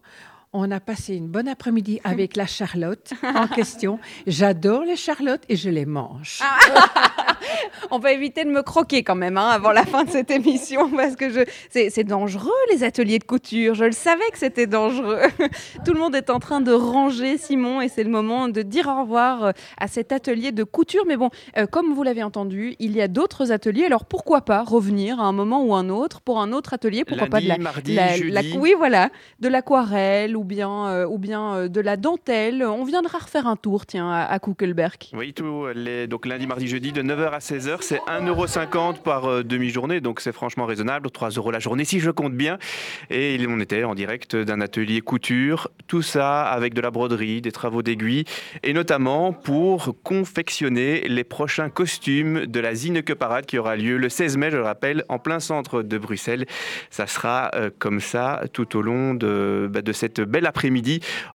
[0.54, 4.00] on a passé une bonne après-midi avec la Charlotte en question.
[4.28, 6.40] J'adore les Charlottes et je les mange.
[7.92, 10.90] on va éviter de me croquer quand même hein, avant la fin de cette émission
[10.90, 11.42] parce que je...
[11.70, 13.76] c'est dangereux les ateliers de couture.
[13.76, 15.22] Je le savais que c'était dangereux.
[15.86, 18.88] Tout le monde est en train de ranger Simon et c'est le moment de dire
[18.88, 21.04] au revoir euh, à cet atelier de couture.
[21.08, 23.86] Mais bon, euh, comme vous l'avez entendu, il y a d'autres ateliers.
[23.86, 27.06] Alors pourquoi pas revenir à un moment ou un autre pour un autre atelier?
[27.06, 28.32] Pourquoi Lundi, pas de la, mardi, la, jeudi.
[28.32, 29.10] la oui voilà,
[29.40, 32.64] de l'aquarelle ou bien, euh, ou bien euh, de la dentelle.
[32.64, 34.98] On viendra refaire un tour, tiens, à, Kuckelberg.
[35.14, 35.36] Oui,
[35.76, 40.20] les, donc lundi, mardi, jeudi, de 9h à 16h, c'est 1,50€ par euh, demi-journée, donc
[40.20, 42.58] c'est franchement raisonnable, 3 euros la journée si je compte bien.
[43.12, 47.52] Et on était en direct d'un atelier couture, tout ça avec de la broderie, des
[47.52, 48.26] travaux d'aiguille,
[48.64, 54.10] et notamment pour confectionner les prochains costumes de la Zineke Parade qui aura lieu le
[54.10, 56.48] 16 mai, je le rappelle, en plein centre de Bruxelles.
[56.90, 61.02] Ça sera comme ça tout au long de, bah, de cette belle après-midi